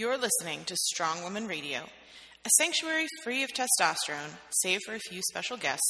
You're 0.00 0.16
listening 0.16 0.64
to 0.64 0.76
Strong 0.76 1.24
Woman 1.24 1.46
Radio, 1.46 1.80
a 1.80 2.48
sanctuary 2.56 3.06
free 3.22 3.42
of 3.42 3.50
testosterone, 3.50 4.30
save 4.62 4.80
for 4.86 4.94
a 4.94 4.98
few 4.98 5.20
special 5.28 5.58
guests, 5.58 5.84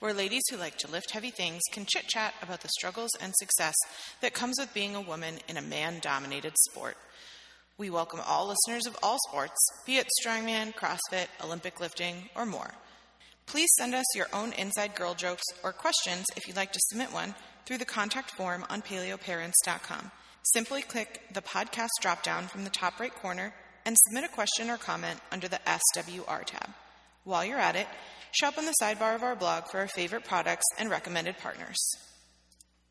where 0.00 0.12
ladies 0.12 0.42
who 0.50 0.58
like 0.58 0.76
to 0.80 0.90
lift 0.90 1.12
heavy 1.12 1.30
things 1.30 1.62
can 1.72 1.86
chit 1.86 2.06
chat 2.06 2.34
about 2.42 2.60
the 2.60 2.68
struggles 2.68 3.08
and 3.22 3.32
success 3.38 3.74
that 4.20 4.34
comes 4.34 4.56
with 4.58 4.74
being 4.74 4.94
a 4.94 5.00
woman 5.00 5.36
in 5.48 5.56
a 5.56 5.62
man 5.62 5.98
dominated 6.02 6.52
sport. 6.68 6.98
We 7.78 7.88
welcome 7.88 8.20
all 8.26 8.48
listeners 8.48 8.84
of 8.86 8.98
all 9.02 9.16
sports, 9.30 9.56
be 9.86 9.96
it 9.96 10.08
strongman, 10.22 10.74
CrossFit, 10.74 11.28
Olympic 11.42 11.80
lifting, 11.80 12.28
or 12.36 12.44
more. 12.44 12.72
Please 13.46 13.70
send 13.78 13.94
us 13.94 14.14
your 14.14 14.28
own 14.34 14.52
inside 14.52 14.94
girl 14.94 15.14
jokes 15.14 15.46
or 15.62 15.72
questions 15.72 16.26
if 16.36 16.46
you'd 16.46 16.56
like 16.58 16.72
to 16.72 16.80
submit 16.88 17.14
one 17.14 17.34
through 17.64 17.78
the 17.78 17.86
contact 17.86 18.30
form 18.32 18.66
on 18.68 18.82
paleoparents.com. 18.82 20.10
Simply 20.52 20.82
click 20.82 21.22
the 21.32 21.40
podcast 21.40 21.88
dropdown 22.02 22.50
from 22.50 22.64
the 22.64 22.70
top 22.70 23.00
right 23.00 23.14
corner 23.14 23.54
and 23.86 23.96
submit 23.98 24.24
a 24.24 24.34
question 24.34 24.68
or 24.68 24.76
comment 24.76 25.18
under 25.32 25.48
the 25.48 25.58
SWR 25.66 26.44
tab. 26.44 26.68
While 27.24 27.46
you're 27.46 27.58
at 27.58 27.76
it, 27.76 27.86
shop 28.32 28.58
on 28.58 28.66
the 28.66 28.74
sidebar 28.80 29.14
of 29.14 29.22
our 29.22 29.36
blog 29.36 29.68
for 29.68 29.78
our 29.78 29.88
favorite 29.88 30.24
products 30.24 30.66
and 30.78 30.90
recommended 30.90 31.38
partners. 31.38 31.78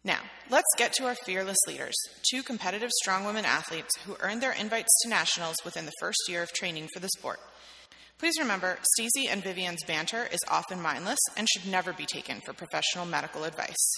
Now, 0.04 0.22
let's 0.50 0.66
get 0.80 0.94
to 0.94 1.06
our 1.06 1.14
fearless 1.14 1.60
leaders, 1.68 1.94
two 2.28 2.42
competitive 2.42 2.90
strong 3.04 3.24
women 3.24 3.46
athletes 3.46 3.92
who 4.04 4.18
earned 4.20 4.42
their 4.42 4.54
invites 4.54 4.92
to 5.04 5.10
nationals 5.10 5.58
within 5.64 5.86
the 5.86 5.94
first 6.00 6.20
year 6.28 6.42
of 6.42 6.52
training 6.54 6.90
for 6.92 7.00
the 7.00 7.10
sport. 7.10 7.40
Please 8.18 8.34
remember, 8.40 8.80
Stacy 8.96 9.28
and 9.28 9.44
Vivian's 9.44 9.84
banter 9.86 10.28
is 10.32 10.40
often 10.50 10.82
mindless 10.82 11.20
and 11.38 11.48
should 11.48 11.70
never 11.70 11.94
be 11.94 12.08
taken 12.08 12.42
for 12.42 12.54
professional 12.54 13.06
medical 13.06 13.44
advice. 13.44 13.94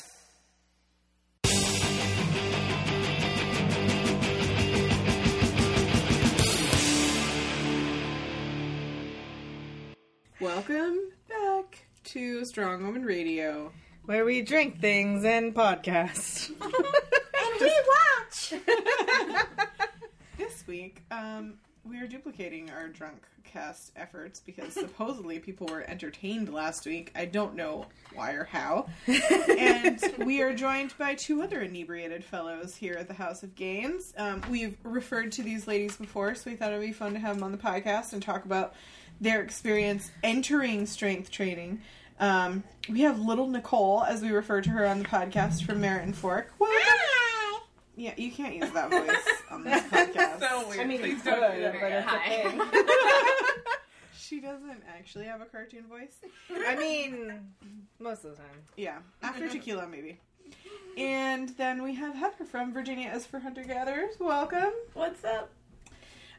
Welcome 10.39 10.97
back 11.29 11.85
to 12.05 12.43
Strong 12.45 12.85
Woman 12.85 13.03
Radio. 13.05 13.71
Where 14.05 14.25
we 14.25 14.41
drink 14.41 14.79
things 14.81 15.23
and 15.23 15.53
podcast. 15.55 16.51
And 17.37 17.61
we 17.61 17.71
watch. 17.87 18.53
This 20.37 20.65
week, 20.67 21.03
um, 21.11 21.55
we 21.83 21.99
are 21.99 22.07
duplicating 22.07 22.69
our 22.71 22.87
drunk 22.87 23.21
cast 23.45 23.91
efforts 23.95 24.39
because 24.39 24.73
supposedly 24.73 25.39
people 25.39 25.67
were 25.67 25.81
entertained 25.81 26.53
last 26.53 26.85
week. 26.85 27.11
I 27.15 27.25
don't 27.25 27.55
know 27.55 27.85
why 28.13 28.31
or 28.33 28.43
how. 28.45 28.87
and 29.07 29.99
we 30.19 30.41
are 30.41 30.53
joined 30.53 30.93
by 30.97 31.15
two 31.15 31.41
other 31.41 31.61
inebriated 31.61 32.23
fellows 32.23 32.75
here 32.75 32.95
at 32.95 33.07
the 33.07 33.13
House 33.13 33.43
of 33.43 33.55
Gains. 33.55 34.13
Um, 34.17 34.41
we've 34.49 34.77
referred 34.83 35.31
to 35.33 35.43
these 35.43 35.67
ladies 35.67 35.97
before, 35.97 36.35
so 36.35 36.49
we 36.49 36.55
thought 36.55 36.71
it 36.71 36.77
would 36.77 36.85
be 36.85 36.93
fun 36.93 37.13
to 37.13 37.19
have 37.19 37.35
them 37.35 37.43
on 37.43 37.51
the 37.51 37.57
podcast 37.57 38.13
and 38.13 38.21
talk 38.21 38.45
about 38.45 38.73
their 39.21 39.41
experience 39.41 40.11
entering 40.23 40.85
strength 40.85 41.31
training. 41.31 41.81
Um, 42.19 42.63
we 42.89 43.01
have 43.01 43.19
little 43.19 43.47
Nicole, 43.47 44.03
as 44.03 44.21
we 44.21 44.29
refer 44.31 44.61
to 44.61 44.69
her 44.69 44.85
on 44.85 44.99
the 44.99 45.05
podcast 45.05 45.63
from 45.65 45.81
Merit 45.81 46.03
and 46.03 46.15
Fork. 46.15 46.53
Welcome. 46.59 47.04
Hi. 47.95 48.01
Yeah, 48.01 48.13
you 48.17 48.31
can't 48.31 48.55
use 48.55 48.71
that 48.71 48.91
voice 48.91 49.15
on 49.49 49.63
this 49.63 49.81
podcast. 49.91 50.39
so 50.39 50.67
weird. 50.67 50.81
I 50.81 50.83
mean, 50.85 50.99
Please 50.99 51.11
you 51.25 51.31
could, 51.31 51.39
but 51.39 51.55
again. 51.55 52.05
it's 52.05 52.47
a 52.47 52.49
thing. 52.49 52.61
She 54.17 54.39
doesn't 54.41 54.81
actually 54.97 55.25
have 55.25 55.39
a 55.41 55.45
cartoon 55.45 55.85
voice. 55.87 56.17
I 56.67 56.75
mean, 56.75 57.31
most 57.99 58.25
of 58.25 58.31
the 58.31 58.37
time. 58.37 58.61
Yeah, 58.75 58.97
after 59.21 59.47
tequila, 59.47 59.87
maybe. 59.87 60.19
And 60.97 61.49
then 61.57 61.83
we 61.83 61.93
have 61.95 62.15
Heather 62.15 62.43
from 62.45 62.73
Virginia 62.73 63.11
is 63.15 63.25
for 63.25 63.39
Hunter 63.39 63.63
Gatherers. 63.63 64.15
Welcome. 64.19 64.71
What's 64.93 65.23
up? 65.23 65.51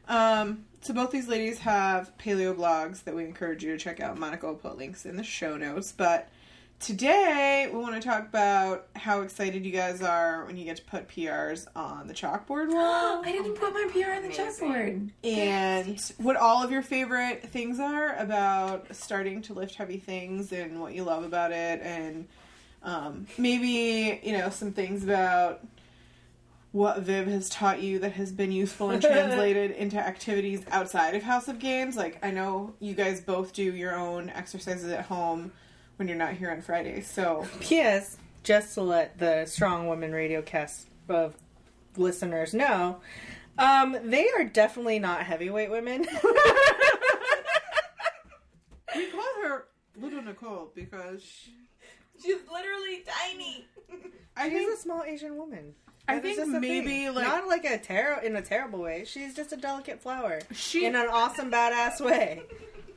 Um, 0.09 0.65
so 0.81 0.93
both 0.93 1.11
these 1.11 1.27
ladies 1.27 1.59
have 1.59 2.11
paleo 2.17 2.55
blogs 2.55 3.03
that 3.05 3.15
we 3.15 3.23
encourage 3.25 3.63
you 3.63 3.71
to 3.71 3.77
check 3.77 3.99
out. 3.99 4.17
Monica 4.17 4.47
will 4.47 4.55
put 4.55 4.77
links 4.77 5.05
in 5.05 5.15
the 5.17 5.23
show 5.23 5.57
notes. 5.57 5.91
But 5.95 6.29
today 6.79 7.69
we 7.71 7.79
want 7.79 7.95
to 7.95 8.07
talk 8.07 8.21
about 8.27 8.87
how 8.95 9.21
excited 9.21 9.65
you 9.65 9.71
guys 9.71 10.01
are 10.01 10.45
when 10.45 10.57
you 10.57 10.63
get 10.63 10.77
to 10.77 10.83
put 10.83 11.07
PRs 11.07 11.67
on 11.75 12.07
the 12.07 12.13
chalkboard 12.13 12.71
wall. 12.71 13.21
I 13.25 13.31
didn't 13.31 13.55
put 13.55 13.73
my 13.73 13.87
PR 13.91 14.11
on 14.11 14.21
the 14.23 14.29
chalkboard. 14.29 15.09
and 15.23 15.99
what 16.17 16.35
all 16.35 16.63
of 16.63 16.71
your 16.71 16.81
favorite 16.83 17.43
things 17.49 17.79
are 17.79 18.15
about 18.17 18.95
starting 18.95 19.41
to 19.43 19.53
lift 19.53 19.75
heavy 19.75 19.97
things 19.97 20.51
and 20.51 20.79
what 20.79 20.93
you 20.93 21.03
love 21.03 21.23
about 21.23 21.51
it 21.51 21.81
and 21.81 22.27
um, 22.83 23.25
maybe 23.37 24.19
you 24.23 24.37
know 24.37 24.49
some 24.49 24.71
things 24.71 25.03
about 25.03 25.65
what 26.73 26.99
viv 26.99 27.27
has 27.27 27.49
taught 27.49 27.81
you 27.81 27.97
that 27.99 28.11
has 28.11 28.31
been 28.31 28.51
useful 28.51 28.91
and 28.91 29.01
translated 29.01 29.71
into 29.71 29.97
activities 29.97 30.61
outside 30.69 31.15
of 31.15 31.23
house 31.23 31.47
of 31.47 31.57
gains 31.59 31.97
like 31.97 32.23
i 32.23 32.29
know 32.29 32.73
you 32.79 32.93
guys 32.93 33.19
both 33.19 33.51
do 33.51 33.63
your 33.63 33.95
own 33.95 34.29
exercises 34.29 34.91
at 34.91 35.05
home 35.05 35.51
when 35.97 36.07
you're 36.07 36.17
not 36.17 36.33
here 36.33 36.49
on 36.51 36.61
fridays 36.61 37.07
so 37.09 37.45
P.S. 37.59 38.17
Just 38.43 38.73
to 38.75 38.81
let 38.81 39.17
the 39.19 39.45
Strong 39.45 39.87
Women 39.89 40.13
Radio 40.13 40.41
cast 40.41 40.87
of 41.09 41.35
listeners 41.97 42.53
know, 42.53 43.01
um, 43.57 43.97
they 44.05 44.29
are 44.37 44.45
definitely 44.45 44.99
not 44.99 45.23
heavyweight 45.23 45.69
women. 45.69 46.05
we 48.95 49.07
call 49.07 49.23
her 49.43 49.65
little 49.99 50.21
nicole 50.21 50.71
because 50.73 51.23
She's 52.23 52.37
literally 52.51 53.03
tiny. 53.05 53.67
i 54.35 54.49
She's 54.49 54.57
think 54.59 54.73
a 54.73 54.77
small 54.81 55.03
Asian 55.03 55.35
woman. 55.37 55.73
I 56.07 56.15
That 56.15 56.25
is 56.25 56.35
think 56.37 56.47
just 56.47 56.57
a 56.57 56.59
maybe, 56.61 56.87
thing. 56.87 57.13
like- 57.15 57.27
not 57.27 57.47
like 57.47 57.65
a 57.65 57.77
ter- 57.77 58.21
in 58.23 58.35
a 58.37 58.41
terrible 58.41 58.79
way. 58.79 59.03
She's 59.05 59.35
just 59.35 59.51
a 59.51 59.57
delicate 59.57 60.01
flower 60.01 60.39
she 60.53 60.85
in 60.85 60.95
an 60.95 61.07
awesome 61.11 61.51
badass 61.51 61.99
way. 61.99 62.43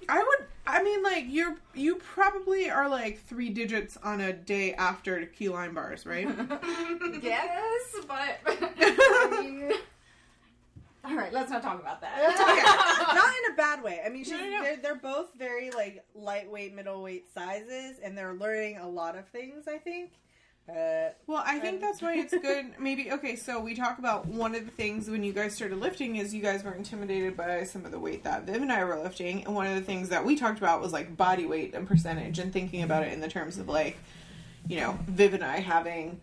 I 0.08 0.18
would. 0.18 0.46
I 0.66 0.82
mean, 0.82 1.02
like 1.02 1.24
you're 1.28 1.56
you 1.74 1.96
probably 1.96 2.70
are 2.70 2.88
like 2.88 3.20
three 3.24 3.48
digits 3.50 3.96
on 4.02 4.20
a 4.20 4.32
day 4.32 4.74
after 4.74 5.26
key 5.26 5.48
lime 5.48 5.74
bars, 5.74 6.06
right? 6.06 6.26
yes, 7.22 7.96
but 8.06 8.38
I 8.46 9.38
mean, 9.40 9.72
all 11.04 11.14
right, 11.16 11.32
let's 11.32 11.50
not 11.50 11.62
talk 11.62 11.80
about 11.80 12.00
that. 12.02 12.16
not 13.14 13.32
in 13.32 13.52
a 13.52 13.56
bad 13.56 13.82
way. 13.82 14.00
I 14.04 14.10
mean, 14.10 14.22
she's, 14.24 14.32
No, 14.32 14.38
no, 14.38 14.50
no. 14.50 14.62
They're, 14.62 14.76
they're 14.76 14.94
both 14.96 15.34
very 15.36 15.70
like 15.70 16.04
lightweight, 16.14 16.74
middleweight 16.74 17.32
sizes, 17.32 17.98
and 18.02 18.16
they're 18.16 18.34
learning 18.34 18.78
a 18.78 18.88
lot 18.88 19.16
of 19.16 19.26
things. 19.28 19.66
I 19.66 19.78
think. 19.78 20.12
Uh, 20.70 21.10
well, 21.26 21.42
I 21.44 21.58
think 21.58 21.80
that's 21.80 22.00
why 22.00 22.16
it's 22.16 22.32
good. 22.32 22.66
Maybe 22.78 23.10
okay. 23.12 23.34
So 23.34 23.58
we 23.60 23.74
talk 23.74 23.98
about 23.98 24.26
one 24.26 24.54
of 24.54 24.64
the 24.64 24.70
things 24.70 25.10
when 25.10 25.24
you 25.24 25.32
guys 25.32 25.54
started 25.54 25.78
lifting 25.78 26.16
is 26.16 26.32
you 26.32 26.42
guys 26.42 26.62
were 26.62 26.74
intimidated 26.74 27.36
by 27.36 27.64
some 27.64 27.84
of 27.84 27.90
the 27.90 27.98
weight 27.98 28.22
that 28.24 28.44
Viv 28.44 28.62
and 28.62 28.70
I 28.70 28.84
were 28.84 28.98
lifting, 29.00 29.44
and 29.44 29.54
one 29.54 29.66
of 29.66 29.74
the 29.74 29.80
things 29.80 30.10
that 30.10 30.24
we 30.24 30.36
talked 30.36 30.58
about 30.58 30.80
was 30.80 30.92
like 30.92 31.16
body 31.16 31.46
weight 31.46 31.74
and 31.74 31.88
percentage, 31.88 32.38
and 32.38 32.52
thinking 32.52 32.82
about 32.82 33.02
it 33.02 33.12
in 33.12 33.20
the 33.20 33.28
terms 33.28 33.58
of 33.58 33.68
like, 33.68 33.98
you 34.68 34.76
know, 34.76 34.98
Viv 35.06 35.34
and 35.34 35.44
I 35.44 35.60
having. 35.60 36.20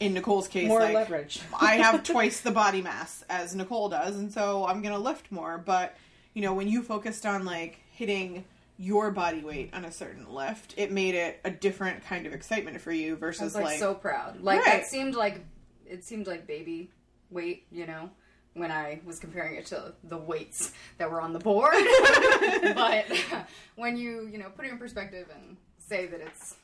In 0.00 0.14
Nicole's 0.14 0.48
case, 0.48 0.66
more 0.66 0.80
like, 0.80 0.94
leverage. 0.94 1.40
I 1.60 1.76
have 1.76 2.02
twice 2.04 2.40
the 2.40 2.50
body 2.50 2.82
mass 2.82 3.22
as 3.28 3.54
Nicole 3.54 3.88
does, 3.88 4.16
and 4.16 4.32
so 4.32 4.66
I'm 4.66 4.82
gonna 4.82 4.98
lift 4.98 5.30
more. 5.30 5.58
But 5.58 5.96
you 6.34 6.42
know, 6.42 6.54
when 6.54 6.66
you 6.66 6.82
focused 6.82 7.24
on 7.24 7.44
like 7.44 7.78
hitting 7.92 8.44
your 8.78 9.10
body 9.10 9.42
weight 9.42 9.70
on 9.72 9.84
a 9.84 9.92
certain 9.92 10.32
lift, 10.32 10.74
it 10.76 10.90
made 10.90 11.14
it 11.14 11.40
a 11.44 11.50
different 11.50 12.04
kind 12.04 12.26
of 12.26 12.32
excitement 12.32 12.80
for 12.80 12.92
you 12.92 13.14
I 13.14 13.18
versus 13.18 13.42
was 13.42 13.54
like, 13.54 13.64
like, 13.64 13.78
so 13.78 13.94
proud. 13.94 14.40
Like 14.40 14.60
Right. 14.64 14.80
that 14.80 14.86
seemed 14.86 15.14
like 15.14 15.44
it 15.86 16.04
seemed 16.04 16.26
like 16.26 16.46
baby 16.46 16.90
weight, 17.30 17.66
you 17.70 17.86
know, 17.86 18.10
when 18.54 18.70
I 18.70 19.00
was 19.04 19.18
comparing 19.18 19.56
it 19.56 19.66
to 19.66 19.94
the 20.04 20.16
weights 20.16 20.72
that 20.98 21.10
were 21.10 21.20
on 21.20 21.32
the 21.32 21.38
board. 21.38 21.74
but 22.74 23.06
when 23.76 23.96
you, 23.96 24.28
you 24.30 24.38
know, 24.38 24.50
put 24.50 24.64
it 24.66 24.72
in 24.72 24.78
perspective 24.78 25.28
and 25.34 25.56
say 25.78 26.06
that 26.06 26.20
it's, 26.20 26.56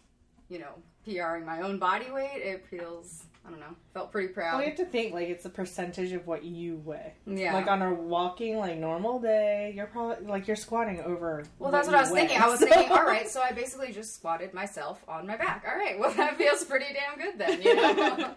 you 0.49 0.59
know, 0.59 0.75
PRing 1.05 1.45
my 1.45 1.61
own 1.61 1.79
body 1.79 2.11
weight, 2.11 2.41
it 2.43 2.67
feels 2.67 3.25
I 3.49 3.51
don't 3.51 3.61
know, 3.61 3.77
felt 3.95 4.13
pretty 4.13 4.29
proud. 4.29 4.55
Well, 4.55 4.63
you 4.63 4.69
have 4.69 4.77
to 4.77 4.85
think 4.85 5.15
like 5.15 5.29
it's 5.29 5.47
a 5.47 5.51
percentage 5.51 6.13
of 6.13 6.27
what 6.27 6.45
you 6.45 6.77
weigh. 6.85 7.15
Yeah. 7.27 7.55
Like 7.55 7.67
on 7.67 7.81
a 7.81 7.95
walking 7.95 8.59
like 8.59 8.77
normal 8.77 9.21
day, 9.21 9.73
you're 9.75 9.87
probably 9.87 10.27
like 10.27 10.47
you're 10.47 10.57
squatting 10.57 11.01
over. 11.01 11.45
Well, 11.59 11.73
that's 11.73 11.87
what 11.87 11.97
I 11.97 12.03
was 12.03 12.11
thinking. 12.11 12.39
I 12.39 12.47
was 12.47 12.61
thinking, 12.61 12.91
all 12.91 13.05
right, 13.05 13.27
so 13.27 13.41
I 13.41 13.53
basically 13.53 13.93
just 13.93 14.15
squatted 14.15 14.53
myself 14.53 15.03
on 15.09 15.27
my 15.27 15.37
back. 15.37 15.65
All 15.67 15.77
right, 15.77 15.99
well, 15.99 16.13
that 16.13 16.37
feels 16.37 16.63
pretty 16.65 16.87
damn 16.93 17.19
good 17.19 17.39
then, 17.39 17.63
you 17.63 17.75
know? 17.75 18.35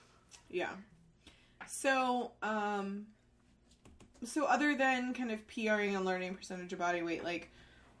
yeah. 0.50 0.70
So, 1.66 2.32
um, 2.42 3.06
so 4.24 4.46
other 4.46 4.74
than 4.74 5.12
kind 5.12 5.30
of 5.30 5.46
PRing 5.46 5.94
and 5.94 6.06
learning 6.06 6.34
percentage 6.34 6.72
of 6.72 6.78
body 6.78 7.02
weight, 7.02 7.22
like. 7.22 7.50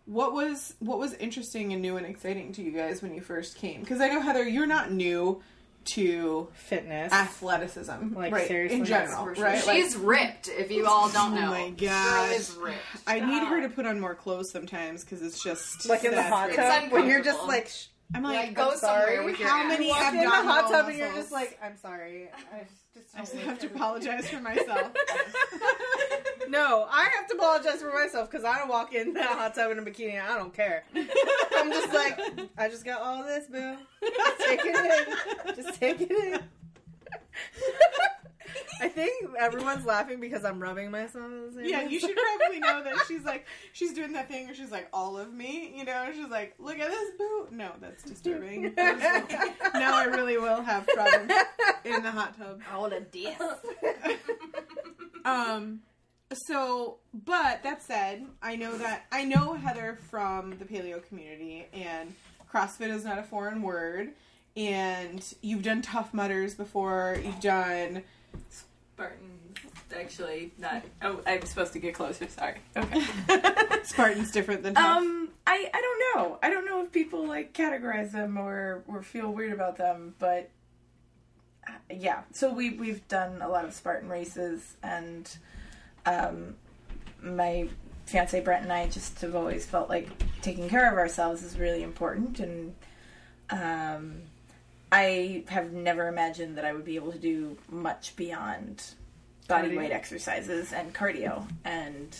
What 0.06 0.34
was 0.34 0.74
what 0.80 0.98
was 0.98 1.14
interesting 1.14 1.72
and 1.72 1.80
new 1.80 1.96
and 1.96 2.04
exciting 2.04 2.52
to 2.52 2.62
you 2.62 2.72
guys 2.72 3.00
when 3.00 3.14
you 3.14 3.22
first 3.22 3.56
came? 3.56 3.80
Because 3.80 4.02
I 4.02 4.08
know 4.08 4.20
Heather, 4.20 4.46
you're 4.46 4.66
not 4.66 4.92
new 4.92 5.40
to 5.86 6.48
fitness. 6.54 7.12
athleticism, 7.12 8.14
Like, 8.14 8.32
right? 8.32 8.46
seriously, 8.48 8.78
in 8.78 8.84
general, 8.84 9.24
For 9.24 9.34
sure. 9.34 9.44
right? 9.44 9.66
Like, 9.66 9.76
She's 9.76 9.96
ripped, 9.96 10.48
if 10.48 10.70
you 10.70 10.86
all 10.86 11.08
don't 11.10 11.34
know, 11.34 11.40
Oh 11.40 11.44
know. 11.44 11.50
my 11.50 11.70
Girl 11.70 11.88
gosh. 11.88 12.36
is 12.36 12.52
ripped. 12.56 12.78
I 13.06 13.20
need 13.20 13.44
her 13.46 13.60
to 13.62 13.68
put 13.68 13.86
on 13.86 14.00
more 14.00 14.14
clothes 14.14 14.50
sometimes 14.50 15.04
because 15.04 15.22
it's 15.22 15.42
just 15.42 15.88
like 15.88 16.04
in 16.04 16.12
the 16.12 16.22
hot 16.22 16.48
It's 16.50 16.56
tub 16.56 16.90
when 16.92 17.08
you're 17.08 17.22
just 17.22 17.42
like. 17.46 17.68
Sh- 17.68 17.86
I'm 18.14 18.22
Like, 18.22 18.36
like, 18.46 18.54
go 18.54 18.70
I'm 18.70 18.78
somewhere 18.78 19.06
sorry. 19.16 19.24
with 19.24 19.38
your 19.40 19.48
How 19.48 19.66
many 19.66 19.88
walk 19.88 20.14
in 20.14 20.20
the 20.20 20.30
hot 20.30 20.70
tub 20.70 20.88
and 20.88 20.96
you're 20.96 21.12
just 21.14 21.32
like, 21.32 21.58
I'm 21.62 21.76
sorry. 21.76 22.28
I 22.52 22.60
just 22.94 23.08
I 23.16 23.20
just 23.20 23.34
have 23.34 23.58
to 23.60 23.66
apologize 23.66 24.28
for 24.28 24.40
myself. 24.40 24.92
No, 26.46 26.86
I 26.90 27.08
have 27.16 27.26
to 27.28 27.36
apologize 27.36 27.80
for 27.80 27.90
myself 27.92 28.30
because 28.30 28.44
I 28.44 28.58
don't 28.58 28.68
walk 28.68 28.92
in 28.94 29.14
that 29.14 29.26
hot 29.30 29.54
tub 29.54 29.72
in 29.72 29.78
a 29.78 29.82
bikini. 29.82 30.20
I 30.22 30.36
don't 30.36 30.52
care. 30.54 30.84
I'm 30.94 31.70
just 31.72 31.92
like, 31.92 32.20
I 32.58 32.68
just 32.68 32.84
got 32.84 33.00
all 33.00 33.24
this, 33.24 33.46
boo. 33.46 33.76
Just 34.02 34.38
take 34.40 34.60
it 34.62 34.76
in. 35.48 35.54
Just 35.56 35.80
take 35.80 36.00
it 36.02 36.10
in. 36.10 36.40
I 38.80 38.88
think 38.88 39.26
everyone's 39.38 39.84
laughing 39.86 40.20
because 40.20 40.44
I'm 40.44 40.60
rubbing 40.60 40.90
myself. 40.90 41.24
in 41.26 41.46
the 41.46 41.52
same 41.52 41.64
Yeah, 41.64 41.84
way. 41.84 41.90
you 41.90 42.00
should 42.00 42.16
probably 42.16 42.60
know 42.60 42.82
that 42.82 42.94
she's 43.06 43.24
like 43.24 43.46
she's 43.72 43.92
doing 43.92 44.12
that 44.14 44.28
thing 44.28 44.46
where 44.46 44.54
she's 44.54 44.70
like 44.70 44.88
all 44.92 45.16
of 45.18 45.32
me, 45.32 45.72
you 45.76 45.84
know. 45.84 46.08
She's 46.14 46.28
like, 46.28 46.54
look 46.58 46.78
at 46.78 46.88
this 46.90 47.10
boot. 47.18 47.52
No, 47.52 47.72
that's 47.80 48.02
disturbing. 48.02 48.74
now 48.76 49.96
I 49.96 50.04
really 50.10 50.38
will 50.38 50.62
have 50.62 50.86
problems 50.86 51.32
in 51.84 52.02
the 52.02 52.10
hot 52.10 52.36
tub. 52.38 52.60
All 52.72 52.86
of 52.86 53.10
this. 53.12 53.36
Um, 55.24 55.80
so, 56.32 56.98
but 57.12 57.62
that 57.62 57.82
said, 57.82 58.26
I 58.42 58.56
know 58.56 58.76
that 58.76 59.06
I 59.12 59.24
know 59.24 59.54
Heather 59.54 59.98
from 60.10 60.58
the 60.58 60.64
paleo 60.64 61.06
community, 61.06 61.66
and 61.72 62.14
CrossFit 62.52 62.88
is 62.90 63.04
not 63.04 63.18
a 63.18 63.22
foreign 63.22 63.62
word. 63.62 64.10
And 64.56 65.24
you've 65.42 65.62
done 65.62 65.82
Tough 65.82 66.14
Mudders 66.14 66.54
before. 66.54 67.18
You've 67.24 67.40
done 67.40 68.02
Spartans, 68.94 69.58
actually, 69.96 70.52
not. 70.58 70.82
Oh, 71.02 71.20
I'm 71.26 71.42
supposed 71.44 71.72
to 71.72 71.78
get 71.78 71.94
closer. 71.94 72.28
Sorry. 72.28 72.56
Okay. 72.76 73.02
Spartans 73.82 74.30
different 74.30 74.62
than 74.62 74.74
Tough. 74.74 74.98
um, 74.98 75.28
I 75.46 75.68
I 75.74 75.80
don't 75.80 76.00
know. 76.22 76.38
I 76.42 76.50
don't 76.50 76.64
know 76.64 76.82
if 76.84 76.92
people 76.92 77.26
like 77.26 77.52
categorize 77.52 78.12
them 78.12 78.38
or 78.38 78.82
or 78.86 79.02
feel 79.02 79.30
weird 79.32 79.52
about 79.52 79.76
them, 79.76 80.14
but 80.18 80.48
uh, 81.68 81.72
yeah. 81.90 82.22
So 82.32 82.52
we 82.52 82.70
we've 82.70 83.06
done 83.08 83.42
a 83.42 83.48
lot 83.48 83.64
of 83.64 83.74
Spartan 83.74 84.08
races, 84.08 84.76
and 84.82 85.28
um, 86.06 86.54
my 87.22 87.68
fiance 88.06 88.38
Brent 88.40 88.62
and 88.62 88.72
I 88.72 88.86
just 88.88 89.20
have 89.22 89.34
always 89.34 89.66
felt 89.66 89.88
like 89.88 90.08
taking 90.42 90.68
care 90.68 90.90
of 90.90 90.96
ourselves 90.98 91.42
is 91.42 91.58
really 91.58 91.82
important, 91.82 92.38
and 92.38 92.74
um, 93.50 94.22
I 94.94 95.44
have 95.48 95.72
never 95.72 96.06
imagined 96.06 96.56
that 96.56 96.64
I 96.64 96.72
would 96.72 96.84
be 96.84 96.94
able 96.94 97.10
to 97.10 97.18
do 97.18 97.56
much 97.68 98.14
beyond 98.14 98.82
body 99.48 99.70
Cardio. 99.70 99.76
weight 99.76 99.90
exercises 99.90 100.72
and 100.72 100.94
cardio, 100.94 101.46
and 101.64 102.16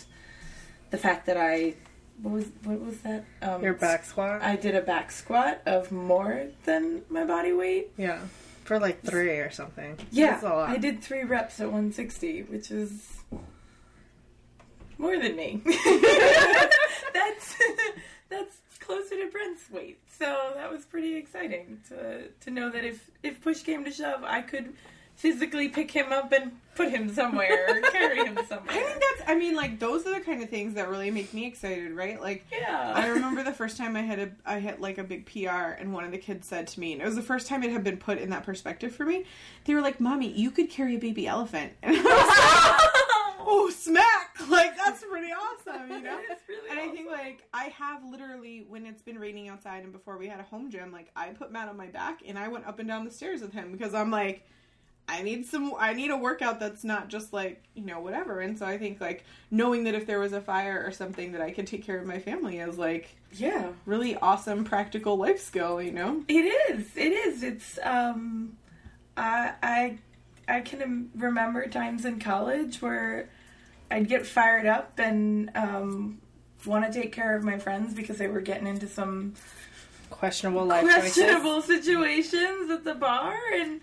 the 0.91 0.97
fact 0.97 1.25
that 1.27 1.37
I 1.37 1.75
what 2.21 2.33
was 2.33 2.45
what 2.63 2.81
was 2.81 2.97
that? 2.99 3.23
Um, 3.41 3.63
Your 3.63 3.73
back 3.73 4.03
squat? 4.03 4.41
I 4.41 4.57
did 4.57 4.75
a 4.75 4.81
back 4.81 5.11
squat 5.11 5.61
of 5.65 5.91
more 5.91 6.47
than 6.65 7.03
my 7.09 7.23
body 7.23 7.53
weight. 7.53 7.91
yeah. 7.97 8.19
For 8.65 8.79
like 8.79 9.03
three 9.03 9.37
or 9.37 9.51
something. 9.51 9.95
Yeah. 10.11 10.41
I 10.43 10.77
did 10.77 11.03
three 11.03 11.23
reps 11.23 11.59
at 11.59 11.67
160, 11.67 12.43
which 12.43 12.71
is 12.71 13.19
more 14.97 15.19
than 15.19 15.35
me. 15.35 15.61
that's 17.13 17.55
that's 18.27 18.57
closer 18.79 19.15
to 19.15 19.29
Brent's 19.31 19.69
weight, 19.69 19.99
so 20.19 20.54
that 20.65 20.71
was 20.71 20.83
pretty 20.83 21.15
exciting 21.15 21.79
to 21.87 22.27
to 22.41 22.49
know 22.49 22.71
that 22.71 22.83
if 22.83 23.11
if 23.21 23.39
push 23.39 23.61
came 23.61 23.85
to 23.85 23.91
shove, 23.91 24.23
I 24.23 24.41
could 24.41 24.73
physically 25.15 25.69
pick 25.69 25.91
him 25.91 26.11
up 26.11 26.31
and 26.31 26.53
put 26.73 26.89
him 26.89 27.13
somewhere 27.13 27.67
or 27.69 27.81
carry 27.91 28.17
him 28.17 28.37
somewhere. 28.49 28.71
I 28.71 28.81
think 28.81 28.99
that's. 28.99 29.29
I 29.29 29.35
mean, 29.35 29.55
like 29.55 29.79
those 29.79 30.07
are 30.07 30.13
the 30.15 30.25
kind 30.25 30.41
of 30.41 30.49
things 30.49 30.73
that 30.73 30.89
really 30.89 31.11
make 31.11 31.35
me 31.35 31.45
excited, 31.45 31.91
right? 31.91 32.19
Like, 32.19 32.47
yeah. 32.51 32.93
I 32.95 33.07
remember 33.09 33.43
the 33.43 33.53
first 33.53 33.77
time 33.77 33.95
I 33.95 34.01
had 34.01 34.17
a 34.17 34.31
I 34.43 34.57
had 34.57 34.79
like 34.79 34.97
a 34.97 35.03
big 35.03 35.27
PR, 35.27 35.75
and 35.77 35.93
one 35.93 36.03
of 36.03 36.11
the 36.11 36.17
kids 36.17 36.47
said 36.47 36.65
to 36.69 36.79
me, 36.79 36.93
and 36.93 37.01
it 37.03 37.05
was 37.05 37.15
the 37.15 37.21
first 37.21 37.45
time 37.45 37.61
it 37.61 37.69
had 37.69 37.83
been 37.83 37.97
put 37.97 38.17
in 38.17 38.31
that 38.31 38.43
perspective 38.43 38.95
for 38.95 39.05
me. 39.05 39.25
They 39.65 39.75
were 39.75 39.81
like, 39.81 39.99
"Mommy, 39.99 40.31
you 40.31 40.49
could 40.49 40.71
carry 40.71 40.95
a 40.95 40.99
baby 40.99 41.27
elephant," 41.27 41.73
"Oh, 43.45 43.69
smack! 43.69 44.37
Like 44.49 44.77
that's 44.77 45.03
pretty 45.03 45.31
awesome, 45.31 45.89
you 45.89 46.01
know." 46.01 46.19
It's 46.29 46.41
really 46.47 46.69
And 46.69 46.79
I 46.79 46.87
think 46.89 47.09
like 47.09 47.43
I 47.53 47.65
have 47.65 48.03
literally 48.03 48.65
when 48.67 48.85
it's 48.85 49.01
been 49.01 49.17
raining 49.17 49.49
outside 49.49 49.83
and 49.83 49.91
before 49.91 50.17
we 50.17 50.27
had 50.27 50.39
a 50.39 50.43
home 50.43 50.69
gym, 50.69 50.91
like 50.91 51.11
I 51.15 51.29
put 51.29 51.51
Matt 51.51 51.67
on 51.67 51.77
my 51.77 51.87
back 51.87 52.21
and 52.25 52.37
I 52.37 52.47
went 52.47 52.67
up 52.67 52.79
and 52.79 52.87
down 52.87 53.05
the 53.05 53.11
stairs 53.11 53.41
with 53.41 53.53
him 53.53 53.71
because 53.71 53.93
I'm 53.93 54.11
like 54.11 54.45
I 55.07 55.21
need 55.21 55.45
some 55.45 55.73
I 55.77 55.93
need 55.93 56.11
a 56.11 56.17
workout 56.17 56.59
that's 56.59 56.83
not 56.83 57.09
just 57.09 57.31
like, 57.31 57.63
you 57.75 57.85
know, 57.85 57.99
whatever. 57.99 58.39
And 58.39 58.57
so 58.57 58.65
I 58.65 58.77
think 58.77 58.99
like 58.99 59.23
knowing 59.51 59.83
that 59.83 59.93
if 59.93 60.07
there 60.07 60.19
was 60.19 60.33
a 60.33 60.41
fire 60.41 60.83
or 60.85 60.91
something 60.91 61.31
that 61.33 61.41
I 61.41 61.51
could 61.51 61.67
take 61.67 61.83
care 61.83 61.99
of 61.99 62.07
my 62.07 62.19
family 62.19 62.59
is 62.59 62.77
like 62.77 63.15
yeah. 63.31 63.69
really 63.85 64.15
awesome 64.17 64.63
practical 64.63 65.17
life 65.17 65.39
skill, 65.39 65.81
you 65.81 65.91
know? 65.91 66.23
It 66.27 66.51
is. 66.71 66.87
It 66.95 67.11
is. 67.11 67.43
It's 67.43 67.79
um 67.83 68.57
I 69.15 69.53
I 69.61 69.97
I 70.47 70.61
can 70.61 71.09
remember 71.15 71.67
times 71.67 72.05
in 72.05 72.19
college 72.19 72.81
where 72.81 73.29
I'd 73.89 74.07
get 74.07 74.25
fired 74.25 74.65
up 74.65 74.99
and 74.99 75.49
um 75.55 76.19
want 76.65 76.91
to 76.91 76.99
take 77.01 77.11
care 77.11 77.35
of 77.35 77.43
my 77.43 77.57
friends 77.59 77.93
because 77.93 78.17
they 78.17 78.27
were 78.27 78.41
getting 78.41 78.67
into 78.67 78.87
some 78.87 79.33
Questionable 80.09 80.65
life 80.65 80.83
choices. 80.83 81.13
questionable 81.15 81.61
situations 81.73 82.69
at 82.71 82.83
the 82.83 82.95
bar 82.95 83.35
and 83.53 83.81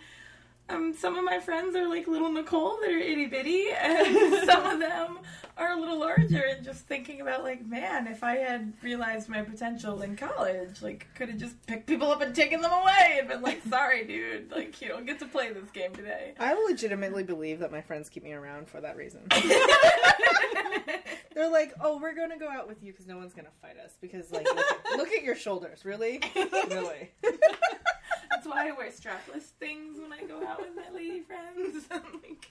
um, 0.73 0.95
some 0.95 1.17
of 1.17 1.25
my 1.25 1.39
friends 1.39 1.77
are 1.77 1.89
like 1.89 2.07
little 2.07 2.31
Nicole 2.31 2.79
that 2.81 2.91
are 2.91 2.99
itty 2.99 3.27
bitty, 3.27 3.67
and 3.71 4.45
some 4.45 4.65
of 4.65 4.79
them 4.79 5.19
are 5.57 5.73
a 5.73 5.77
little 5.79 5.99
larger. 5.99 6.43
And 6.43 6.65
just 6.65 6.87
thinking 6.87 7.21
about 7.21 7.43
like, 7.43 7.65
man, 7.67 8.07
if 8.07 8.25
I 8.25 8.37
had 8.37 8.73
realized 8.83 9.29
my 9.29 9.43
potential 9.43 10.03
in 10.03 10.17
college, 10.17 10.83
like, 10.83 11.07
could 11.15 11.29
have 11.29 11.39
just 11.39 11.65
picked 11.67 11.87
people 11.87 12.11
up 12.11 12.23
and 12.23 12.35
taken 12.35 12.61
them 12.61 12.73
away 12.73 13.19
and 13.19 13.29
been 13.29 13.43
like, 13.43 13.63
sorry, 13.69 14.05
dude, 14.05 14.51
like 14.51 14.81
you 14.81 14.89
don't 14.89 15.07
get 15.07 15.19
to 15.21 15.27
play 15.27 15.53
this 15.53 15.71
game 15.71 15.95
today. 15.95 16.35
I 16.39 16.55
legitimately 16.69 17.25
believe 17.25 17.59
that 17.61 17.71
my 17.71 17.83
friends 17.83 18.09
keep 18.09 18.25
me 18.25 18.33
around 18.33 18.69
for 18.69 18.81
that 18.81 18.97
reason. 18.97 19.21
They're 21.35 21.51
like, 21.51 21.73
"Oh, 21.81 21.99
we're 21.99 22.15
gonna 22.15 22.39
go 22.39 22.49
out 22.49 22.69
with 22.69 22.83
you 22.83 22.93
because 22.93 23.07
no 23.07 23.17
one's 23.17 23.33
gonna 23.33 23.49
fight 23.61 23.77
us." 23.83 23.97
Because 24.01 24.31
like, 24.31 24.45
look 24.45 24.59
at, 24.59 24.99
look 24.99 25.09
at 25.13 25.23
your 25.23 25.35
shoulders, 25.35 25.85
really, 25.85 26.21
really. 26.71 27.11
That's 28.43 28.57
why 28.57 28.69
I 28.69 28.73
wear 28.73 28.89
strapless 28.89 29.43
things 29.61 30.01
when 30.01 30.13
I 30.13 30.25
go 30.25 30.45
out 30.45 30.61
with 30.61 30.75
my 30.75 30.93
lady 30.93 31.21
friends. 31.21 31.87
I'm 31.93 32.03
like, 32.25 32.51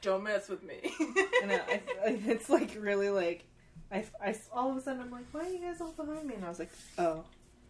don't 0.00 0.24
mess 0.24 0.48
with 0.48 0.62
me. 0.62 0.76
I, 0.82 1.80
I, 2.06 2.20
it's 2.26 2.48
like 2.48 2.74
really 2.80 3.10
like, 3.10 3.44
I, 3.92 4.06
I 4.24 4.34
all 4.50 4.70
of 4.70 4.78
a 4.78 4.80
sudden 4.80 5.02
I'm 5.02 5.10
like, 5.10 5.26
"Why 5.32 5.42
are 5.42 5.48
you 5.48 5.58
guys 5.58 5.82
all 5.82 5.92
behind 5.92 6.26
me?" 6.26 6.36
And 6.36 6.44
I 6.44 6.48
was 6.48 6.58
like, 6.58 6.70
"Oh, 6.96 7.24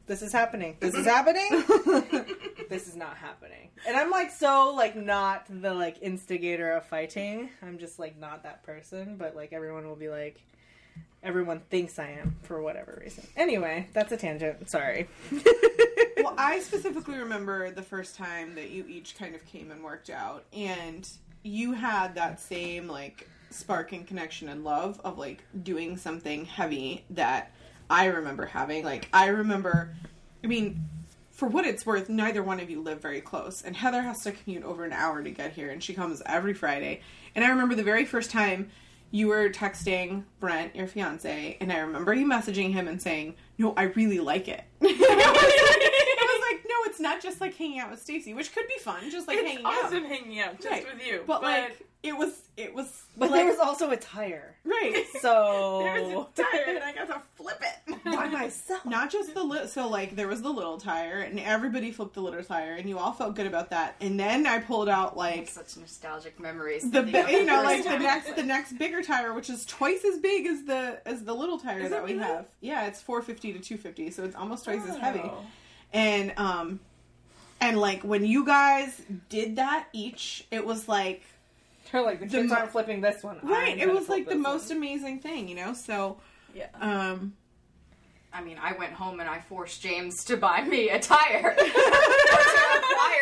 this 0.06 0.22
is 0.22 0.32
happening. 0.32 0.76
This 0.78 0.94
is 0.94 1.06
happening. 1.06 1.48
this 2.70 2.86
is 2.86 2.94
not 2.94 3.16
happening." 3.16 3.70
And 3.86 3.96
I'm 3.96 4.10
like 4.10 4.30
so 4.30 4.72
like 4.76 4.94
not 4.94 5.46
the 5.48 5.74
like 5.74 5.96
instigator 6.02 6.70
of 6.70 6.86
fighting. 6.86 7.50
I'm 7.62 7.78
just 7.78 7.98
like 7.98 8.16
not 8.16 8.44
that 8.44 8.62
person. 8.62 9.16
But 9.16 9.34
like 9.34 9.52
everyone 9.52 9.88
will 9.88 9.96
be 9.96 10.08
like. 10.08 10.40
Everyone 11.22 11.60
thinks 11.70 11.98
I 11.98 12.10
am 12.10 12.36
for 12.42 12.62
whatever 12.62 13.00
reason. 13.02 13.26
Anyway, 13.36 13.88
that's 13.92 14.12
a 14.12 14.16
tangent. 14.16 14.70
Sorry. 14.70 15.08
Well, 16.16 16.34
I 16.38 16.60
specifically 16.60 17.18
remember 17.18 17.70
the 17.70 17.82
first 17.82 18.16
time 18.16 18.54
that 18.54 18.70
you 18.70 18.84
each 18.88 19.16
kind 19.16 19.34
of 19.34 19.44
came 19.46 19.70
and 19.70 19.82
worked 19.82 20.10
out, 20.10 20.44
and 20.52 21.08
you 21.42 21.72
had 21.72 22.14
that 22.16 22.40
same 22.40 22.88
like 22.88 23.28
spark 23.50 23.92
and 23.92 24.06
connection 24.06 24.48
and 24.48 24.64
love 24.64 25.00
of 25.04 25.18
like 25.18 25.42
doing 25.62 25.96
something 25.96 26.44
heavy 26.44 27.04
that 27.10 27.52
I 27.88 28.06
remember 28.06 28.46
having. 28.46 28.84
Like, 28.84 29.08
I 29.12 29.28
remember, 29.28 29.94
I 30.42 30.46
mean, 30.46 30.88
for 31.30 31.48
what 31.48 31.66
it's 31.66 31.84
worth, 31.84 32.08
neither 32.08 32.42
one 32.42 32.60
of 32.60 32.70
you 32.70 32.80
live 32.80 33.00
very 33.00 33.20
close, 33.20 33.62
and 33.62 33.76
Heather 33.76 34.02
has 34.02 34.22
to 34.22 34.32
commute 34.32 34.64
over 34.64 34.84
an 34.84 34.92
hour 34.92 35.22
to 35.22 35.30
get 35.30 35.52
here, 35.52 35.70
and 35.70 35.82
she 35.82 35.92
comes 35.92 36.22
every 36.24 36.54
Friday. 36.54 37.02
And 37.34 37.44
I 37.44 37.50
remember 37.50 37.74
the 37.74 37.84
very 37.84 38.06
first 38.06 38.30
time 38.30 38.70
you 39.10 39.28
were 39.28 39.50
texting 39.50 40.24
Brent, 40.40 40.74
your 40.74 40.86
fiance, 40.86 41.58
and 41.60 41.70
I 41.72 41.78
remember 41.78 42.14
you 42.14 42.26
messaging 42.26 42.72
him 42.72 42.88
and 42.88 43.00
saying, 43.00 43.34
"No, 43.58 43.74
I 43.76 43.84
really 43.84 44.18
like 44.18 44.48
it." 44.48 44.64
I 44.82 44.86
was 44.86 46.42
like, 46.50 46.64
"No, 46.68 46.85
it's 46.96 47.00
not 47.02 47.22
just 47.22 47.40
like 47.42 47.54
hanging 47.56 47.78
out 47.78 47.90
with 47.90 48.00
Stacy, 48.00 48.32
which 48.32 48.54
could 48.54 48.66
be 48.68 48.78
fun, 48.80 49.10
just 49.10 49.28
like 49.28 49.36
it's 49.38 49.48
hanging 49.48 49.66
awesome 49.66 50.04
out." 50.04 50.10
hanging 50.10 50.40
out 50.40 50.56
just 50.56 50.68
Right. 50.70 50.86
with 50.92 51.06
you. 51.06 51.22
But, 51.26 51.42
like, 51.42 51.82
it 52.02 52.16
was, 52.16 52.30
it 52.56 52.72
was, 52.74 53.02
But 53.16 53.30
like, 53.30 53.40
there 53.40 53.46
was 53.50 53.58
also 53.58 53.90
a 53.90 53.96
tire. 53.96 54.54
right. 54.64 55.04
So 55.20 55.80
there 55.84 56.02
was 56.02 56.26
a 56.38 56.42
tire 56.42 56.74
and 56.76 56.84
I 56.84 56.92
got 56.92 57.08
to 57.08 57.20
flip 57.34 57.60
it. 57.62 58.04
by 58.04 58.28
myself. 58.28 58.84
Not 58.86 59.10
just 59.10 59.34
the 59.34 59.42
li- 59.42 59.66
so 59.66 59.88
like 59.88 60.14
there 60.16 60.28
was 60.28 60.40
the 60.42 60.48
little 60.50 60.78
tire, 60.78 61.20
and 61.20 61.38
everybody 61.40 61.90
flipped 61.90 62.14
the 62.14 62.20
little 62.22 62.42
tire, 62.44 62.74
and 62.74 62.88
you 62.88 62.98
all 62.98 63.12
felt 63.12 63.34
good 63.34 63.46
about 63.46 63.70
that. 63.70 63.96
And 64.00 64.18
then 64.18 64.46
I 64.46 64.60
pulled 64.60 64.88
out 64.88 65.16
like 65.16 65.48
Such 65.48 65.76
nostalgic 65.76 66.38
memories. 66.40 66.88
the 66.90 67.02
thinking 67.02 67.22
bi- 67.24 67.30
you 67.30 67.44
know 67.44 67.62
first 67.64 67.84
like 67.86 67.98
the 67.98 67.98
next 68.04 68.36
the 68.36 68.42
next 68.44 68.78
bigger 68.78 69.02
tire 69.02 69.32
which 69.34 69.50
is 69.50 69.66
twice 69.66 70.04
as 70.04 70.18
big 70.18 70.46
as 70.46 70.62
the 70.64 71.00
as 71.04 71.24
the 71.24 71.34
little 71.34 71.58
tire 71.58 71.80
Is 71.80 71.90
that 71.90 72.04
we 72.04 72.12
really? 72.14 72.24
have 72.24 72.46
yeah 72.60 72.86
it's 72.86 73.02
450 73.02 73.54
to 73.54 73.58
250 73.58 74.10
so 74.12 74.22
it's 74.24 74.36
almost 74.36 74.64
twice 74.64 74.86
as 74.88 74.96
heavy 74.98 75.20
Oh. 75.24 75.44
and 75.92 76.32
um 76.36 76.80
and 77.60 77.78
like 77.78 78.02
when 78.02 78.24
you 78.24 78.44
guys 78.44 79.00
did 79.28 79.56
that 79.56 79.86
each 79.92 80.46
it 80.50 80.64
was 80.66 80.88
like 80.88 81.22
They're 81.90 82.02
like 82.02 82.20
the 82.20 82.26
The 82.26 82.38
kids 82.38 82.50
mo- 82.50 82.56
aren't 82.56 82.72
flipping 82.72 83.00
this 83.00 83.22
one. 83.22 83.38
right 83.42 83.72
I'm 83.74 83.80
it 83.80 83.92
was 83.92 84.08
like 84.08 84.28
the 84.28 84.34
most 84.36 84.68
one. 84.68 84.78
amazing 84.78 85.20
thing 85.20 85.48
you 85.48 85.54
know 85.56 85.72
so 85.74 86.18
Yeah. 86.54 86.66
um 86.80 87.34
I 88.36 88.42
mean, 88.42 88.58
I 88.60 88.72
went 88.72 88.92
home 88.92 89.20
and 89.20 89.28
I 89.28 89.40
forced 89.40 89.80
James 89.80 90.22
to 90.24 90.36
buy 90.36 90.62
me 90.62 90.90
a 90.90 91.00
tire. 91.00 91.56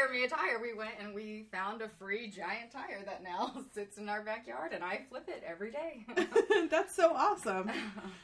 to 0.04 0.12
me 0.14 0.25
a 0.25 0.28
tire. 0.28 0.59
We 0.61 0.73
went 0.75 0.92
and 1.00 1.14
we 1.14 1.47
found 1.52 1.83
a 1.83 1.88
free 1.88 2.28
giant 2.28 2.71
tire 2.71 3.02
that 3.04 3.23
now 3.23 3.52
sits 3.75 3.99
in 3.99 4.09
our 4.09 4.23
backyard, 4.23 4.73
and 4.73 4.85
I 4.85 5.02
flip 5.09 5.28
it 5.28 5.42
every 5.47 5.71
day. 5.71 6.06
That's 6.71 6.94
so 6.94 7.12
awesome. 7.14 7.71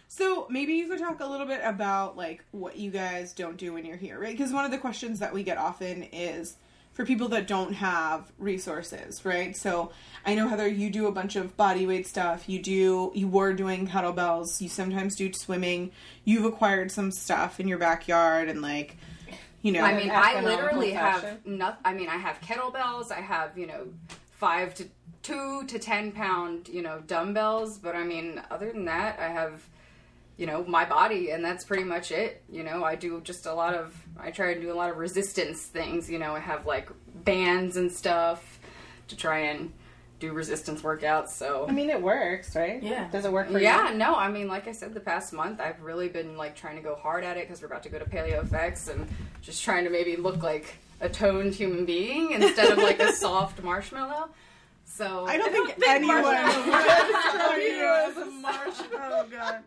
So 0.08 0.46
maybe 0.50 0.74
you 0.74 0.88
could 0.88 0.98
talk 0.98 1.20
a 1.20 1.26
little 1.26 1.46
bit 1.46 1.60
about 1.64 2.16
like 2.16 2.44
what 2.52 2.76
you 2.76 2.90
guys 2.90 3.32
don't 3.32 3.56
do 3.56 3.72
when 3.72 3.84
you're 3.84 3.96
here, 3.96 4.18
right? 4.18 4.36
Because 4.36 4.52
one 4.52 4.64
of 4.64 4.70
the 4.70 4.78
questions 4.78 5.18
that 5.18 5.32
we 5.32 5.42
get 5.42 5.58
often 5.58 6.04
is 6.04 6.56
for 6.92 7.04
people 7.04 7.28
that 7.28 7.46
don't 7.46 7.72
have 7.74 8.30
resources, 8.38 9.24
right? 9.24 9.56
So 9.56 9.92
I 10.26 10.34
know 10.34 10.48
Heather, 10.48 10.68
you 10.68 10.90
do 10.90 11.06
a 11.06 11.12
bunch 11.12 11.36
of 11.36 11.56
body 11.56 11.86
weight 11.86 12.06
stuff. 12.06 12.48
You 12.48 12.60
do 12.60 13.12
you 13.14 13.28
were 13.28 13.52
doing 13.52 13.86
kettlebells. 13.88 14.60
You 14.60 14.68
sometimes 14.68 15.16
do 15.16 15.32
swimming. 15.32 15.92
You've 16.24 16.44
acquired 16.44 16.90
some 16.90 17.10
stuff 17.10 17.60
in 17.60 17.68
your 17.68 17.78
backyard 17.78 18.48
and 18.48 18.60
like 18.60 18.96
you 19.62 19.72
know. 19.72 19.82
I 19.82 19.94
mean, 19.94 20.10
I 20.12 20.40
literally 20.40 20.92
have 20.92 21.46
nothing. 21.46 21.80
I 21.84 21.94
mean, 21.94 22.08
I 22.08 22.16
have 22.16 22.40
kettlebells. 22.40 23.12
I 23.12 23.20
have 23.20 23.56
you 23.56 23.66
know 23.66 23.88
five 24.32 24.74
to 24.76 24.88
two 25.22 25.64
to 25.66 25.78
ten 25.78 26.12
pound 26.12 26.68
you 26.68 26.82
know 26.82 27.00
dumbbells. 27.06 27.78
But 27.78 27.94
I 27.94 28.04
mean, 28.04 28.42
other 28.50 28.72
than 28.72 28.84
that, 28.86 29.18
I 29.18 29.28
have 29.28 29.62
you 30.40 30.46
know 30.46 30.64
my 30.66 30.86
body, 30.86 31.32
and 31.32 31.44
that's 31.44 31.64
pretty 31.64 31.84
much 31.84 32.10
it. 32.10 32.42
You 32.50 32.62
know, 32.62 32.82
I 32.82 32.94
do 32.94 33.20
just 33.20 33.44
a 33.44 33.52
lot 33.52 33.74
of. 33.74 33.94
I 34.18 34.30
try 34.30 34.54
to 34.54 34.60
do 34.60 34.72
a 34.72 34.74
lot 34.74 34.90
of 34.90 34.96
resistance 34.96 35.66
things. 35.66 36.10
You 36.10 36.18
know, 36.18 36.34
I 36.34 36.40
have 36.40 36.64
like 36.64 36.88
bands 37.14 37.76
and 37.76 37.92
stuff 37.92 38.58
to 39.08 39.16
try 39.16 39.40
and 39.40 39.70
do 40.18 40.32
resistance 40.32 40.80
workouts. 40.80 41.28
So 41.28 41.66
I 41.68 41.72
mean, 41.72 41.90
it 41.90 42.00
works, 42.00 42.56
right? 42.56 42.82
Yeah. 42.82 43.08
Does 43.10 43.26
it 43.26 43.32
work 43.32 43.48
for 43.50 43.58
you? 43.58 43.64
yeah, 43.64 43.92
no, 43.94 44.14
I 44.14 44.30
mean, 44.30 44.48
like 44.48 44.66
I 44.66 44.72
said, 44.72 44.94
the 44.94 45.00
past 45.00 45.34
month 45.34 45.60
I've 45.60 45.82
really 45.82 46.08
been 46.08 46.38
like 46.38 46.56
trying 46.56 46.76
to 46.76 46.82
go 46.82 46.94
hard 46.94 47.22
at 47.22 47.36
it 47.36 47.46
because 47.46 47.60
we're 47.60 47.68
about 47.68 47.82
to 47.82 47.90
go 47.90 47.98
to 47.98 48.06
Paleo 48.06 48.42
FX 48.46 48.88
and 48.88 49.06
just 49.42 49.62
trying 49.62 49.84
to 49.84 49.90
maybe 49.90 50.16
look 50.16 50.42
like 50.42 50.74
a 51.02 51.08
toned 51.10 51.54
human 51.54 51.84
being 51.84 52.32
instead 52.32 52.70
of 52.70 52.78
like 52.78 52.98
a 53.00 53.12
soft 53.16 53.62
marshmallow. 53.62 54.30
So 54.92 55.24
I 55.26 55.36
don't 55.36 55.52
think 55.52 55.68
think 55.76 55.88
anyone 55.88 56.22
marshmallow 56.22 56.66
would 56.66 57.12
describe 57.12 57.58
you 57.62 57.84
as 57.84 58.16
a 58.16 58.24
marshmallow. 58.30 59.24
Oh 59.24 59.26
god. 59.30 59.62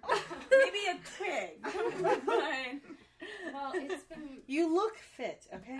Maybe 0.51 0.77
a 0.92 0.98
twig. 1.18 2.22
Fine. 2.25 2.82
well, 3.53 3.72
it's 3.74 4.03
been 4.03 4.42
You 4.48 4.74
look 4.74 4.98
fit, 4.98 5.48
okay? 5.53 5.80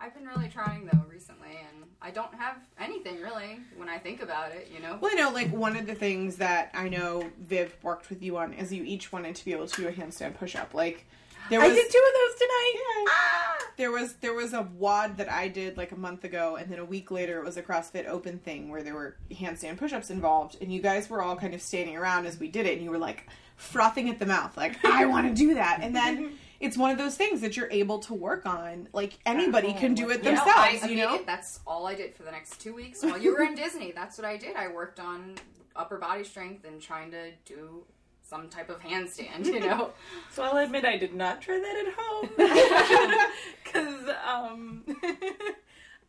I've 0.00 0.14
been 0.14 0.26
really 0.26 0.48
trying 0.48 0.88
though 0.92 1.04
recently, 1.08 1.50
and 1.50 1.84
I 2.02 2.10
don't 2.10 2.34
have 2.34 2.56
anything 2.80 3.20
really 3.20 3.60
when 3.76 3.88
I 3.88 3.98
think 3.98 4.22
about 4.22 4.52
it. 4.52 4.70
You 4.74 4.80
know, 4.82 4.98
Well, 5.00 5.10
I 5.12 5.14
know, 5.16 5.30
like 5.30 5.50
one 5.52 5.76
of 5.76 5.86
the 5.86 5.94
things 5.94 6.36
that 6.36 6.70
I 6.74 6.88
know 6.88 7.30
Viv 7.40 7.76
worked 7.82 8.08
with 8.10 8.22
you 8.22 8.36
on 8.38 8.52
is 8.54 8.72
you 8.72 8.84
each 8.84 9.12
wanted 9.12 9.36
to 9.36 9.44
be 9.44 9.52
able 9.52 9.66
to 9.68 9.82
do 9.82 9.88
a 9.88 9.92
handstand 9.92 10.36
push-up. 10.38 10.74
Like 10.74 11.06
there 11.50 11.60
I 11.60 11.68
was 11.68 11.76
did 11.76 11.90
two 11.90 11.98
of 11.98 12.14
those 12.14 12.38
tonight. 12.38 13.06
Ah! 13.08 13.56
there 13.76 13.90
was 13.90 14.14
there 14.14 14.34
was 14.34 14.52
a 14.52 14.62
WOD 14.62 15.16
that 15.18 15.30
I 15.30 15.48
did 15.48 15.76
like 15.76 15.92
a 15.92 15.96
month 15.96 16.24
ago, 16.24 16.56
and 16.56 16.70
then 16.70 16.78
a 16.78 16.84
week 16.84 17.10
later 17.10 17.38
it 17.38 17.44
was 17.44 17.56
a 17.56 17.62
CrossFit 17.62 18.06
Open 18.08 18.38
thing 18.38 18.70
where 18.70 18.82
there 18.82 18.94
were 18.94 19.16
handstand 19.30 19.76
push-ups 19.78 20.10
involved, 20.10 20.56
and 20.60 20.72
you 20.72 20.80
guys 20.80 21.08
were 21.10 21.22
all 21.22 21.36
kind 21.36 21.54
of 21.54 21.62
standing 21.62 21.96
around 21.96 22.26
as 22.26 22.38
we 22.38 22.48
did 22.48 22.66
it, 22.66 22.74
and 22.74 22.82
you 22.82 22.90
were 22.90 22.98
like 22.98 23.28
frothing 23.56 24.08
at 24.08 24.18
the 24.18 24.26
mouth, 24.26 24.56
like 24.56 24.76
I 24.84 25.06
want 25.06 25.28
to 25.28 25.34
do 25.34 25.54
that, 25.54 25.80
and 25.82 25.94
then. 25.94 26.32
It's 26.58 26.78
one 26.78 26.90
of 26.90 26.96
those 26.96 27.16
things 27.16 27.42
that 27.42 27.54
you're 27.54 27.70
able 27.70 27.98
to 27.98 28.14
work 28.14 28.46
on. 28.46 28.88
Like 28.94 29.18
anybody 29.26 29.74
can 29.74 29.92
do 29.92 30.08
it 30.08 30.24
You 30.24 30.30
know, 30.32 30.36
themselves, 30.42 30.84
I, 30.84 30.88
you 30.88 30.96
know. 30.96 31.20
that's 31.26 31.60
all 31.66 31.86
I 31.86 31.94
did 31.94 32.14
for 32.14 32.22
the 32.22 32.30
next 32.30 32.62
two 32.62 32.72
weeks 32.72 33.02
while 33.02 33.18
you 33.18 33.34
were 33.34 33.42
in 33.42 33.54
Disney. 33.64 33.92
That's 33.92 34.16
what 34.16 34.24
I 34.24 34.38
did. 34.38 34.56
I 34.56 34.68
worked 34.68 34.98
on 34.98 35.34
upper 35.76 35.98
body 35.98 36.24
strength 36.24 36.64
and 36.64 36.80
trying 36.80 37.10
to 37.10 37.32
do 37.44 37.84
some 38.28 38.48
type 38.48 38.68
of 38.68 38.80
handstand. 38.80 39.46
You 39.46 39.60
know, 39.60 39.90
So 40.30 40.42
I'll 40.42 40.56
admit 40.56 40.84
I 40.84 40.96
did 40.96 41.14
not 41.14 41.40
try 41.40 41.58
that 41.58 41.86
at 41.86 41.94
home. 41.96 42.30
Because, 43.64 44.08
um, 44.26 44.84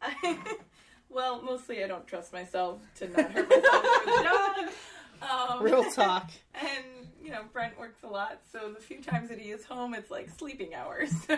I, 0.02 0.38
well, 1.10 1.42
mostly 1.42 1.84
I 1.84 1.88
don't 1.88 2.06
trust 2.08 2.32
myself 2.32 2.82
to 2.96 3.10
not 3.10 3.32
hurt 3.32 3.50
myself 3.50 3.86
for 3.86 4.06
the 4.06 4.24
job. 4.24 4.70
Um, 5.30 5.64
Real 5.64 5.84
talk. 5.92 6.30
And, 6.54 6.86
you 7.22 7.32
know, 7.32 7.42
Brent 7.52 7.78
works 7.80 8.04
a 8.04 8.08
lot, 8.08 8.40
so 8.52 8.72
the 8.72 8.80
few 8.80 9.02
times 9.02 9.30
that 9.30 9.40
he 9.40 9.50
is 9.50 9.66
home, 9.66 9.96
it's 9.96 10.12
like 10.12 10.30
sleeping 10.38 10.76
hours. 10.76 11.12
So, 11.28 11.36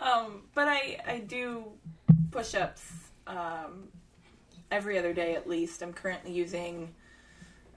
um, 0.00 0.42
but 0.54 0.66
I, 0.66 0.98
I 1.06 1.18
do 1.18 1.66
push 2.30 2.54
ups 2.54 2.90
um, 3.26 3.88
every 4.70 4.98
other 4.98 5.12
day 5.12 5.34
at 5.34 5.48
least. 5.48 5.82
I'm 5.82 5.92
currently 5.92 6.32
using 6.32 6.94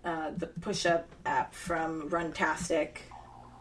uh, 0.05 0.31
the 0.38 0.47
push 0.47 0.85
up 0.85 1.07
app 1.25 1.53
from 1.53 2.09
Runtastic. 2.09 2.97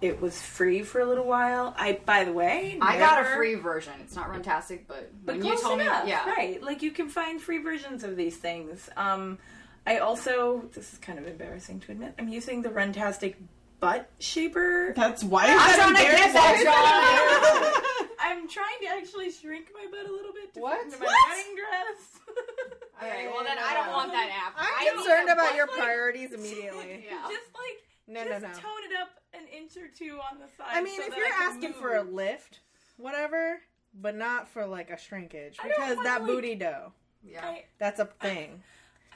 It 0.00 0.20
was 0.20 0.40
free 0.40 0.82
for 0.82 1.00
a 1.00 1.06
little 1.06 1.24
while. 1.24 1.74
I, 1.78 1.98
by 2.04 2.24
the 2.24 2.32
way, 2.32 2.76
I 2.82 2.98
got 2.98 3.22
a 3.22 3.24
free 3.24 3.54
version. 3.54 3.94
It's 4.00 4.14
not 4.14 4.30
runtastic, 4.30 4.82
but 4.86 5.10
but 5.24 5.36
when 5.36 5.44
you 5.44 5.52
close 5.52 5.62
told 5.62 5.80
enough, 5.80 6.04
me, 6.04 6.10
yeah, 6.10 6.28
right? 6.28 6.62
Like 6.62 6.82
you 6.82 6.90
can 6.90 7.08
find 7.08 7.40
free 7.40 7.58
versions 7.58 8.04
of 8.04 8.14
these 8.16 8.36
things. 8.36 8.90
Um, 8.96 9.38
I 9.86 9.98
also, 9.98 10.68
this 10.74 10.92
is 10.92 10.98
kind 10.98 11.18
of 11.18 11.26
embarrassing 11.26 11.80
to 11.80 11.92
admit, 11.92 12.14
I'm 12.18 12.28
using 12.28 12.62
the 12.62 12.70
Runtastic 12.70 13.36
butt 13.80 14.10
shaper. 14.18 14.92
That's 14.96 15.22
why 15.24 15.46
I'm 15.46 15.70
is 15.70 15.76
trying 15.76 15.94
to 15.94 16.02
get 16.02 16.32
that, 16.32 17.54
embarrassing? 17.62 17.90
I'm 18.30 18.48
trying 18.48 18.78
to 18.82 18.88
actually 18.88 19.30
shrink 19.30 19.66
my 19.74 19.86
butt 19.90 20.08
a 20.08 20.12
little 20.12 20.32
bit 20.32 20.54
to 20.54 20.60
What? 20.60 20.76
fit 20.78 20.86
into 20.86 20.98
my 20.98 21.06
What? 21.06 21.28
wedding 21.28 21.54
dress. 21.56 22.00
All 23.02 23.08
right, 23.08 23.28
well 23.32 23.44
then 23.44 23.58
I 23.58 23.74
don't 23.74 23.92
want 23.92 24.12
that 24.12 24.30
app. 24.30 24.54
I 24.56 24.76
I'm 24.78 24.84
need 24.84 24.94
concerned 25.04 25.28
about 25.30 25.48
butt- 25.48 25.56
your 25.56 25.66
priorities 25.66 26.32
immediately. 26.38 27.04
Yeah. 27.08 27.28
Just 27.28 27.50
like 27.54 27.82
No, 28.06 28.24
just 28.24 28.42
no, 28.42 28.48
no. 28.48 28.54
tone 28.54 28.82
it 28.90 28.96
up 29.00 29.10
an 29.34 29.46
inch 29.48 29.76
or 29.76 29.88
two 29.88 30.18
on 30.30 30.38
the 30.38 30.46
side. 30.56 30.68
I 30.70 30.82
mean, 30.82 30.96
so 31.00 31.04
if 31.04 31.10
that 31.10 31.18
you're 31.18 31.26
asking 31.28 31.70
move. 31.70 31.76
for 31.80 31.96
a 31.96 32.02
lift, 32.02 32.60
whatever, 32.96 33.60
but 34.00 34.14
not 34.16 34.48
for 34.48 34.64
like 34.66 34.90
a 34.90 34.98
shrinkage 34.98 35.56
because 35.62 35.96
that 36.04 36.22
like- 36.22 36.26
booty 36.26 36.54
dough. 36.54 36.92
yeah. 37.22 37.44
I, 37.44 37.64
That's 37.78 38.00
a 38.00 38.06
thing. 38.06 38.62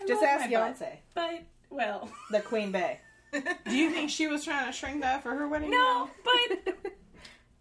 I 0.01 0.07
Just 0.07 0.23
ask 0.23 0.51
my 0.51 0.73
butt, 0.73 0.99
But 1.15 1.43
well, 1.71 2.09
the 2.31 2.41
Queen 2.41 2.71
Bee. 2.73 2.99
Do 3.69 3.77
you 3.77 3.91
think 3.91 4.11
she 4.11 4.27
was 4.27 4.45
trying 4.45 4.67
to 4.67 4.73
shrink 4.73 5.03
that 5.03 5.23
for 5.23 5.31
her 5.35 5.47
wedding? 5.49 5.71
no, 5.71 6.09
but 6.25 6.93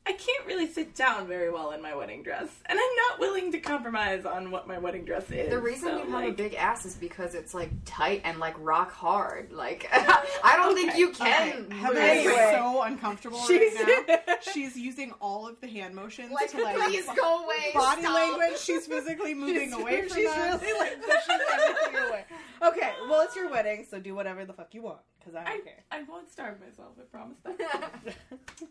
I 0.08 0.14
can't 0.14 0.46
really 0.48 0.68
sit 0.68 0.96
down 0.96 1.28
very 1.28 1.52
well 1.52 1.72
in 1.72 1.82
my 1.82 1.94
wedding 1.94 2.24
dress, 2.24 2.48
and 2.66 2.80
I'm 2.80 2.96
not 3.10 3.20
willing 3.20 3.52
to 3.52 3.60
compromise 3.60 4.24
on 4.26 4.52
what 4.52 4.66
my 4.68 4.78
wedding 4.78 5.04
dress 5.04 5.30
is. 5.32 5.50
The 5.50 5.60
reason 5.60 5.90
so, 5.90 5.98
you 5.98 6.04
have 6.06 6.10
like, 6.10 6.30
a 6.30 6.32
big 6.34 6.54
ass 6.54 6.86
is 6.86 6.96
because 6.96 7.36
it's 7.36 7.54
like 7.54 7.72
tight 7.84 8.22
and 8.24 8.40
like 8.40 8.56
rock 8.60 8.92
hard. 8.92 9.52
Like 9.52 9.88
I 9.92 10.54
don't 10.56 10.76
think 10.76 10.96
you 10.98 11.10
can. 11.12 11.70
Heather 11.72 11.96
lose 12.00 12.04
is 12.04 12.26
Anyway. 12.28 12.52
so 12.56 12.82
uncomfortable 12.84 13.40
She's- 13.48 13.76
right 13.84 14.06
now. 14.28 14.34
She's 14.54 14.78
using 14.78 15.12
all 15.20 15.48
of 15.48 15.60
the 15.60 15.68
hand 15.68 15.94
motions 15.94 16.32
Like, 16.32 16.52
to 16.52 16.64
like 16.64 16.78
please 16.78 17.06
go 17.20 17.44
away. 17.44 17.72
body 17.74 18.02
stop. 18.02 18.14
language. 18.16 18.60
She's 18.60 18.88
physically 18.88 19.34
moving 19.34 19.74
away 19.74 20.08
from 20.08 20.18
She's 20.18 20.28
us. 20.30 20.62
really 20.62 20.80
like 20.80 21.02
pushing 21.02 21.40
everything 21.54 22.10
away. 22.10 22.26
Okay, 22.64 22.92
well, 23.10 23.22
it's 23.22 23.36
your 23.36 23.50
wedding, 23.52 23.86
so 23.90 24.00
do 24.00 24.16
whatever 24.16 24.46
the 24.46 24.54
fuck 24.54 24.74
you 24.74 24.84
want 24.84 25.00
because 25.20 25.36
I 25.36 25.42
I, 25.42 25.44
don't 25.50 25.66
care. 25.66 25.84
I 25.92 26.04
won't 26.04 26.32
starve 26.32 26.60
myself. 26.62 26.94
I 26.98 27.04
promise 27.12 27.38
that. 27.44 27.92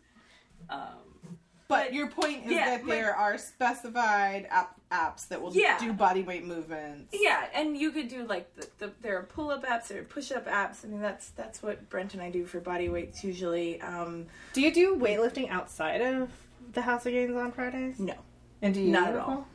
um, 0.69 1.37
But 1.69 1.93
your 1.93 2.07
point 2.07 2.45
is 2.45 2.51
Yeah, 2.53 2.69
that 2.77 2.85
my- 2.85 2.95
there 2.95 3.13
are 3.15 3.37
specified 3.37 4.47
app- 4.49 4.79
apps 4.89 5.27
that 5.27 5.41
will 5.41 5.53
Yeah. 5.53 5.77
do 5.79 5.91
body 5.91 6.23
weight 6.23 6.45
movements. 6.45 7.13
yeah, 7.13 7.45
and 7.53 7.77
you 7.77 7.91
could 7.91 8.07
do 8.07 8.23
like 8.23 8.55
the, 8.55 8.67
the 8.79 8.91
there 9.01 9.17
are 9.19 9.23
pull 9.23 9.49
up 9.51 9.65
apps, 9.65 9.87
there 9.89 9.99
are 9.99 10.05
push 10.05 10.31
up 10.31 10.45
apps. 10.47 10.85
I 10.85 10.87
mean, 10.87 11.01
that's 11.01 11.29
that's 11.31 11.61
what 11.61 11.89
Brent 11.89 12.13
and 12.13 12.23
I 12.23 12.29
do 12.31 12.45
for 12.45 12.61
body 12.61 12.87
weights 12.87 13.21
usually. 13.23 13.81
Um, 13.81 14.27
Do 14.53 14.61
you 14.61 14.73
do 14.73 14.95
weightlifting 14.95 15.49
outside 15.49 15.99
of 16.01 16.29
the 16.71 16.81
House 16.83 17.05
of 17.05 17.11
Gains 17.11 17.35
on 17.35 17.51
Fridays? 17.51 17.99
no, 17.99 18.13
And 18.61 18.73
do 18.73 18.79
you 18.81 18.91
Not 18.91 19.09
at 19.09 19.15
Nicole? 19.15 19.33
all. 19.33 19.47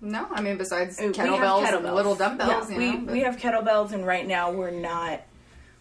No, 0.00 0.26
I 0.32 0.40
mean 0.42 0.58
besides 0.58 0.98
Uh, 1.00 1.04
we 1.06 1.12
kettlebells, 1.12 1.72
and 1.72 1.94
little 1.94 2.16
dumbbells. 2.16 2.68
Yeah, 2.68 2.78
you 2.78 2.90
we 2.92 2.96
but- 2.98 3.12
we 3.12 3.20
have 3.20 3.36
kettlebells, 3.36 3.92
and 3.92 4.04
right 4.04 4.26
now 4.26 4.50
we're 4.50 4.70
not. 4.72 5.20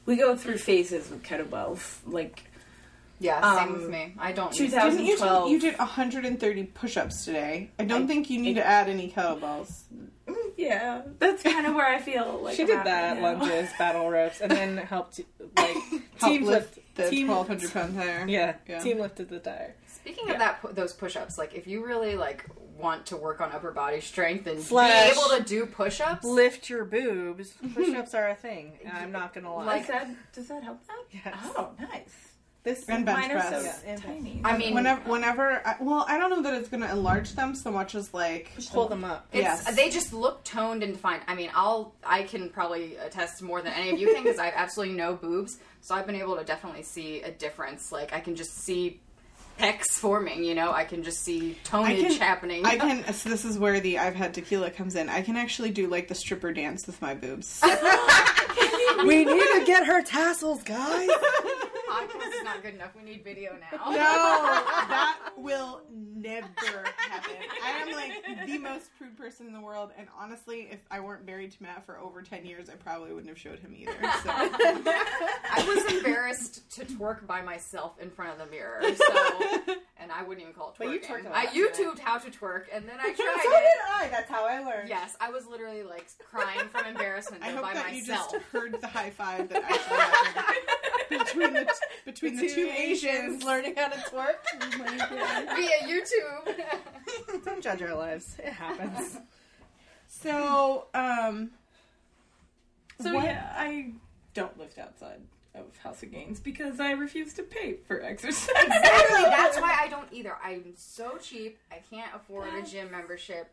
We 0.05 0.17
go 0.17 0.35
through 0.35 0.59
phases 0.59 1.09
with 1.09 1.23
kettlebells. 1.23 1.97
Like 2.05 2.43
yeah, 3.23 3.55
same 3.57 3.69
um, 3.69 3.73
with 3.81 3.89
me. 3.89 4.13
I 4.19 4.31
don't. 4.31 4.49
use 4.59 4.71
2000 4.71 4.91
Didn't 4.97 5.05
you, 5.07 5.13
2012. 5.17 5.51
you 5.51 5.59
did 5.59 5.77
130 5.79 6.63
push-ups 6.65 7.25
today. 7.25 7.71
I 7.79 7.85
don't 7.85 8.03
I- 8.03 8.07
think 8.07 8.29
you 8.29 8.39
need 8.41 8.55
to 8.55 8.65
add 8.65 8.89
any 8.89 9.09
kettlebells. 9.11 9.83
yeah, 10.57 11.01
that's 11.19 11.43
kind 11.43 11.65
of 11.65 11.73
where 11.75 11.87
I 11.87 11.99
feel 11.99 12.39
like 12.43 12.55
She 12.55 12.61
I'm 12.63 12.67
did 12.67 12.77
that, 12.85 13.17
now. 13.17 13.23
lunges, 13.39 13.69
battle 13.79 14.09
ropes, 14.09 14.41
and 14.41 14.51
then 14.51 14.77
helped 14.93 15.19
like 15.57 15.75
Help 15.75 16.31
team 16.31 16.43
lift 16.45 16.77
lift. 16.77 16.95
the 16.95 17.09
team- 17.09 17.27
1200 17.29 17.73
pound 17.73 17.95
tire. 17.95 18.25
Yeah, 18.27 18.55
Yeah. 18.67 18.79
team 18.79 18.99
lifted 18.99 19.29
the 19.29 19.39
tire. 19.39 19.75
Speaking 19.87 20.29
of 20.31 20.37
that, 20.39 20.59
those 20.75 20.91
push-ups, 20.93 21.37
like 21.37 21.53
if 21.53 21.65
you 21.65 21.85
really 21.85 22.15
like 22.17 22.45
want 22.77 23.05
to 23.05 23.15
work 23.15 23.39
on 23.39 23.51
upper 23.53 23.71
body 23.71 24.01
strength 24.01 24.47
and 24.47 24.61
Slash- 24.61 25.13
be 25.13 25.19
able 25.19 25.37
to 25.37 25.43
do 25.43 25.65
push-ups, 25.65 26.25
Lift 26.25 26.69
your 26.69 26.83
boobs. 26.85 27.53
Push-ups 27.73 28.13
are 28.13 28.27
a 28.29 28.35
thing. 28.35 28.73
I'm 28.91 29.11
not 29.13 29.33
gonna 29.33 29.53
lie. 29.53 29.79
Does 29.79 29.87
that 29.87 30.33
does 30.33 30.47
that 30.49 30.63
help 30.63 30.79
that? 30.87 31.03
Yes. 31.25 31.35
Oh, 31.55 31.69
nice. 31.79 32.32
This 32.63 32.87
And 32.87 33.05
bench 33.05 33.19
Mine 33.27 33.31
are 33.31 33.41
so 33.43 33.49
press. 33.61 33.83
Yeah. 33.85 33.95
tiny. 33.97 34.41
I 34.43 34.57
mean, 34.57 34.73
Whenever, 34.73 35.01
whenever, 35.09 35.61
I, 35.67 35.75
well, 35.81 36.05
I 36.07 36.17
don't 36.17 36.29
know 36.29 36.41
that 36.43 36.53
it's 36.53 36.69
going 36.69 36.81
to 36.81 36.89
enlarge 36.89 37.33
them 37.33 37.55
so 37.55 37.71
much 37.71 37.93
as 37.93 38.13
like 38.13 38.51
pull 38.71 38.87
them 38.87 39.03
up. 39.03 39.27
It's, 39.33 39.41
Yes. 39.43 39.75
They 39.75 39.89
just 39.89 40.13
look 40.13 40.43
toned 40.45 40.81
and 40.83 40.93
defined. 40.93 41.23
I 41.27 41.35
mean, 41.35 41.49
I'll 41.53 41.93
I 42.05 42.23
can 42.23 42.49
probably 42.49 42.95
attest 42.95 43.41
more 43.41 43.61
than 43.61 43.73
any 43.73 43.91
of 43.91 43.99
you 43.99 44.13
can 44.13 44.23
because 44.23 44.39
I 44.39 44.45
have 44.45 44.53
absolutely 44.55 44.95
no 44.95 45.15
boobs, 45.15 45.57
so 45.81 45.93
I've 45.93 46.05
been 46.05 46.15
able 46.15 46.37
to 46.37 46.43
definitely 46.45 46.83
see 46.83 47.21
a 47.21 47.31
difference. 47.31 47.91
Like 47.91 48.13
I 48.13 48.19
can 48.21 48.35
just 48.35 48.53
see 48.63 49.01
pecs 49.59 49.91
forming. 49.91 50.43
You 50.45 50.55
know, 50.55 50.71
I 50.71 50.85
can 50.85 51.03
just 51.03 51.19
see 51.23 51.57
tonnage 51.65 51.99
can- 52.01 52.11
happening. 52.21 52.65
I 52.65 52.77
can. 52.77 53.03
So 53.13 53.29
this 53.29 53.43
is 53.43 53.59
where 53.59 53.79
the 53.81 53.99
I've 53.99 54.15
had 54.15 54.33
tequila 54.33 54.71
comes 54.71 54.95
in. 54.95 55.09
I 55.09 55.21
can 55.21 55.35
actually 55.35 55.71
do 55.71 55.87
like 55.87 56.07
the 56.07 56.15
stripper 56.15 56.53
dance 56.53 56.87
with 56.87 57.01
my 57.01 57.13
boobs. 57.13 57.61
we 59.05 59.25
need 59.25 59.41
to 59.59 59.63
get 59.65 59.85
her 59.85 60.01
tassels, 60.01 60.63
guys. 60.63 61.09
Podcast 61.89 62.33
is 62.33 62.43
not 62.43 62.61
good 62.63 62.73
enough. 62.73 62.95
We 62.95 63.03
need 63.03 63.23
video 63.23 63.55
now. 63.71 63.91
No, 63.91 63.95
that 63.97 65.19
will 65.37 65.81
never 65.91 66.83
happen. 66.97 67.35
I 67.63 67.69
am 67.81 67.91
like 67.91 68.47
the 68.47 68.57
most 68.57 68.89
prude 68.97 69.15
person 69.17 69.47
in 69.47 69.53
the 69.53 69.61
world, 69.61 69.91
and 69.97 70.07
honestly, 70.19 70.67
if 70.71 70.79
I 70.89 70.99
weren't 70.99 71.25
married 71.25 71.51
to 71.51 71.63
Matt 71.63 71.85
for 71.85 71.99
over 71.99 72.21
ten 72.21 72.45
years, 72.45 72.69
I 72.69 72.73
probably 72.75 73.11
wouldn't 73.11 73.29
have 73.29 73.39
showed 73.39 73.59
him 73.59 73.75
either. 73.77 73.91
So 74.23 74.29
I 74.31 75.63
was 75.67 75.93
embarrassed 75.93 76.69
to 76.71 76.85
twerk 76.85 77.27
by 77.27 77.41
myself 77.41 77.99
in 77.99 78.09
front 78.09 78.31
of 78.33 78.45
the 78.45 78.51
mirror. 78.51 78.81
So, 78.95 79.75
and 80.03 80.11
I 80.11 80.21
wouldn't 80.21 80.41
even 80.43 80.53
call 80.53 80.69
it 80.69 80.75
But 80.77 80.89
you 80.89 80.99
twerking. 80.99 81.25
twerked 81.25 81.31
I. 81.33 81.45
YouTubed 81.47 81.99
how 81.99 82.17
to 82.19 82.29
twerk, 82.29 82.63
and 82.73 82.87
then 82.87 82.97
I 82.99 83.03
tried. 83.13 83.15
so 83.15 83.49
tried 83.49 83.59
did. 83.61 83.79
I. 83.95 84.07
That's 84.11 84.29
how 84.29 84.45
I 84.45 84.59
learned. 84.59 84.89
Yes, 84.89 85.15
I 85.21 85.31
was 85.31 85.47
literally 85.47 85.83
like 85.83 86.05
crying 86.29 86.67
from 86.69 86.85
embarrassment 86.93 87.41
I 87.43 87.49
hope 87.51 87.61
by 87.63 87.73
that 87.73 87.93
you 87.93 88.01
myself. 88.01 88.31
just 88.31 88.43
heard 88.51 88.79
the 88.79 88.87
high 88.87 89.09
five 89.09 89.49
that 89.49 89.63
actually 89.63 89.97
happened 89.97 91.25
between 91.25 91.53
the 91.53 91.73
between 92.05 92.35
the, 92.35 92.49
two 92.49 92.69
Asians. 92.75 93.43
learning 93.43 93.75
how 93.77 93.87
to 93.87 93.97
twerk. 93.97 94.35
Oh. 94.61 95.55
Via 95.55 95.87
YouTube. 95.87 97.45
Don't 97.45 97.63
judge 97.63 97.81
our 97.81 97.95
lives. 97.95 98.35
It 98.39 98.51
happens. 98.53 99.19
So, 100.07 100.87
um, 100.93 101.51
So 103.01 103.13
What- 103.13 103.25
yeah, 103.25 103.53
I 103.57 103.91
don't 104.33 104.57
lift 104.59 104.77
outside 104.77 105.21
of 105.55 105.77
House 105.77 106.01
of 106.03 106.11
Gains 106.11 106.39
because 106.39 106.79
I 106.79 106.91
refuse 106.91 107.33
to 107.35 107.43
pay 107.43 107.73
for 107.87 108.01
exercise. 108.01 108.49
Exactly. 108.63 109.21
That's 109.23 109.59
why 109.59 109.77
I 109.81 109.87
don't 109.87 110.07
either. 110.11 110.35
I'm 110.43 110.63
so 110.75 111.17
cheap. 111.21 111.57
I 111.71 111.79
can't 111.89 112.09
afford 112.15 112.47
a 112.53 112.63
gym 112.65 112.89
membership, 112.91 113.51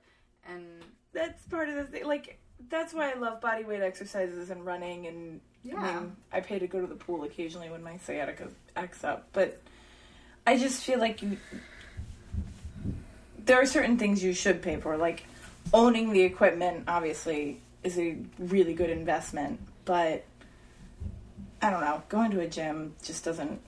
and 0.48 0.64
that's 1.12 1.42
part 1.46 1.68
of 1.68 1.74
the 1.76 1.84
thing. 1.84 2.04
Like 2.06 2.38
that's 2.68 2.94
why 2.94 3.10
I 3.10 3.14
love 3.14 3.40
body 3.40 3.64
weight 3.64 3.80
exercises 3.82 4.50
and 4.50 4.64
running 4.64 5.06
and 5.06 5.40
I 5.64 5.68
Yeah. 5.68 6.00
mean 6.00 6.16
I 6.32 6.40
pay 6.40 6.58
to 6.58 6.66
go 6.66 6.80
to 6.80 6.86
the 6.86 6.94
pool 6.94 7.24
occasionally 7.24 7.68
when 7.70 7.82
my 7.82 7.96
sciatica 7.98 8.48
acts 8.76 9.02
up, 9.04 9.28
but 9.32 9.60
I 10.46 10.56
just 10.58 10.82
feel 10.82 10.98
like 10.98 11.22
you 11.22 11.36
there 13.38 13.60
are 13.60 13.66
certain 13.66 13.98
things 13.98 14.22
you 14.22 14.32
should 14.32 14.62
pay 14.62 14.76
for, 14.76 14.96
like 14.96 15.24
owning 15.72 16.12
the 16.12 16.22
equipment 16.22 16.84
obviously 16.88 17.60
is 17.82 17.98
a 17.98 18.16
really 18.38 18.74
good 18.74 18.90
investment, 18.90 19.58
but 19.84 20.24
I 21.62 21.70
don't 21.70 21.80
know, 21.82 22.02
going 22.08 22.30
to 22.30 22.40
a 22.40 22.46
gym 22.46 22.94
just 23.02 23.24
doesn't 23.24 23.60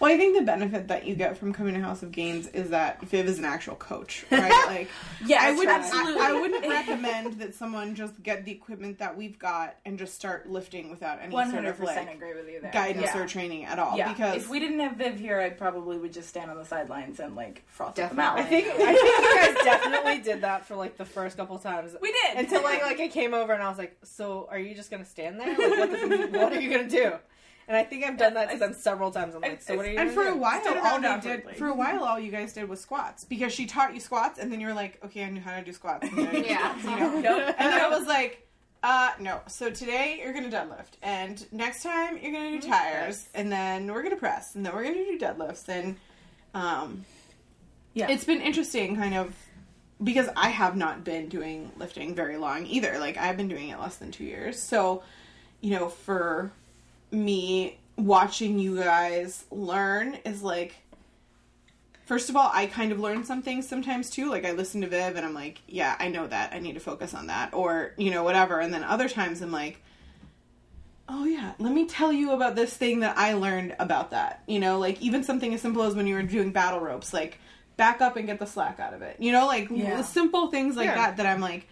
well, 0.00 0.12
I 0.12 0.16
think 0.16 0.36
the 0.36 0.42
benefit 0.44 0.88
that 0.88 1.06
you 1.06 1.14
get 1.14 1.38
from 1.38 1.52
coming 1.52 1.74
to 1.74 1.80
House 1.80 2.02
of 2.02 2.12
Gains 2.12 2.46
is 2.48 2.70
that 2.70 3.00
Viv 3.02 3.26
is 3.26 3.38
an 3.38 3.44
actual 3.44 3.76
coach, 3.76 4.24
right? 4.30 4.50
Like, 4.66 4.88
Yeah, 5.24 5.38
I 5.40 5.52
would 5.52 5.68
absolutely. 5.68 6.22
I, 6.22 6.30
I 6.30 6.40
wouldn't 6.40 6.66
recommend 6.66 7.40
that 7.40 7.54
someone 7.54 7.94
just 7.94 8.22
get 8.22 8.44
the 8.44 8.52
equipment 8.52 8.98
that 8.98 9.16
we've 9.16 9.38
got 9.38 9.76
and 9.84 9.98
just 9.98 10.14
start 10.14 10.48
lifting 10.50 10.90
without 10.90 11.20
any 11.22 11.32
One 11.32 11.50
sort 11.50 11.64
of 11.64 11.80
like 11.80 12.12
agree 12.14 12.34
with 12.34 12.48
you 12.48 12.60
there. 12.60 12.70
guidance 12.72 13.10
yeah. 13.14 13.22
or 13.22 13.26
training 13.26 13.64
at 13.64 13.78
all. 13.78 13.96
Yeah, 13.96 14.12
Because 14.12 14.36
if 14.36 14.50
we 14.50 14.60
didn't 14.60 14.80
have 14.80 14.96
Viv 14.96 15.18
here, 15.18 15.40
I 15.40 15.50
probably 15.50 15.98
would 15.98 16.12
just 16.12 16.28
stand 16.28 16.50
on 16.50 16.56
the 16.56 16.64
sidelines 16.64 17.20
and 17.20 17.34
like 17.34 17.62
froth 17.66 17.98
at 17.98 18.10
the 18.10 18.16
Definitely. 18.16 18.24
mouth. 18.24 18.38
I 18.38 18.42
think 18.42 18.68
I 18.68 18.94
think 18.94 19.24
you 19.24 19.54
guys 19.54 19.64
definitely 19.64 20.18
did 20.18 20.40
that 20.42 20.66
for 20.66 20.76
like 20.76 20.96
the 20.96 21.04
first 21.04 21.36
couple 21.36 21.58
times. 21.58 21.96
we 22.00 22.12
did 22.12 22.38
Until 22.38 22.62
like 22.62 22.82
like 22.82 23.00
I 23.00 23.08
came 23.08 23.34
over 23.34 23.52
and 23.52 23.62
I 23.62 23.68
was 23.68 23.78
like, 23.78 23.96
so 24.02 24.46
are 24.50 24.58
you 24.58 24.74
just 24.74 24.90
gonna 24.90 25.04
stand 25.04 25.40
there? 25.40 25.48
Like, 25.56 25.58
what, 25.58 25.90
the, 25.90 26.38
what 26.38 26.52
are 26.52 26.60
you 26.60 26.70
gonna 26.70 26.88
do? 26.88 27.12
And 27.68 27.76
I 27.76 27.82
think 27.82 28.04
I've 28.04 28.16
done 28.16 28.34
that 28.34 28.50
to 28.52 28.58
them 28.58 28.74
several 28.74 29.10
times. 29.10 29.34
I'm 29.34 29.40
like, 29.42 29.60
so 29.60 29.76
what 29.76 29.86
are 29.86 29.90
you? 29.90 29.98
and 29.98 30.08
gonna 30.08 30.12
for 30.22 30.28
a 30.30 30.34
do? 30.34 30.38
while, 30.40 30.60
Still 30.60 30.74
all 30.78 30.84
around 30.84 31.02
we 31.02 31.20
did 31.20 31.40
awkwardly. 31.40 31.54
for 31.54 31.66
a 31.68 31.74
while, 31.74 32.04
all 32.04 32.18
you 32.20 32.30
guys 32.30 32.52
did 32.52 32.68
was 32.68 32.80
squats 32.80 33.24
because 33.24 33.52
she 33.52 33.66
taught 33.66 33.92
you 33.92 34.00
squats, 34.00 34.38
and 34.38 34.52
then 34.52 34.60
you 34.60 34.68
were 34.68 34.74
like, 34.74 34.98
okay, 35.04 35.24
I 35.24 35.30
knew 35.30 35.40
how 35.40 35.56
to 35.56 35.64
do 35.64 35.72
squats. 35.72 36.08
And 36.08 36.16
then 36.18 36.28
I 36.28 36.38
Yeah. 36.46 36.78
squats, 36.78 36.84
you 36.84 36.90
know? 37.00 37.20
Nope. 37.20 37.54
And 37.58 37.72
then 37.72 37.80
I 37.80 37.88
was 37.88 38.06
like, 38.06 38.46
uh, 38.84 39.10
no. 39.18 39.40
So 39.48 39.70
today 39.70 40.20
you're 40.22 40.32
gonna 40.32 40.48
deadlift, 40.48 40.92
and 41.02 41.44
next 41.52 41.82
time 41.82 42.18
you're 42.22 42.30
gonna 42.32 42.60
do 42.60 42.68
tires, 42.68 43.26
and 43.34 43.50
then 43.50 43.92
we're 43.92 44.02
gonna 44.04 44.14
press, 44.16 44.54
and 44.54 44.64
then 44.64 44.72
we're 44.72 44.84
gonna 44.84 44.96
do 45.04 45.18
deadlifts, 45.18 45.68
and 45.68 45.96
um, 46.54 47.04
Yeah. 47.94 48.08
it's 48.10 48.24
been 48.24 48.40
interesting, 48.42 48.94
kind 48.96 49.14
of. 49.14 49.34
Because 50.04 50.28
I 50.36 50.50
have 50.50 50.76
not 50.76 51.04
been 51.04 51.28
doing 51.30 51.72
lifting 51.78 52.14
very 52.14 52.36
long 52.36 52.66
either. 52.66 52.98
Like 52.98 53.16
I've 53.16 53.36
been 53.38 53.48
doing 53.48 53.70
it 53.70 53.80
less 53.80 53.96
than 53.96 54.12
two 54.12 54.24
years. 54.24 54.62
So, 54.62 55.02
you 55.62 55.70
know, 55.70 55.88
for 55.88 56.52
me 57.10 57.78
watching 57.96 58.58
you 58.58 58.76
guys 58.76 59.44
learn 59.50 60.14
is 60.24 60.42
like 60.42 60.74
first 62.04 62.28
of 62.28 62.36
all 62.36 62.50
i 62.52 62.66
kind 62.66 62.92
of 62.92 63.00
learn 63.00 63.24
some 63.24 63.40
things 63.42 63.66
sometimes 63.68 64.10
too. 64.10 64.28
Like 64.30 64.44
i 64.44 64.52
listen 64.52 64.80
to 64.82 64.86
viv 64.86 65.16
and 65.16 65.24
i'm 65.24 65.34
like 65.34 65.60
yeah 65.66 65.96
i 65.98 66.08
know 66.08 66.26
that. 66.26 66.52
I 66.52 66.58
need 66.58 66.74
to 66.74 66.80
focus 66.80 67.14
on 67.14 67.28
that. 67.28 67.54
Or 67.54 67.92
you 67.96 68.10
know 68.10 68.22
whatever. 68.22 68.60
And 68.60 68.72
then 68.72 68.84
other 68.84 69.08
times 69.08 69.40
i'm 69.42 69.52
like 69.52 69.82
oh 71.08 71.24
yeah 71.24 71.52
let 71.58 71.72
me 71.72 71.86
tell 71.86 72.12
you 72.12 72.32
about 72.32 72.56
this 72.56 72.74
thing 72.76 73.00
that 73.00 73.16
i 73.16 73.32
learned 73.34 73.74
about 73.78 74.10
that. 74.10 74.42
You 74.46 74.58
know 74.60 74.78
like 74.78 75.00
even 75.00 75.22
something 75.24 75.54
as 75.54 75.60
simple 75.62 75.82
as 75.82 75.94
when 75.94 76.06
you 76.06 76.14
were 76.16 76.22
doing 76.22 76.52
battle 76.52 76.80
ropes 76.80 77.12
like 77.14 77.38
back 77.76 78.00
up 78.00 78.16
and 78.16 78.26
get 78.26 78.38
the 78.38 78.46
slack 78.46 78.78
out 78.80 78.92
of 78.94 79.02
it. 79.02 79.16
You 79.20 79.32
know 79.32 79.46
like 79.46 79.68
Yeah. 79.70 80.02
simple 80.02 80.48
things 80.48 80.76
like 80.76 80.86
Yeah. 80.86 80.94
that 80.96 81.16
that 81.18 81.26
i'm 81.26 81.40
like 81.40 81.66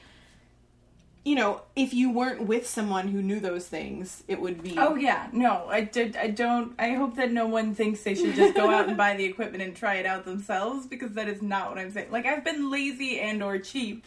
you 1.24 1.34
know 1.34 1.62
if 1.74 1.94
you 1.94 2.10
weren't 2.10 2.42
with 2.46 2.66
someone 2.66 3.08
who 3.08 3.22
knew 3.22 3.40
those 3.40 3.66
things 3.66 4.22
it 4.28 4.40
would 4.40 4.62
be 4.62 4.74
Oh 4.78 4.94
yeah, 4.94 5.28
no, 5.32 5.66
I 5.68 5.80
did. 5.80 6.16
I 6.16 6.28
don't. 6.28 6.74
I 6.78 6.90
hope 6.90 7.16
that 7.16 7.32
no 7.32 7.46
one 7.46 7.74
thinks 7.74 8.02
they 8.02 8.14
should 8.14 8.34
just 8.34 8.54
go 8.54 8.70
out 8.70 8.88
and 8.88 8.96
buy 8.96 9.16
the 9.16 9.24
equipment 9.24 9.62
and 9.62 9.74
try 9.74 9.94
it 9.96 10.06
out 10.06 10.24
themselves 10.24 10.86
because 10.86 11.12
that 11.12 11.28
is 11.28 11.40
not 11.42 11.70
what 11.70 11.78
I'm 11.78 11.90
saying. 11.90 12.10
Like 12.10 12.26
I've 12.26 12.44
been 12.44 12.70
lazy 12.70 13.20
and 13.20 13.42
or 13.42 13.58
cheap 13.58 14.04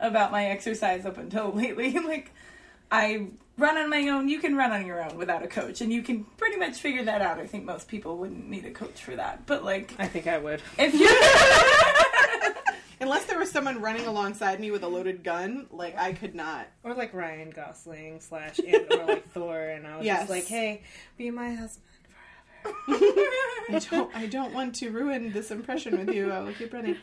about 0.00 0.32
my 0.32 0.46
exercise 0.46 1.04
up 1.04 1.18
until 1.18 1.52
lately. 1.54 1.98
like 1.98 2.32
I 2.90 3.28
run 3.58 3.76
on 3.76 3.90
my 3.90 4.08
own. 4.08 4.28
You 4.28 4.40
can 4.40 4.56
run 4.56 4.72
on 4.72 4.86
your 4.86 5.02
own 5.04 5.16
without 5.16 5.42
a 5.42 5.48
coach, 5.48 5.80
and 5.80 5.92
you 5.92 6.02
can 6.02 6.24
pretty 6.36 6.56
much 6.56 6.78
figure 6.78 7.04
that 7.04 7.20
out. 7.22 7.38
I 7.38 7.46
think 7.46 7.64
most 7.64 7.88
people 7.88 8.16
wouldn't 8.18 8.48
need 8.48 8.64
a 8.64 8.70
coach 8.70 9.02
for 9.02 9.16
that. 9.16 9.46
But 9.46 9.64
like, 9.64 9.94
I 9.98 10.06
think 10.06 10.26
I 10.26 10.38
would. 10.38 10.62
if 10.78 10.94
you 10.94 11.08
Unless 13.00 13.26
there 13.26 13.38
was 13.38 13.50
someone 13.50 13.80
running 13.80 14.06
alongside 14.06 14.60
me 14.60 14.70
with 14.70 14.82
a 14.82 14.88
loaded 14.88 15.22
gun, 15.24 15.66
like 15.70 15.96
I 15.98 16.12
could 16.12 16.34
not. 16.34 16.66
Or 16.82 16.94
like 16.94 17.12
Ryan 17.14 17.50
Gosling 17.50 18.20
slash 18.20 18.58
and 18.58 18.86
or 18.92 19.04
like 19.06 19.28
Thor, 19.30 19.58
and 19.60 19.86
I 19.86 19.96
was 19.96 20.06
Yes. 20.06 20.20
just 20.20 20.30
like, 20.30 20.46
hey, 20.46 20.82
be 21.16 21.30
my 21.30 21.54
husband. 21.54 21.82
Forever 22.86 23.04
I 23.68 23.78
don't. 23.90 24.16
I 24.16 24.26
don't 24.26 24.54
want 24.54 24.74
to 24.76 24.90
ruin 24.90 25.32
this 25.32 25.50
impression 25.50 25.98
with 25.98 26.14
you. 26.14 26.30
I 26.32 26.40
will 26.40 26.52
keep 26.54 26.72
running. 26.72 26.96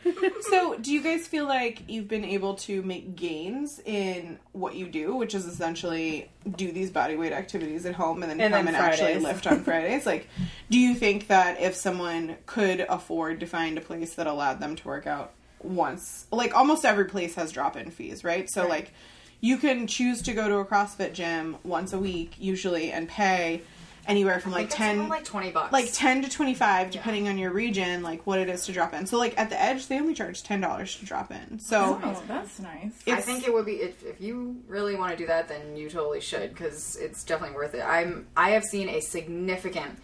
So, 0.50 0.76
do 0.76 0.92
you 0.92 1.00
guys 1.02 1.26
feel 1.28 1.46
like 1.46 1.82
you've 1.88 2.08
been 2.08 2.24
able 2.24 2.54
to 2.54 2.82
make 2.82 3.14
gains 3.14 3.80
in 3.84 4.38
what 4.52 4.74
you 4.74 4.86
do, 4.88 5.14
which 5.14 5.34
is 5.36 5.46
essentially 5.46 6.30
do 6.56 6.72
these 6.72 6.90
bodyweight 6.90 7.30
activities 7.32 7.86
at 7.86 7.94
home 7.94 8.22
and 8.22 8.30
then 8.30 8.40
And 8.40 8.52
come 8.54 8.64
then 8.66 8.74
and 8.74 8.84
actually 8.84 9.18
lift 9.18 9.46
on 9.46 9.62
Fridays? 9.62 10.04
Like, 10.04 10.28
do 10.70 10.78
you 10.80 10.94
think 10.94 11.28
that 11.28 11.60
if 11.60 11.74
someone 11.76 12.36
could 12.46 12.80
afford 12.80 13.38
to 13.40 13.46
find 13.46 13.78
a 13.78 13.80
place 13.80 14.14
that 14.14 14.26
allowed 14.26 14.58
them 14.60 14.74
to 14.76 14.88
work 14.88 15.06
out 15.06 15.32
once, 15.64 16.26
like 16.30 16.54
almost 16.54 16.84
every 16.84 17.04
place 17.06 17.34
has 17.36 17.52
drop-in 17.52 17.90
fees, 17.90 18.24
right? 18.24 18.48
So, 18.50 18.66
like, 18.66 18.92
you 19.40 19.56
can 19.56 19.86
choose 19.86 20.22
to 20.22 20.32
go 20.32 20.48
to 20.48 20.56
a 20.56 20.64
CrossFit 20.64 21.12
gym 21.14 21.56
once 21.64 21.92
a 21.92 21.98
week 21.98 22.34
usually 22.38 22.92
and 22.92 23.08
pay 23.08 23.62
anywhere 24.06 24.40
from 24.40 24.50
like 24.50 24.62
Like 24.68 24.70
ten 24.70 24.98
ten, 24.98 25.08
like 25.08 25.24
twenty 25.24 25.50
bucks. 25.52 25.72
like 25.72 25.88
10 25.92 26.22
to 26.22 26.28
25 26.28 26.90
depending 26.90 27.28
on 27.28 27.38
your 27.38 27.52
region 27.52 28.02
like 28.02 28.26
what 28.26 28.40
it 28.40 28.48
is 28.48 28.66
to 28.66 28.72
drop 28.72 28.92
in 28.94 29.06
so 29.06 29.16
like 29.16 29.38
at 29.38 29.48
the 29.48 29.62
edge 29.62 29.86
they 29.86 29.96
only 30.00 30.12
charge 30.12 30.42
$10 30.42 30.98
to 30.98 31.04
drop 31.04 31.30
in 31.30 31.60
so 31.60 32.00
oh, 32.02 32.22
that's 32.26 32.58
nice. 32.58 32.90
I 33.06 33.20
think 33.20 33.46
it 33.46 33.54
would 33.54 33.64
be 33.64 33.74
if, 33.74 34.04
if 34.04 34.20
you 34.20 34.56
really 34.66 34.96
want 34.96 35.12
to 35.12 35.16
do 35.16 35.26
that, 35.28 35.48
then 35.48 35.76
you 35.76 35.88
totally 35.88 36.20
should 36.20 36.50
because 36.50 36.96
it's 36.96 37.22
definitely 37.22 37.54
worth 37.54 37.74
it. 37.76 37.82
I'm 37.82 38.26
I 38.36 38.50
have 38.50 38.64
seen 38.64 38.88
a 38.88 39.00
significant 39.00 40.00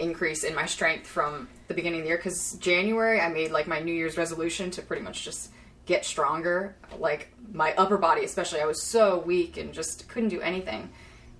increase 0.00 0.44
in 0.44 0.54
my 0.54 0.66
strength 0.66 1.06
from 1.06 1.48
the 1.68 1.74
beginning 1.74 2.00
of 2.00 2.04
the 2.04 2.08
year 2.08 2.16
because 2.16 2.54
January 2.54 3.20
I 3.20 3.28
made 3.28 3.50
like 3.50 3.66
my 3.66 3.80
New 3.80 3.92
Year's 3.92 4.16
resolution 4.16 4.70
to 4.72 4.82
pretty 4.82 5.02
much 5.02 5.24
just 5.24 5.50
get 5.86 6.04
stronger. 6.04 6.76
Like 6.98 7.32
my 7.52 7.74
upper 7.74 7.98
body, 7.98 8.24
especially, 8.24 8.60
I 8.60 8.66
was 8.66 8.82
so 8.82 9.18
weak 9.20 9.56
and 9.56 9.72
just 9.72 10.08
couldn't 10.08 10.28
do 10.28 10.40
anything, 10.40 10.90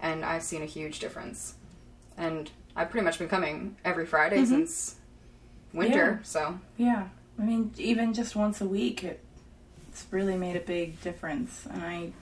and 0.00 0.24
I've 0.24 0.42
seen 0.42 0.62
a 0.62 0.66
huge 0.66 0.98
difference. 0.98 1.54
And 2.16 2.50
I've 2.74 2.90
pretty 2.90 3.04
much 3.04 3.18
been 3.18 3.28
coming 3.28 3.76
every 3.84 4.06
Friday 4.06 4.38
mm-hmm. 4.38 4.46
since 4.46 4.96
winter, 5.72 6.20
Yeah. 6.20 6.24
so 6.24 6.58
Yeah, 6.76 7.08
I 7.38 7.42
mean, 7.42 7.72
even 7.76 8.14
just 8.14 8.34
once 8.34 8.60
a 8.60 8.66
week, 8.66 9.04
it, 9.04 9.20
it's 9.88 10.06
really 10.10 10.36
made 10.36 10.56
a 10.56 10.60
big 10.60 11.00
difference. 11.02 11.66
And 11.70 11.82
I, 11.82 12.12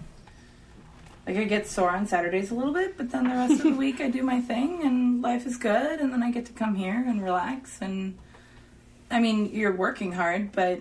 like, 1.27 1.37
I 1.37 1.45
get 1.45 1.67
sore 1.67 1.91
on 1.91 2.07
Saturdays 2.07 2.51
a 2.51 2.55
little 2.55 2.73
bit, 2.73 2.97
but 2.97 3.11
then 3.11 3.25
the 3.25 3.35
rest 3.35 3.53
of 3.55 3.62
the 3.62 3.71
week 3.87 4.01
I 4.01 4.09
do 4.11 4.23
my 4.23 4.41
thing, 4.41 4.83
and 4.85 5.21
life 5.23 5.45
is 5.47 5.57
good. 5.57 6.01
And 6.01 6.12
then 6.12 6.23
I 6.23 6.31
get 6.31 6.47
to 6.47 6.53
come 6.53 6.75
here 6.77 7.03
and 7.07 7.23
relax. 7.23 7.79
And 7.81 8.17
I 9.11 9.21
mean, 9.21 9.51
you're 9.53 9.75
working 9.75 10.12
hard, 10.12 10.53
but 10.53 10.81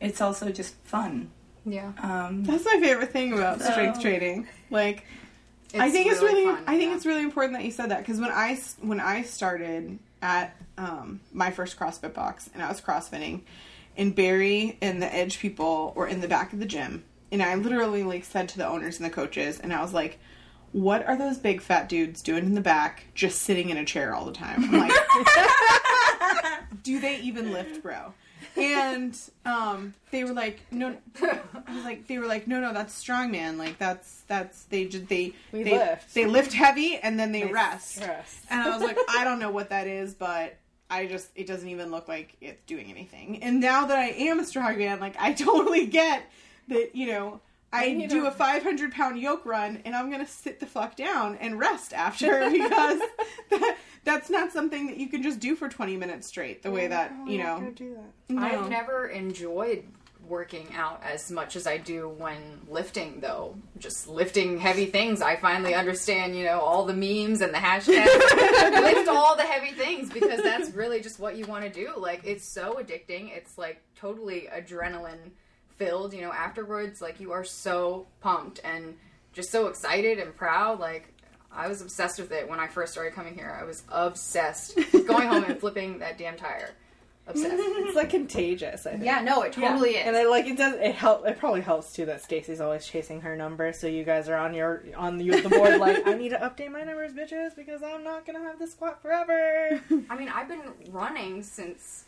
it's 0.00 0.20
also 0.20 0.50
just 0.50 0.74
fun. 0.84 1.30
yeah. 1.64 1.92
Um, 2.02 2.44
that's 2.44 2.64
my 2.64 2.78
favorite 2.80 3.10
thing 3.12 3.32
about 3.32 3.60
So- 3.60 3.70
strength 3.72 4.00
training 4.00 4.46
like 4.70 5.04
i 5.74 5.90
think 5.90 6.06
it's 6.10 6.20
really 6.22 6.44
really 6.44 6.54
fun, 6.56 6.64
i 6.66 6.76
think 6.78 6.90
yeah. 6.90 6.96
it's 6.96 7.04
really 7.06 7.22
important 7.22 7.52
that 7.54 7.64
you 7.64 7.70
said 7.72 7.90
that 7.90 7.98
because 7.98 8.18
when 8.20 8.30
i 8.30 8.52
s- 8.52 8.76
when 8.80 8.98
i 9.00 9.22
started 9.22 9.98
at 10.22 10.54
um, 10.78 11.20
my 11.32 11.50
first 11.50 11.78
CrossFit 11.78 12.14
box, 12.14 12.48
and 12.54 12.62
I 12.62 12.68
was 12.68 12.80
CrossFitting, 12.80 13.40
and 13.96 14.14
Barry 14.14 14.78
and 14.80 15.02
the 15.02 15.12
Edge 15.14 15.38
people 15.38 15.92
were 15.96 16.06
in 16.06 16.20
the 16.20 16.28
back 16.28 16.52
of 16.52 16.58
the 16.58 16.66
gym, 16.66 17.04
and 17.32 17.42
I 17.42 17.54
literally 17.54 18.02
like 18.02 18.24
said 18.24 18.48
to 18.50 18.58
the 18.58 18.66
owners 18.66 18.96
and 18.98 19.06
the 19.06 19.10
coaches, 19.14 19.60
and 19.60 19.72
I 19.72 19.82
was 19.82 19.92
like. 19.94 20.18
What 20.72 21.06
are 21.06 21.16
those 21.16 21.38
big 21.38 21.62
fat 21.62 21.88
dudes 21.88 22.20
doing 22.20 22.44
in 22.44 22.54
the 22.54 22.60
back, 22.60 23.04
just 23.14 23.42
sitting 23.42 23.70
in 23.70 23.78
a 23.78 23.84
chair 23.84 24.14
all 24.14 24.26
the 24.26 24.32
time? 24.32 24.62
I'm 24.64 24.72
like, 24.80 24.92
do 26.82 27.00
they 27.00 27.18
even 27.20 27.52
lift, 27.52 27.82
bro? 27.82 28.12
And 28.56 29.18
um, 29.46 29.94
they 30.10 30.24
were 30.24 30.32
like, 30.34 30.60
no. 30.70 30.94
I 31.22 31.74
was 31.74 31.84
like, 31.84 32.06
they 32.08 32.18
were 32.18 32.26
like, 32.26 32.46
no, 32.46 32.60
no, 32.60 32.74
that's 32.74 33.02
strongman. 33.02 33.56
Like 33.58 33.78
that's 33.78 34.22
that's 34.26 34.64
they 34.64 34.84
just 34.86 35.08
they 35.08 35.32
We 35.52 35.62
they 35.62 35.78
lift. 35.78 36.14
they 36.14 36.26
lift 36.26 36.52
heavy 36.52 36.96
and 36.96 37.18
then 37.18 37.32
they 37.32 37.44
They 37.44 37.52
rest. 37.52 38.00
rest. 38.00 38.44
And 38.50 38.60
I 38.60 38.70
was 38.76 38.82
like, 38.82 38.98
I 39.08 39.24
don't 39.24 39.38
know 39.38 39.50
what 39.50 39.70
that 39.70 39.86
is, 39.86 40.12
but 40.14 40.56
I 40.90 41.06
just 41.06 41.28
it 41.34 41.46
doesn't 41.46 41.68
even 41.68 41.90
look 41.90 42.08
like 42.08 42.36
it's 42.40 42.62
doing 42.64 42.90
anything. 42.90 43.42
And 43.42 43.60
now 43.60 43.86
that 43.86 43.98
I 43.98 44.08
am 44.08 44.40
a 44.40 44.42
strongman, 44.42 45.00
like 45.00 45.16
I 45.18 45.32
totally 45.32 45.86
get 45.86 46.22
that 46.68 46.94
you 46.94 47.06
know. 47.08 47.40
I 47.72 47.86
And 47.86 48.00
you 48.00 48.08
do 48.08 48.22
know- 48.22 48.28
a 48.28 48.30
500 48.30 48.92
pound 48.92 49.18
yoke 49.18 49.44
run 49.44 49.82
and 49.84 49.94
I'm 49.94 50.08
gonna 50.10 50.26
sit 50.26 50.60
the 50.60 50.66
fuck 50.66 50.94
down 50.96 51.36
and 51.40 51.58
rest 51.58 51.92
after 51.92 52.48
because 52.50 53.00
that, 53.50 53.76
that's 54.04 54.30
not 54.30 54.52
something 54.52 54.86
that 54.86 54.96
you 54.96 55.08
can 55.08 55.22
just 55.22 55.40
do 55.40 55.56
for 55.56 55.68
20 55.68 55.96
minutes 55.96 56.28
straight 56.28 56.62
the 56.62 56.70
way 56.70 56.86
that 56.86 57.12
you 57.26 57.38
know 57.38 57.72
No. 58.28 58.40
I've 58.40 58.70
never 58.70 59.08
enjoyed 59.08 59.82
working 60.28 60.68
out 60.74 61.02
as 61.04 61.30
much 61.30 61.54
as 61.54 61.66
I 61.68 61.76
do 61.76 62.08
when 62.08 62.60
lifting, 62.68 63.20
though. 63.20 63.54
Just 63.78 64.08
lifting 64.08 64.58
heavy 64.58 64.86
things, 64.86 65.20
I 65.22 65.36
finally 65.36 65.72
understand, 65.74 66.36
you 66.36 66.44
know, 66.44 66.58
all 66.60 66.84
the 66.84 66.94
memes 66.94 67.40
and 67.42 67.54
the 67.54 67.58
hashtags. 67.58 68.06
Lift 68.82 69.08
all 69.08 69.36
the 69.36 69.44
heavy 69.44 69.70
things 69.72 70.12
because 70.12 70.42
that's 70.42 70.70
really 70.70 71.00
just 71.00 71.20
what 71.20 71.36
you 71.36 71.44
want 71.46 71.62
to 71.64 71.70
do. 71.70 71.92
Like, 71.96 72.22
it's 72.24 72.44
so 72.44 72.74
addicting. 72.82 73.30
It's 73.36 73.56
like 73.56 73.80
totally 73.94 74.48
adrenaline 74.52 75.30
filled, 75.76 76.12
you 76.12 76.20
know, 76.20 76.32
afterwards. 76.32 77.00
Like, 77.00 77.20
you 77.20 77.32
are 77.32 77.44
so 77.44 78.06
pumped 78.20 78.60
and 78.64 78.96
just 79.32 79.50
so 79.50 79.66
excited 79.68 80.18
and 80.18 80.34
proud. 80.34 80.80
Like, 80.80 81.12
I 81.52 81.68
was 81.68 81.80
obsessed 81.80 82.18
with 82.18 82.32
it 82.32 82.48
when 82.48 82.60
I 82.60 82.66
first 82.66 82.92
started 82.92 83.14
coming 83.14 83.34
here. 83.34 83.56
I 83.58 83.64
was 83.64 83.82
obsessed. 83.90 84.78
Going 85.06 85.28
home 85.28 85.44
and 85.44 85.58
flipping 85.58 85.98
that 86.00 86.18
damn 86.18 86.36
tire. 86.36 86.70
Obsessed. 87.28 87.54
It's 87.56 87.96
like 87.96 88.10
contagious. 88.10 88.86
I 88.86 88.92
think. 88.92 89.04
Yeah, 89.04 89.20
no, 89.20 89.42
it 89.42 89.52
totally 89.52 89.96
is. 89.96 90.06
And 90.06 90.14
it 90.14 90.28
like 90.28 90.46
it 90.46 90.56
does 90.56 90.74
it 90.74 90.94
help 90.94 91.26
it 91.26 91.38
probably 91.40 91.60
helps 91.60 91.92
too 91.92 92.04
that 92.06 92.22
Stacy's 92.22 92.60
always 92.60 92.86
chasing 92.86 93.20
her 93.22 93.34
number, 93.34 93.72
so 93.72 93.88
you 93.88 94.04
guys 94.04 94.28
are 94.28 94.36
on 94.36 94.54
your 94.54 94.84
on 94.96 95.16
the, 95.16 95.40
the 95.40 95.48
board 95.48 95.76
like 95.80 96.06
I 96.06 96.14
need 96.14 96.28
to 96.28 96.38
update 96.38 96.70
my 96.70 96.84
numbers, 96.84 97.14
bitches, 97.14 97.56
because 97.56 97.82
I'm 97.82 98.04
not 98.04 98.26
gonna 98.26 98.42
have 98.42 98.60
this 98.60 98.72
squat 98.72 99.02
forever. 99.02 99.80
I 100.08 100.16
mean, 100.16 100.28
I've 100.28 100.46
been 100.46 100.62
running 100.90 101.42
since 101.42 102.04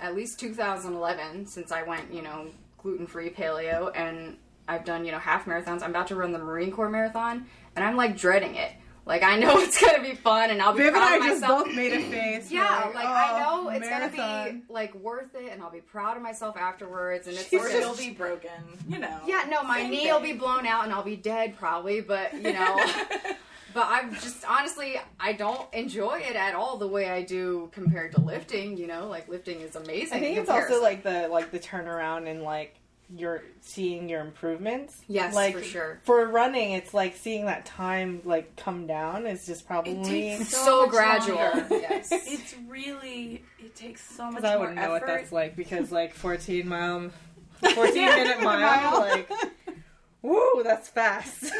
at 0.00 0.16
least 0.16 0.40
2011, 0.40 1.46
since 1.46 1.70
I 1.70 1.84
went, 1.84 2.12
you 2.12 2.22
know, 2.22 2.46
gluten 2.82 3.06
free 3.06 3.30
paleo, 3.30 3.90
and 3.94 4.36
I've 4.68 4.84
done, 4.84 5.04
you 5.04 5.12
know, 5.12 5.18
half 5.18 5.46
marathons. 5.46 5.82
I'm 5.82 5.90
about 5.90 6.08
to 6.08 6.14
run 6.16 6.32
the 6.32 6.38
Marine 6.38 6.70
Corps 6.70 6.88
marathon, 6.90 7.46
and 7.76 7.84
I'm 7.84 7.96
like 7.96 8.16
dreading 8.16 8.54
it. 8.54 8.72
Like, 9.06 9.22
I 9.22 9.36
know 9.38 9.58
it's 9.60 9.80
gonna 9.80 10.02
be 10.02 10.14
fun, 10.14 10.50
and 10.50 10.60
I'll 10.62 10.72
be 10.72 10.80
Viv 10.84 10.94
and 10.94 10.96
proud 10.96 11.12
I 11.12 11.16
of 11.16 11.22
just 11.24 11.40
myself. 11.40 11.64
both 11.66 11.74
made 11.74 11.92
a 11.92 12.02
face. 12.10 12.50
yeah, 12.52 12.86
We're 12.86 12.94
like, 12.94 13.06
I 13.06 13.44
"Oh, 13.50 13.62
know 13.64 13.68
it's 13.70 13.88
gonna 13.88 14.08
be 14.08 14.62
like 14.72 14.94
worth 14.94 15.34
it, 15.34 15.52
and 15.52 15.62
I'll 15.62 15.70
be 15.70 15.80
proud 15.80 16.16
of 16.16 16.22
myself 16.22 16.56
afterwards. 16.56 17.26
And 17.26 17.36
it's 17.36 17.52
Or 17.52 17.58
just- 17.60 17.74
it'll 17.74 17.96
be 17.96 18.10
broken, 18.10 18.50
you 18.88 18.98
know. 18.98 19.18
yeah, 19.26 19.46
no, 19.50 19.62
my 19.62 19.80
Same 19.80 19.90
knee 19.90 20.12
will 20.12 20.20
be 20.20 20.34
blown 20.34 20.66
out, 20.66 20.84
and 20.84 20.92
I'll 20.92 21.02
be 21.02 21.16
dead 21.16 21.56
probably. 21.58 22.02
But 22.02 22.34
you 22.34 22.52
know, 22.52 22.78
but 23.72 23.86
I'm 23.88 24.14
just 24.14 24.44
honestly, 24.48 24.96
I 25.18 25.32
don't 25.32 25.72
enjoy 25.72 26.18
it 26.18 26.36
at 26.36 26.54
all 26.54 26.76
the 26.76 26.88
way 26.88 27.10
I 27.10 27.22
do 27.22 27.70
compared 27.72 28.12
to 28.12 28.20
lifting. 28.20 28.76
You 28.76 28.86
know, 28.86 29.08
like 29.08 29.28
lifting 29.28 29.60
is 29.60 29.76
amazing. 29.76 30.16
I 30.16 30.20
think 30.20 30.36
in 30.36 30.42
it's 30.42 30.50
also 30.50 30.82
like 30.82 31.02
the 31.02 31.28
like 31.28 31.50
the 31.50 31.58
turnaround 31.58 32.28
and 32.28 32.42
like 32.42 32.80
you're 33.16 33.42
seeing 33.60 34.08
your 34.08 34.20
improvements. 34.20 35.00
Yes, 35.08 35.34
like 35.34 35.56
for 35.56 35.62
sure. 35.62 36.00
For 36.04 36.26
running, 36.26 36.72
it's 36.72 36.94
like 36.94 37.16
seeing 37.16 37.46
that 37.46 37.66
time 37.66 38.22
like 38.24 38.56
come 38.56 38.86
down 38.86 39.26
is 39.26 39.46
just 39.46 39.66
probably 39.66 40.02
takes 40.04 40.50
so, 40.50 40.64
so 40.64 40.80
much 40.82 40.90
gradual. 40.90 41.36
yes. 41.80 42.08
It's 42.10 42.54
really 42.68 43.42
it 43.58 43.74
takes 43.74 44.08
so 44.08 44.30
much 44.30 44.44
I 44.44 44.56
wouldn't 44.56 44.76
know 44.76 44.90
what 44.90 45.06
that's 45.06 45.32
like 45.32 45.56
because 45.56 45.90
like 46.00 46.14
14 46.14 46.68
mile 46.68 47.10
14 47.74 47.94
minute 47.94 48.42
mile 48.42 49.00
like 49.00 49.30
woo 50.22 50.62
that's 50.62 50.88
fast. 50.88 51.52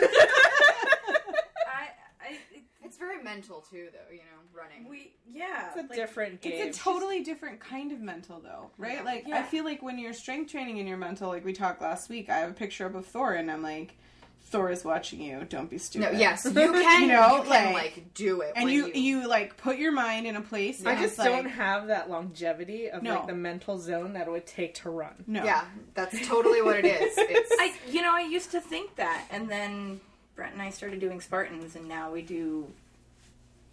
I, 3.01 3.05
I, 3.05 3.09
it, 3.09 3.15
It's 3.17 3.23
very 3.23 3.23
mental 3.23 3.65
too, 3.71 3.89
though. 3.93 4.13
You 4.13 4.19
know, 4.21 4.61
running. 4.61 4.89
we, 4.89 5.13
yeah, 5.33 5.69
It's 5.69 5.77
a 5.77 5.81
like, 5.81 5.95
different 5.95 6.41
game. 6.41 6.53
It's 6.69 6.79
a 6.79 6.81
totally 6.81 7.23
different 7.23 7.61
kind 7.61 7.93
of 7.93 8.01
mental, 8.01 8.41
though, 8.41 8.71
right? 8.79 8.99
Yeah. 8.99 9.03
Like, 9.03 9.27
I 9.29 9.43
feel 9.43 9.65
like 9.65 9.83
when 9.83 9.99
you're 9.99 10.13
strength 10.13 10.51
training 10.53 10.79
and 10.79 10.89
you're 10.89 10.97
mental, 10.99 11.29
like 11.29 11.45
we 11.45 11.53
talked 11.53 11.81
last 11.81 12.09
week, 12.09 12.29
I 12.31 12.39
have 12.39 12.51
a 12.51 12.55
picture 12.55 12.87
up 12.87 12.95
of 12.95 13.07
Thor, 13.07 13.35
and 13.35 13.51
I'm 13.51 13.63
like, 13.63 13.97
Thor 14.45 14.71
is 14.71 14.85
watching 14.85 15.21
you. 15.21 15.47
Don't 15.49 15.71
be 15.71 15.79
stupid. 15.79 16.07
no, 16.07 16.09
stupid. 16.09 16.21
yes, 16.21 16.45
you 16.47 16.53
can. 16.53 17.03
You 17.03 17.09
know, 17.09 17.37
you 17.37 17.43
can 17.43 17.73
like- 17.73 17.75
like, 17.75 18.15
do 18.15 18.41
it. 18.41 18.53
And 18.57 18.65
when 18.65 18.75
you, 18.75 18.91
you 18.93 19.29
like 19.29 19.57
put 19.57 19.79
your 19.79 19.93
mind 19.93 20.27
in 20.27 20.35
a 20.35 20.41
place. 20.41 20.85
I 20.85 20.97
just 21.01 21.19
like, 21.19 21.29
don't 21.29 21.45
have 21.49 21.87
that 21.87 22.11
longevity 22.11 22.91
of 22.91 23.03
No. 23.03 23.15
like 23.17 23.27
the 23.29 23.35
mental 23.35 23.79
zone 23.79 24.15
that 24.15 24.27
it 24.27 24.31
would 24.31 24.47
take 24.47 24.75
to 24.77 24.91
run. 24.91 25.23
No. 25.29 25.45
Yeah, 25.45 25.65
that's 25.95 26.27
totally 26.27 26.63
what 26.63 26.77
it 26.79 26.85
is. 26.85 27.15
It's 27.19 27.51
I, 27.61 27.75
you 27.91 28.03
know, 28.03 28.13
I 28.13 28.23
used 28.23 28.51
to 28.51 28.61
think 28.61 28.97
that, 28.97 29.25
and 29.31 29.49
then 29.49 30.01
Brent 30.35 30.55
and 30.55 30.63
I 30.63 30.71
started 30.71 30.99
doing 31.01 31.21
Spartans, 31.21 31.77
and 31.77 31.87
now 31.89 32.11
we 32.11 32.23
do. 32.23 32.67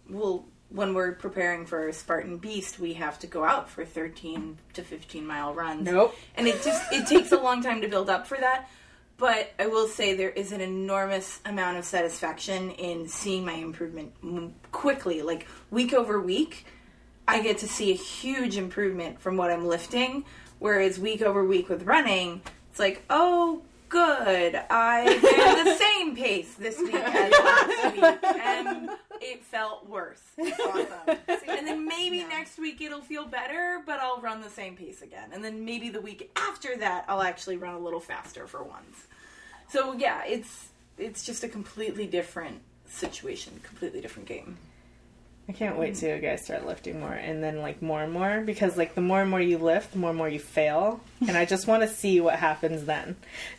Well, 0.08 0.44
when 0.70 0.92
we're 0.94 1.12
preparing 1.12 1.64
for 1.64 1.90
Spartan 1.92 2.38
Beast, 2.38 2.78
we 2.78 2.94
have 2.94 3.18
to 3.20 3.26
go 3.26 3.44
out 3.44 3.70
for 3.70 3.84
thirteen 3.84 4.58
to 4.74 4.82
fifteen 4.82 5.26
mile 5.26 5.54
runs. 5.54 5.84
Nope. 5.84 6.14
and 6.36 6.46
it 6.46 6.62
just 6.62 6.92
it 6.92 7.06
takes 7.06 7.32
a 7.32 7.38
long 7.38 7.62
time 7.62 7.80
to 7.80 7.88
build 7.88 8.10
up 8.10 8.26
for 8.26 8.36
that. 8.36 8.68
But 9.16 9.52
I 9.58 9.66
will 9.66 9.88
say 9.88 10.14
there 10.14 10.30
is 10.30 10.52
an 10.52 10.60
enormous 10.60 11.40
amount 11.44 11.76
of 11.76 11.84
satisfaction 11.84 12.70
in 12.70 13.08
seeing 13.08 13.44
my 13.44 13.54
improvement 13.54 14.12
quickly, 14.70 15.22
like 15.22 15.46
week 15.70 15.92
over 15.92 16.20
week. 16.20 16.66
I 17.26 17.42
get 17.42 17.58
to 17.58 17.68
see 17.68 17.90
a 17.90 17.96
huge 17.96 18.56
improvement 18.56 19.20
from 19.20 19.36
what 19.36 19.50
I'm 19.50 19.66
lifting, 19.66 20.24
whereas 20.60 20.98
week 21.00 21.20
over 21.20 21.44
week 21.44 21.68
with 21.68 21.82
running, 21.82 22.42
it's 22.70 22.78
like, 22.78 23.02
oh, 23.10 23.62
good, 23.88 24.54
I 24.70 25.04
ran 25.56 25.64
the 25.64 25.74
same 25.76 26.16
pace 26.16 26.54
this 26.54 26.78
week 26.78 26.94
as 26.94 27.32
last 27.32 27.92
week, 27.94 28.24
and 28.24 28.90
it 29.20 29.44
felt 29.44 29.88
worse. 29.88 30.22
Awesome. 30.38 31.18
And 31.48 31.66
then 31.66 31.86
maybe 31.86 32.24
next 32.24 32.58
week 32.58 32.80
it'll 32.80 33.00
feel 33.00 33.26
better, 33.26 33.82
but 33.86 34.00
I'll 34.00 34.20
run 34.20 34.40
the 34.40 34.50
same 34.50 34.76
pace 34.76 35.02
again. 35.02 35.30
And 35.32 35.44
then 35.44 35.64
maybe 35.64 35.88
the 35.88 36.00
week 36.00 36.30
after 36.36 36.76
that, 36.76 37.04
I'll 37.08 37.22
actually 37.22 37.56
run 37.56 37.74
a 37.74 37.78
little 37.78 38.00
faster 38.00 38.46
for 38.46 38.62
once. 38.62 39.06
So 39.68 39.92
yeah, 39.92 40.24
it's 40.24 40.68
it's 40.96 41.24
just 41.24 41.44
a 41.44 41.48
completely 41.48 42.06
different 42.06 42.60
situation, 42.86 43.60
completely 43.62 44.00
different 44.00 44.28
game. 44.28 44.56
I 45.48 45.52
can't 45.52 45.78
wait 45.78 45.94
mm. 45.94 46.00
till 46.00 46.14
you 46.14 46.20
guys 46.20 46.44
start 46.44 46.66
lifting 46.66 47.00
more 47.00 47.12
and 47.12 47.42
then 47.42 47.62
like 47.62 47.80
more 47.80 48.02
and 48.02 48.12
more 48.12 48.42
because 48.42 48.76
like 48.76 48.94
the 48.94 49.00
more 49.00 49.22
and 49.22 49.30
more 49.30 49.40
you 49.40 49.56
lift, 49.56 49.92
the 49.92 49.98
more 49.98 50.10
and 50.10 50.18
more 50.18 50.28
you 50.28 50.38
fail. 50.38 51.00
And 51.26 51.36
I 51.36 51.46
just 51.46 51.66
want 51.66 51.82
to 51.82 51.88
see 51.88 52.20
what 52.20 52.36
happens 52.36 52.84
then. 52.84 53.16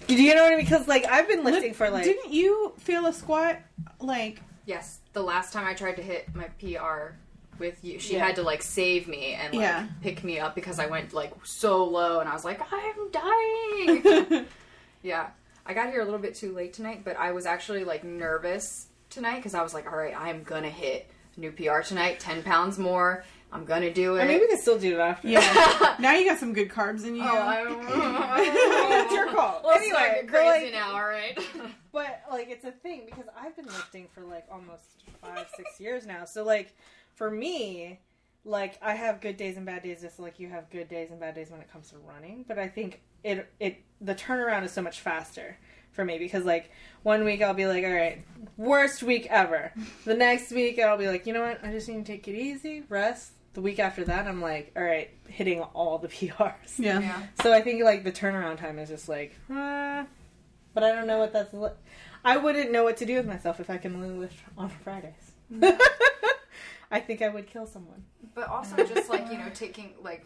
Do 0.07 0.15
you 0.15 0.33
know 0.33 0.43
what 0.43 0.53
I 0.53 0.55
mean? 0.55 0.65
Because 0.65 0.87
like 0.87 1.05
I've 1.05 1.27
been 1.27 1.43
lifting 1.43 1.73
for 1.73 1.89
like 1.89 2.03
Didn't 2.03 2.31
you 2.31 2.73
feel 2.77 3.05
a 3.05 3.13
squat 3.13 3.59
like 3.99 4.41
yes. 4.65 4.99
The 5.13 5.21
last 5.23 5.53
time 5.53 5.65
I 5.65 5.73
tried 5.73 5.95
to 5.95 6.01
hit 6.01 6.33
my 6.35 6.45
PR 6.59 7.13
with 7.57 7.83
you, 7.83 7.99
she 7.99 8.13
Yeah. 8.15 8.25
had 8.25 8.35
to 8.35 8.43
like 8.43 8.61
save 8.61 9.07
me 9.07 9.33
and 9.33 9.53
like 9.53 9.61
Yeah. 9.61 9.87
pick 10.01 10.23
me 10.23 10.39
up 10.39 10.55
because 10.55 10.79
I 10.79 10.87
went 10.87 11.13
like 11.13 11.33
so 11.43 11.83
low, 11.83 12.19
and 12.19 12.29
I 12.29 12.33
was 12.33 12.45
like, 12.45 12.61
I'm 12.71 13.11
dying. 13.11 14.45
Yeah, 15.01 15.27
I 15.65 15.73
got 15.73 15.91
here 15.91 16.01
a 16.01 16.03
little 16.03 16.19
bit 16.19 16.35
too 16.35 16.51
late 16.53 16.73
tonight, 16.73 17.03
but 17.05 17.17
I 17.17 17.31
was 17.31 17.45
actually 17.45 17.85
like 17.85 18.03
nervous 18.03 18.87
tonight 19.09 19.37
because 19.37 19.53
I 19.53 19.61
was 19.63 19.73
like, 19.73 19.89
all 19.89 19.97
right, 19.97 20.13
I'm 20.17 20.43
gonna 20.43 20.69
hit 20.69 21.09
new 21.37 21.51
PR 21.53 21.79
tonight, 21.79 22.19
ten 22.19 22.43
pounds 22.43 22.77
more. 22.77 23.23
I'm 23.51 23.63
gonna 23.65 23.93
do 23.93 24.17
it. 24.17 24.23
Or 24.23 24.25
maybe 24.25 24.41
we 24.41 24.47
can 24.49 24.59
still 24.61 24.77
do 24.77 24.95
it 24.95 24.99
after. 24.99 25.27
yeah? 25.29 25.95
now 25.99 26.13
you 26.13 26.25
got 26.25 26.37
some 26.37 26.53
good 26.53 26.69
carbs 26.69 27.05
in 27.05 27.15
you. 27.15 27.23
Oh, 27.23 27.27
I, 27.37 29.01
it's 29.05 29.13
your 29.13 29.27
call. 29.31 29.61
Let's 29.65 29.83
anyway, 29.83 29.93
not 29.99 30.11
get 30.15 30.25
but, 30.27 30.33
crazy 30.33 30.65
like, 30.65 30.73
now, 30.73 30.93
all 30.93 31.03
right? 31.05 31.39
But 31.91 32.23
like 32.31 32.49
it's 32.49 32.65
a 32.65 32.71
thing 32.71 33.03
because 33.05 33.25
I've 33.39 33.55
been 33.55 33.65
lifting 33.65 34.07
for 34.13 34.21
like 34.21 34.45
almost 34.51 35.03
five, 35.21 35.47
six 35.55 35.79
years 35.79 36.05
now. 36.05 36.25
So 36.25 36.43
like 36.43 36.75
for 37.15 37.29
me, 37.31 37.99
like 38.45 38.77
I 38.81 38.93
have 38.93 39.21
good 39.21 39.37
days 39.37 39.57
and 39.57 39.65
bad 39.65 39.83
days 39.83 40.01
just 40.01 40.19
like 40.19 40.39
you 40.39 40.49
have 40.49 40.69
good 40.69 40.87
days 40.87 41.11
and 41.11 41.19
bad 41.19 41.35
days 41.35 41.49
when 41.51 41.61
it 41.61 41.71
comes 41.71 41.89
to 41.89 41.97
running. 41.97 42.45
But 42.47 42.59
I 42.59 42.67
think 42.67 43.01
it 43.23 43.51
it 43.59 43.81
the 44.01 44.15
turnaround 44.15 44.63
is 44.63 44.71
so 44.71 44.81
much 44.81 44.99
faster 44.99 45.57
for 45.91 46.05
me 46.05 46.17
because 46.17 46.45
like 46.45 46.71
one 47.03 47.25
week 47.25 47.41
I'll 47.41 47.53
be 47.53 47.65
like, 47.67 47.83
all 47.83 47.91
right, 47.91 48.23
worst 48.57 49.03
week 49.03 49.27
ever. 49.29 49.73
The 50.05 50.13
next 50.13 50.51
week 50.51 50.79
I'll 50.79 50.97
be 50.97 51.07
like, 51.07 51.25
you 51.25 51.33
know 51.33 51.41
what, 51.41 51.63
I 51.63 51.71
just 51.71 51.89
need 51.89 52.05
to 52.05 52.11
take 52.11 52.27
it 52.27 52.35
easy, 52.35 52.83
rest. 52.89 53.33
The 53.53 53.61
week 53.61 53.79
after 53.79 54.03
that 54.05 54.27
I'm 54.27 54.41
like, 54.41 54.71
all 54.75 54.83
right, 54.83 55.09
hitting 55.27 55.61
all 55.61 55.97
the 55.97 56.07
PRs. 56.09 56.77
yeah. 56.77 56.99
yeah. 56.99 57.23
So 57.41 57.51
I 57.51 57.61
think 57.61 57.83
like 57.83 58.03
the 58.03 58.11
turnaround 58.11 58.57
time 58.59 58.79
is 58.79 58.89
just 58.89 59.09
like, 59.09 59.35
uh, 59.53 60.03
but 60.73 60.83
I 60.83 60.91
don't 60.93 61.07
know 61.07 61.17
what 61.19 61.33
that's. 61.33 61.53
Li- 61.53 61.69
I 62.23 62.37
wouldn't 62.37 62.71
know 62.71 62.83
what 62.83 62.97
to 62.97 63.05
do 63.05 63.15
with 63.15 63.25
myself 63.25 63.59
if 63.59 63.69
I 63.69 63.77
can 63.77 63.95
only 63.95 64.09
lift 64.09 64.35
on 64.57 64.69
Fridays. 64.69 65.31
Mm. 65.53 65.79
I 66.91 66.99
think 66.99 67.21
I 67.21 67.29
would 67.29 67.47
kill 67.47 67.65
someone. 67.67 68.03
but 68.33 68.47
also 68.49 68.75
just 68.85 69.09
like 69.09 69.31
you 69.31 69.37
know 69.37 69.49
taking 69.53 69.93
like 70.01 70.25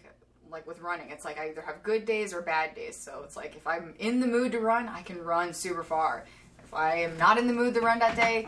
like 0.52 0.66
with 0.68 0.80
running 0.82 1.10
it's 1.10 1.26
like 1.26 1.40
i 1.40 1.50
either 1.50 1.62
have 1.62 1.82
good 1.82 2.06
days 2.06 2.32
or 2.32 2.40
bad 2.42 2.76
days 2.76 2.96
so 2.96 3.22
it's 3.24 3.36
like 3.36 3.56
if 3.56 3.66
i'm 3.66 3.96
in 3.98 4.20
the 4.20 4.28
mood 4.28 4.52
to 4.52 4.60
run 4.60 4.88
i 4.88 5.02
can 5.02 5.20
run 5.24 5.52
super 5.52 5.84
far 5.84 6.26
if 6.64 6.72
i 6.76 6.94
am 6.98 7.18
not 7.18 7.40
in 7.40 7.48
the 7.48 7.54
mood 7.54 7.74
to 7.74 7.82
run 7.82 7.98
that 7.98 8.16
day 8.16 8.48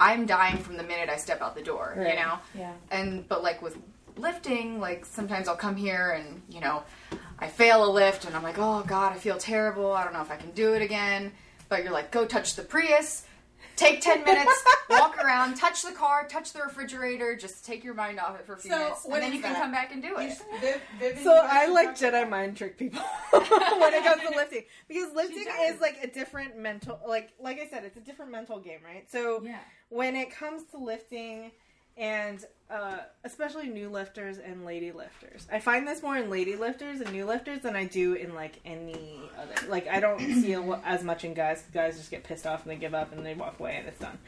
i'm 0.00 0.26
dying 0.26 0.58
from 0.58 0.76
the 0.76 0.82
minute 0.82 1.08
i 1.08 1.16
step 1.16 1.40
out 1.40 1.54
the 1.54 1.62
door 1.62 1.94
you 1.96 2.16
know 2.16 2.38
Yeah. 2.58 2.72
and 2.90 3.28
but 3.28 3.44
like 3.44 3.62
with 3.62 3.76
lifting 4.16 4.80
like 4.80 5.04
sometimes 5.06 5.46
i'll 5.46 5.54
come 5.54 5.76
here 5.76 6.10
and 6.18 6.42
you 6.48 6.60
know 6.60 6.82
i 7.38 7.48
fail 7.48 7.84
a 7.84 7.90
lift 7.90 8.24
and 8.24 8.34
i'm 8.36 8.42
like 8.42 8.58
oh 8.58 8.84
god 8.86 9.12
i 9.12 9.16
feel 9.16 9.38
terrible. 9.38 9.92
I 9.92 10.04
don't 10.04 10.12
know 10.12 10.22
if 10.22 10.30
i 10.30 10.36
can 10.36 10.50
do 10.52 10.74
it 10.74 10.82
again. 10.82 11.32
But 11.68 11.82
you're 11.82 11.92
like 11.92 12.10
go 12.10 12.24
touch 12.26 12.54
the 12.56 12.62
prius. 12.62 13.24
Take 13.76 14.02
10 14.02 14.22
minutes 14.22 14.64
walk 14.90 15.18
around 15.18 15.56
touch 15.56 15.82
the 15.82 15.90
car 15.90 16.28
touch 16.28 16.52
the 16.52 16.60
refrigerator 16.60 17.34
just 17.34 17.64
take 17.66 17.82
your 17.82 17.94
mind 17.94 18.20
off 18.20 18.38
it 18.38 18.46
for 18.46 18.52
a 18.52 18.56
few 18.58 18.70
So, 18.70 18.78
minutes 18.78 19.04
and 19.04 19.14
then 19.14 19.30
is 19.30 19.34
you 19.36 19.42
can 19.42 19.54
come 19.56 19.72
back 19.72 19.92
and 19.92 20.00
do 20.00 20.14
it. 20.16 20.38
So 21.24 21.40
I 21.42 21.66
like 21.66 21.96
Jedi 21.96 22.28
mind 22.28 22.56
trick 22.56 22.78
people 22.78 23.02
when 23.32 23.94
it 23.94 24.04
comes 24.04 24.22
to 24.22 24.30
lifting. 24.36 24.62
Because 24.86 25.12
lifting 25.14 25.46
is 25.62 25.80
like 25.80 25.98
a 26.02 26.06
different 26.06 26.56
mental 26.56 27.00
like 27.08 27.30
like 27.40 27.58
I 27.58 27.66
said 27.66 27.82
it's 27.84 27.96
a 27.96 28.00
different 28.00 28.30
mental 28.30 28.60
game, 28.60 28.78
right? 28.84 29.10
So 29.10 29.42
Yeah. 29.42 29.58
when 29.88 30.14
it 30.14 30.30
comes 30.30 30.62
to 30.70 30.78
lifting 30.78 31.50
and 31.96 32.44
uh, 32.70 32.98
especially 33.24 33.68
new 33.68 33.88
lifters 33.88 34.38
and 34.38 34.64
lady 34.64 34.90
lifters, 34.92 35.46
I 35.52 35.60
find 35.60 35.86
this 35.86 36.02
more 36.02 36.16
in 36.16 36.30
lady 36.30 36.56
lifters 36.56 37.00
and 37.00 37.12
new 37.12 37.24
lifters 37.26 37.60
than 37.60 37.76
I 37.76 37.84
do 37.84 38.14
in 38.14 38.34
like 38.34 38.58
any 38.64 39.20
other. 39.38 39.68
Like 39.68 39.86
I 39.88 40.00
don't 40.00 40.18
see 40.20 40.52
a 40.54 40.62
as 40.84 41.02
much 41.04 41.24
in 41.24 41.34
guys. 41.34 41.62
Guys 41.72 41.96
just 41.98 42.10
get 42.10 42.24
pissed 42.24 42.46
off 42.46 42.62
and 42.62 42.70
they 42.70 42.76
give 42.76 42.94
up 42.94 43.12
and 43.12 43.24
they 43.24 43.34
walk 43.34 43.60
away 43.60 43.76
and 43.78 43.86
it's 43.88 43.98
done. 44.00 44.18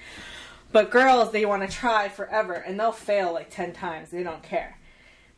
But 0.72 0.90
girls, 0.90 1.32
they 1.32 1.46
want 1.46 1.68
to 1.68 1.74
try 1.74 2.08
forever 2.08 2.52
and 2.54 2.78
they'll 2.78 2.92
fail 2.92 3.32
like 3.32 3.50
ten 3.50 3.72
times. 3.72 4.10
They 4.10 4.22
don't 4.22 4.42
care. 4.42 4.78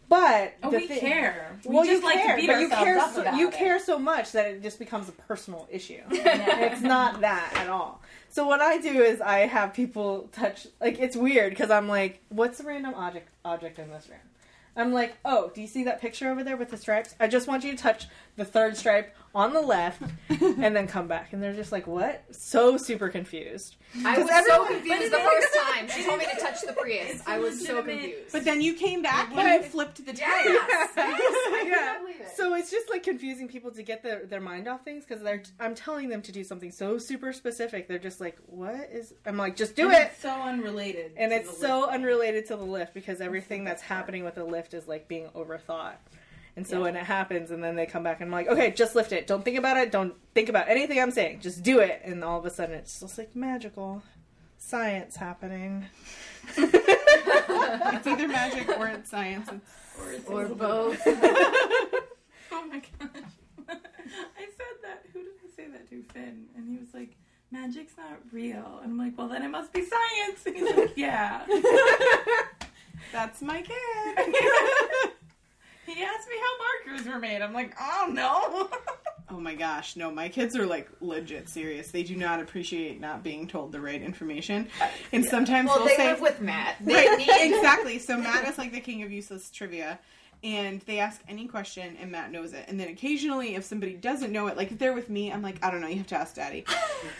But 0.08 0.54
Oh, 0.62 0.70
we 0.70 0.86
thi- 0.86 1.00
care. 1.00 1.58
We 1.66 1.74
well, 1.74 1.84
just 1.84 2.00
you 2.02 2.08
like 2.08 2.16
care, 2.16 2.36
to 2.36 2.40
beat 2.40 2.46
but 2.46 2.60
you 2.60 2.68
care 2.70 3.10
so, 3.12 3.30
you 3.34 3.48
it. 3.48 3.54
care 3.54 3.78
so 3.78 3.98
much 3.98 4.32
that 4.32 4.46
it 4.46 4.62
just 4.62 4.78
becomes 4.78 5.06
a 5.08 5.12
personal 5.12 5.68
issue. 5.70 6.00
it's 6.10 6.80
not 6.80 7.20
that 7.20 7.52
at 7.56 7.68
all. 7.68 8.00
So 8.30 8.46
what 8.46 8.60
I 8.60 8.78
do 8.78 9.02
is 9.02 9.20
I 9.20 9.40
have 9.40 9.72
people 9.72 10.28
touch 10.32 10.66
like 10.80 10.98
it's 10.98 11.16
weird 11.16 11.50
because 11.50 11.70
I'm 11.70 11.88
like, 11.88 12.20
what's 12.28 12.58
the 12.58 12.64
random 12.64 12.94
object 12.94 13.30
object 13.44 13.78
in 13.78 13.90
this 13.90 14.08
room? 14.08 14.18
I'm 14.76 14.92
like, 14.92 15.16
oh, 15.24 15.50
do 15.52 15.60
you 15.60 15.66
see 15.66 15.84
that 15.84 16.00
picture 16.00 16.30
over 16.30 16.44
there 16.44 16.56
with 16.56 16.70
the 16.70 16.76
stripes? 16.76 17.14
I 17.18 17.26
just 17.26 17.48
want 17.48 17.64
you 17.64 17.72
to 17.72 17.76
touch 17.76 18.06
the 18.38 18.44
third 18.46 18.76
stripe 18.76 19.14
on 19.34 19.52
the 19.52 19.60
left 19.60 20.00
and 20.30 20.74
then 20.74 20.86
come 20.86 21.06
back. 21.06 21.32
And 21.34 21.42
they're 21.42 21.52
just 21.52 21.70
like, 21.70 21.86
what? 21.86 22.24
So 22.30 22.78
super 22.78 23.08
confused. 23.10 23.76
i 24.04 24.16
was 24.18 24.28
everyone- 24.30 24.44
so 24.44 24.66
confused 24.74 25.12
the 25.12 25.18
first 25.18 25.48
time 25.54 25.88
she 25.94 26.04
told 26.04 26.18
me 26.18 26.24
to 26.32 26.40
touch 26.40 26.60
the 26.66 26.72
prius 26.74 27.22
i 27.26 27.38
was 27.38 27.64
so 27.66 27.74
legitimate- 27.76 28.00
confused 28.02 28.32
But 28.32 28.44
then 28.44 28.60
you 28.62 28.74
came 28.74 29.02
back 29.02 29.30
But- 29.34 29.44
and 29.46 29.64
you 29.64 29.68
flipped 29.70 30.04
the 30.04 30.12
tire. 30.12 30.44
yes, 30.44 30.90
yeah. 30.96 31.18
cannot 31.62 32.00
believe 32.00 32.20
it. 32.20 32.28
So 32.36 32.54
it's 32.54 32.70
just 32.70 32.88
like 32.90 33.02
confusing 33.02 33.48
people 33.48 33.70
to 33.72 33.82
get 33.82 34.02
their, 34.02 34.24
their 34.26 34.40
mind 34.40 34.68
off 34.68 34.84
things 34.84 35.04
because 35.04 35.22
they're 35.22 35.42
I'm 35.60 35.74
telling 35.74 36.08
them 36.08 36.22
to 36.22 36.32
do 36.32 36.44
something 36.44 36.70
so 36.70 36.96
super 36.98 37.32
specific. 37.32 37.88
They're 37.88 37.98
just 37.98 38.20
like, 38.20 38.38
what 38.46 38.88
is? 38.92 39.14
I'm 39.26 39.36
like, 39.36 39.56
just 39.56 39.74
do 39.74 39.84
And 39.90 39.94
it. 39.94 40.10
It's 40.12 40.22
so 40.22 40.30
unrelated. 40.42 41.12
And 41.16 41.30
to 41.32 41.36
it's 41.36 41.50
the 41.52 41.66
so 41.66 41.80
lifting. 41.80 41.94
unrelated 41.96 42.46
to 42.46 42.56
the 42.56 42.64
lift 42.64 42.94
because 42.94 43.20
everything 43.20 43.64
that's 43.64 43.82
happening 43.82 44.22
with 44.24 44.36
the 44.36 44.44
lift 44.44 44.72
is 44.74 44.86
like 44.86 45.08
being 45.08 45.26
overthought. 45.34 45.94
And 46.58 46.66
so 46.66 46.80
when 46.80 46.96
it 46.96 47.04
happens, 47.04 47.52
and 47.52 47.62
then 47.62 47.76
they 47.76 47.86
come 47.86 48.02
back 48.02 48.20
and 48.20 48.26
I'm 48.26 48.32
like, 48.32 48.48
okay, 48.48 48.72
just 48.72 48.96
lift 48.96 49.12
it. 49.12 49.28
Don't 49.28 49.44
think 49.44 49.56
about 49.56 49.76
it. 49.76 49.92
Don't 49.92 50.12
think 50.34 50.48
about 50.48 50.68
anything 50.68 51.00
I'm 51.00 51.12
saying. 51.12 51.38
Just 51.38 51.62
do 51.62 51.78
it. 51.78 52.02
And 52.04 52.24
all 52.24 52.40
of 52.40 52.44
a 52.46 52.50
sudden, 52.50 52.74
it's 52.74 52.98
just 52.98 53.16
like 53.16 53.36
magical 53.36 54.02
science 54.56 55.14
happening. 55.14 55.86
It's 57.90 58.06
either 58.06 58.26
magic 58.28 58.68
or 58.76 58.88
it's 58.88 59.10
science. 59.10 59.48
It's, 59.52 59.64
Or, 60.00 60.12
it's 60.12 60.28
or 60.28 60.48
both 60.48 61.00
Oh 61.06 62.66
my 62.66 62.80
gosh. 62.80 63.22
I 63.68 63.74
said 63.76 64.74
that. 64.82 65.04
Who 65.12 65.20
did 65.20 65.32
I 65.44 65.56
say 65.56 65.68
that 65.68 65.88
to? 65.90 66.02
Finn. 66.12 66.46
And 66.56 66.68
he 66.68 66.76
was 66.76 66.92
like, 66.92 67.16
magic's 67.52 67.96
not 67.96 68.18
real. 68.32 68.80
And 68.82 68.92
I'm 68.92 68.98
like, 68.98 69.16
well, 69.16 69.28
then 69.28 69.42
it 69.44 69.48
must 69.48 69.72
be 69.72 69.84
science. 69.84 70.40
And 70.44 70.56
he's 70.56 70.76
like, 70.76 70.96
yeah. 70.96 71.46
that's 73.12 73.42
my 73.42 73.62
kid. 73.62 75.12
He 75.88 76.02
asked 76.02 76.28
me 76.28 76.34
how 76.40 76.92
markers 76.94 77.06
were 77.12 77.18
made. 77.18 77.42
I'm 77.42 77.52
like, 77.52 77.74
oh 77.80 78.10
no. 78.12 78.70
Oh 79.30 79.38
my 79.38 79.54
gosh, 79.54 79.94
no, 79.94 80.10
my 80.10 80.30
kids 80.30 80.56
are 80.56 80.64
like 80.64 80.88
legit 81.02 81.50
serious. 81.50 81.90
They 81.90 82.02
do 82.02 82.16
not 82.16 82.40
appreciate 82.40 82.98
not 82.98 83.22
being 83.22 83.46
told 83.46 83.72
the 83.72 83.80
right 83.80 84.00
information. 84.00 84.68
And 85.12 85.22
sometimes 85.22 85.68
well 85.68 85.80
they'll 85.80 85.88
they 85.88 85.96
say 85.96 86.06
live 86.12 86.22
with 86.22 86.40
matt 86.40 86.76
they 86.80 86.94
Right, 86.94 87.18
need 87.18 87.28
exactly. 87.54 87.98
So 87.98 88.16
Matt 88.16 88.48
is 88.48 88.56
like 88.56 88.72
the 88.72 88.80
king 88.80 89.02
of 89.02 89.12
useless 89.12 89.50
trivia. 89.50 89.98
And 90.44 90.80
they 90.82 91.00
ask 91.00 91.20
any 91.28 91.48
question 91.48 91.96
and 92.00 92.12
Matt 92.12 92.30
knows 92.30 92.52
it. 92.52 92.64
And 92.68 92.78
then 92.78 92.88
occasionally 92.88 93.56
if 93.56 93.64
somebody 93.64 93.94
doesn't 93.94 94.30
know 94.30 94.46
it, 94.46 94.56
like 94.56 94.70
if 94.70 94.78
they're 94.78 94.92
with 94.92 95.10
me, 95.10 95.32
I'm 95.32 95.42
like, 95.42 95.56
I 95.64 95.70
don't 95.70 95.80
know, 95.80 95.88
you 95.88 95.96
have 95.96 96.06
to 96.08 96.16
ask 96.16 96.36
daddy. 96.36 96.64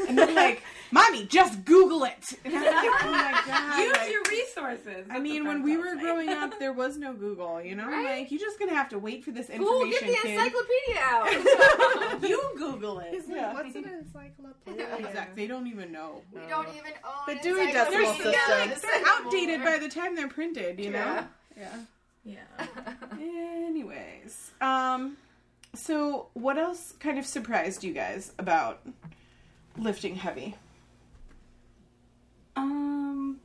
And 0.09 0.17
then 0.17 0.35
like, 0.37 0.63
Mommy, 0.93 1.25
just 1.27 1.65
Google 1.65 2.05
it. 2.05 2.15
And 2.45 2.55
I'm 2.55 2.65
like, 2.65 3.03
oh 3.05 3.11
my 3.11 3.43
god. 3.47 3.79
Use 3.81 3.93
like- 3.97 4.11
your 4.13 4.23
resources. 4.31 5.07
I 5.11 5.19
mean, 5.19 5.47
when 5.49 5.63
we 5.65 5.77
were 5.77 5.95
say. 5.97 6.01
growing 6.01 6.29
up, 6.29 6.59
there 6.61 6.73
was 6.73 6.97
no 6.97 7.13
Google, 7.13 7.61
you 7.61 7.75
know? 7.75 7.89
Right. 7.89 8.21
Like, 8.21 8.31
you're 8.31 8.39
just 8.41 8.59
gonna 8.61 8.75
have 8.75 8.89
to 8.91 8.99
wait 9.01 9.25
for 9.25 9.33
this 9.33 9.49
Fool, 9.49 9.83
information, 9.83 10.09
get 10.09 10.23
the 10.23 10.29
kid. 10.29 10.39
encyclopedia 10.39 11.01
out 11.03 12.23
You 12.29 12.43
Google 12.57 13.01
it. 13.01 13.25
Yeah. 13.29 13.53
What's 13.53 13.75
an 13.75 13.85
encyclopedia? 13.89 14.97
Exactly. 14.97 15.43
They 15.43 15.49
don't 15.49 15.67
even 15.67 15.91
know. 15.91 16.23
we 16.33 16.41
don't 16.49 16.69
even 16.69 16.93
own 17.05 17.13
But 17.27 17.43
doing 17.43 17.69
encyclopedias 17.69 18.17
decimal 18.17 18.33
systems. 18.33 18.81
They're 18.83 19.03
outdated 19.07 19.65
by 19.65 19.79
the 19.79 19.89
time 19.89 20.15
they're 20.15 20.29
printed, 20.29 20.79
you 20.79 20.91
know? 20.91 21.25
Yeah. 21.57 21.69
Yeah. 22.29 22.67
Yeah. 23.19 23.65
Anyways, 23.67 24.51
um, 24.61 25.17
so 25.75 26.29
what 26.35 26.59
else 26.59 26.95
kind 27.01 27.19
of 27.19 27.27
surprised 27.27 27.85
you 27.85 27.93
guys 27.93 28.33
about 28.39 28.81
lifting 29.77 30.17
heavy? 30.17 30.57
Um, 32.57 33.39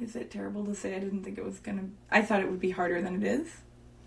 is 0.00 0.14
it 0.16 0.30
terrible 0.30 0.64
to 0.66 0.74
say? 0.74 0.94
I 0.94 0.98
didn't 0.98 1.24
think 1.24 1.38
it 1.38 1.44
was 1.44 1.58
gonna. 1.58 1.84
I 2.10 2.22
thought 2.22 2.40
it 2.40 2.50
would 2.50 2.60
be 2.60 2.70
harder 2.70 3.00
than 3.00 3.16
it 3.22 3.26
is. 3.26 3.48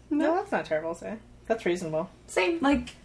No, 0.10 0.36
that's 0.36 0.52
not 0.52 0.66
terrible 0.66 0.94
to 0.94 1.00
say. 1.00 1.16
That's 1.48 1.66
reasonable. 1.66 2.10
Same. 2.28 2.60
Like, 2.62 2.96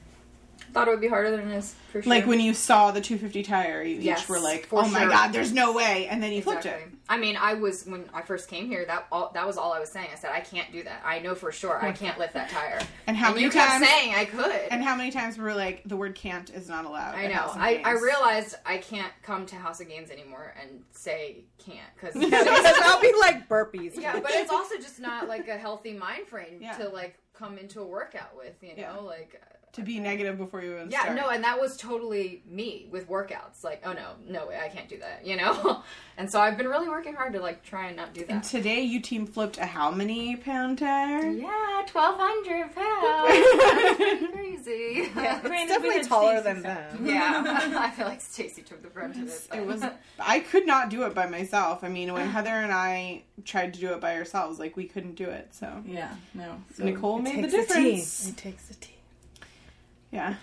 Thought 0.72 0.88
it 0.88 0.90
would 0.92 1.00
be 1.00 1.09
harder 1.09 1.30
than 1.30 1.50
it 1.50 1.57
is 1.57 1.74
for 1.92 2.02
sure. 2.02 2.11
Like 2.11 2.26
when 2.26 2.40
you 2.40 2.52
saw 2.54 2.90
the 2.90 3.00
250 3.00 3.42
tire, 3.44 3.83
you 3.83 3.96
Yes, 4.00 4.22
each 4.22 4.28
were 4.28 4.40
like, 4.40 4.66
for 4.66 4.80
"Oh 4.80 4.88
my 4.88 5.00
sure. 5.00 5.09
god, 5.11 5.33
there's 5.33 5.52
no 5.52 5.72
way!" 5.72 6.07
And 6.09 6.22
then 6.22 6.33
you 6.33 6.42
flipped 6.42 6.66
it. 6.66 6.80
I 7.09 7.19
mean, 7.19 7.37
I 7.37 7.53
was 7.55 7.85
when 7.85 8.09
I 8.14 8.23
first 8.23 8.49
came 8.49 8.67
here. 8.67 8.87
That 8.87 9.07
all, 9.12 9.31
that 9.35 9.47
was 9.47 9.59
all 9.59 9.75
I 9.75 9.79
was 9.79 9.90
saying. 9.90 10.09
I 10.12 10.17
said 10.17 10.31
I 10.33 10.40
can't 10.40 10.73
do 10.73 10.83
that. 10.85 11.03
I 11.05 11.19
know 11.19 11.35
for 11.35 11.53
sure 11.53 11.85
I 11.85 11.93
can't 11.93 12.19
lift 12.19 12.33
that 12.33 12.49
tire. 12.49 12.81
And 13.07 13.14
how 13.17 13.27
and 13.27 13.35
many 13.35 13.45
you 13.47 13.51
kept 13.53 13.73
times? 13.73 13.87
saying 13.87 14.14
I 14.14 14.25
could. 14.25 14.51
and 14.71 14.83
how 14.83 14.97
many 14.97 15.11
times 15.11 15.37
we 15.37 15.45
were 15.45 15.55
like, 15.55 15.83
"The 15.85 15.97
word 15.97 16.14
can't 16.14 16.49
is 16.49 16.67
not 16.69 16.87
allowed." 16.87 17.14
I 17.14 17.27
know. 17.27 17.51
I, 17.55 17.83
I 17.85 17.93
realized 17.93 18.55
I 18.64 18.79
can't 18.79 19.12
come 19.23 19.45
to 19.47 19.57
House 19.57 19.81
of 19.81 19.88
Gains 19.88 20.11
anymore 20.11 20.55
and 20.61 20.83
say 20.93 21.45
can't 21.59 21.79
because 21.95 22.14
Because 22.14 22.75
I'll 22.85 23.01
be 23.03 23.12
like 23.21 23.49
burpees. 23.51 24.01
yeah, 24.01 24.19
but 24.21 24.31
it's 24.33 24.51
also 24.51 24.77
just 24.77 24.99
not 24.99 25.29
like 25.29 25.49
a 25.49 25.59
healthy 25.59 25.93
mind 25.93 26.27
frame 26.27 26.59
Yeah. 26.61 26.73
to 26.79 26.88
like 26.88 27.19
come 27.35 27.59
into 27.59 27.81
a 27.81 27.87
workout 27.87 28.35
with. 28.37 28.55
You 28.62 28.69
know, 28.71 28.75
Yeah. 28.79 28.97
like 28.97 29.43
to 29.75 29.83
be 29.83 29.99
negative 30.01 30.39
before 30.39 30.63
you 30.63 30.75
even 30.75 30.91
yeah, 30.91 31.03
start. 31.03 31.17
no, 31.17 31.29
and 31.29 31.45
that 31.45 31.61
was 31.61 31.77
totally 31.77 32.43
me 32.47 32.87
with 32.91 33.09
workouts. 33.09 33.63
Like, 33.63 33.83
oh 33.85 33.93
no, 33.93 34.13
no 34.27 34.47
way, 34.47 34.59
I 34.63 34.69
can't 34.69 34.89
do 34.89 34.99
that. 34.99 35.27
You 35.27 35.37
know, 35.37 35.83
and 36.17 36.31
so 36.31 36.41
I've 36.41 36.57
been 36.57 36.69
really 36.69 36.89
working 36.89 37.15
hard 37.15 37.33
to 37.35 37.41
like 37.41 37.63
try 37.63 37.89
and 37.89 37.97
not 37.97 38.15
do 38.15 38.21
that. 38.23 38.31
And 38.31 38.45
today 38.45 38.83
you 38.83 39.01
team 39.01 39.27
flipped 39.27 39.59
a 39.59 39.67
how 39.67 39.91
many 39.91 40.37
pound 40.37 40.79
tire? 40.79 41.27
Yeah, 41.27 41.83
twelve 41.87 42.17
hundred 42.19 42.75
pounds. 42.75 44.33
Crazy. 44.33 45.11
Yeah, 45.15 45.41
it's 45.45 45.69
definitely 45.69 46.05
taller 46.05 46.41
than 46.41 46.63
them. 46.63 47.07
Yeah, 47.07 47.43
I 47.77 47.91
feel 47.91 48.07
like 48.07 48.21
Stacy 48.21 48.63
took 48.63 48.83
the 48.83 48.89
brunt 48.89 49.17
of 49.17 49.29
it. 49.29 49.49
It 49.55 49.67
was. 49.67 49.85
I 50.19 50.41
could 50.41 50.67
not 50.67 50.89
do 50.89 51.05
it 51.05 51.15
by 51.15 51.27
myself. 51.27 51.85
I 51.85 51.89
mean, 51.89 52.13
when 52.13 52.29
Heather 52.29 52.51
and 52.51 52.73
I 52.73 53.23
tried 53.45 53.75
to 53.75 53.81
do 53.81 53.93
it 53.93 54.01
by 54.01 54.17
ourselves, 54.17 54.59
like 54.59 54.77
we 54.77 54.85
couldn't 54.85 55.17
do 55.17 55.29
it. 55.29 55.49
So 55.53 55.83
yeah, 55.87 56.15
no. 56.33 56.63
So, 56.75 56.85
Nicole 56.85 57.19
made 57.19 57.45
the 57.45 57.49
takes 57.51 57.71
a 57.71 57.75
team. 57.75 57.85
difference. 57.85 58.29
It 58.29 58.37
takes 58.37 58.71
a 58.71 58.75
team. 58.75 58.93
Yeah. 60.14 60.37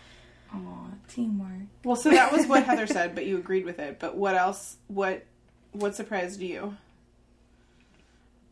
Aw, 0.54 0.88
teamwork. 1.08 1.68
Well, 1.86 1.96
so 1.96 2.12
that 2.12 2.34
was 2.34 2.46
what 2.46 2.66
Heather 2.66 2.88
said, 2.98 3.16
but 3.16 3.26
you 3.26 3.38
agreed 3.38 3.66
with 3.66 3.80
it. 3.80 4.00
But 4.00 4.18
what 4.18 4.36
else? 4.36 4.76
What 4.88 5.26
what 5.72 5.96
surprised 5.96 6.42
you? 6.42 6.76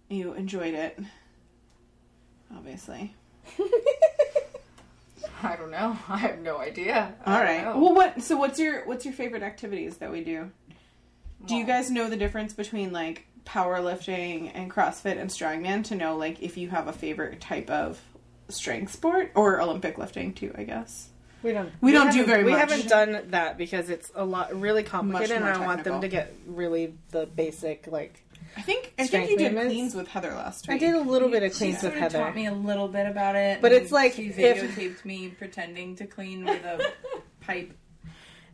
You 0.08 0.34
enjoyed 0.34 0.74
it, 0.74 0.98
obviously. 2.56 3.14
I 5.44 5.56
don't 5.56 5.72
know. 5.72 5.98
I 6.08 6.18
have 6.18 6.40
no 6.40 6.58
idea. 6.58 7.14
I 7.26 7.38
All 7.38 7.64
know. 7.64 7.80
Well, 7.80 7.96
what? 7.96 8.24
So 8.24 8.38
what's 8.38 8.60
your 8.60 8.86
what's 8.86 9.04
your 9.04 9.14
favorite 9.14 9.44
activities 9.44 9.98
that 9.98 10.12
we 10.12 10.24
do? 10.24 10.52
Do 11.46 11.56
you 11.56 11.66
guys 11.66 11.92
know 11.92 12.10
the 12.10 12.18
difference 12.18 12.54
between 12.54 12.92
like 12.92 13.26
powerlifting 13.46 14.52
and 14.54 14.72
CrossFit 14.72 15.20
and 15.20 15.30
strongman 15.30 15.84
to 15.86 15.96
know 15.96 16.16
like 16.16 16.42
if 16.42 16.58
you 16.58 16.70
have 16.70 16.88
a 16.88 16.94
favorite 16.94 17.42
type 17.42 17.70
of 17.70 18.00
strength 18.50 18.92
sport 18.94 19.32
or 19.36 19.62
Olympic 19.62 19.98
lifting 19.98 20.34
too? 20.34 20.54
I 20.58 20.64
guess. 20.64 21.10
We 21.42 21.54
don't. 21.54 21.72
We 21.82 21.92
don't 21.94 22.12
do 22.12 22.20
haven't- 22.20 22.26
very 22.30 22.44
We 22.44 22.52
much. 22.52 22.60
haven't 22.70 22.90
done 22.90 23.22
that 23.32 23.58
because 23.58 23.90
it's 23.90 24.12
a 24.16 24.26
lot 24.26 24.60
really 24.60 24.84
complicated, 24.84 25.38
and 25.38 25.46
more 25.46 25.54
I 25.54 25.66
want 25.66 25.84
them 25.86 26.02
to 26.02 26.08
get 26.10 26.34
really 26.46 26.96
the 27.12 27.26
basic 27.28 27.88
like 27.88 28.24
I 28.58 28.62
think 28.62 28.94
I 28.98 29.04
think 29.04 29.08
Strength 29.10 29.30
you 29.32 29.38
did 29.38 29.44
movements. 29.54 29.74
cleans 29.74 29.96
with 29.96 30.08
Heather 30.10 30.32
last 30.34 30.68
week. 30.68 30.76
I 30.76 30.78
did 30.80 30.96
a 30.96 31.00
little 31.02 31.30
bit 31.30 31.44
of 31.44 31.54
She 31.54 31.58
cleans 31.60 31.76
with 31.76 31.82
sort 31.82 31.94
of 31.94 32.00
Heather. 32.00 32.18
taught 32.20 32.36
me 32.36 32.48
a 32.48 32.54
little 32.54 32.88
bit 32.88 33.06
about 33.08 33.36
it, 33.36 33.62
But 33.62 33.72
and 33.72 33.82
it's 33.84 33.92
like, 33.92 34.14
she 34.14 34.28
if- 34.30 34.36
videotaped 34.36 35.06
me 35.06 35.30
pretending 35.30 35.96
to 35.98 36.06
clean 36.08 36.44
with 36.44 36.64
a 36.66 36.92
pipe. 37.42 37.72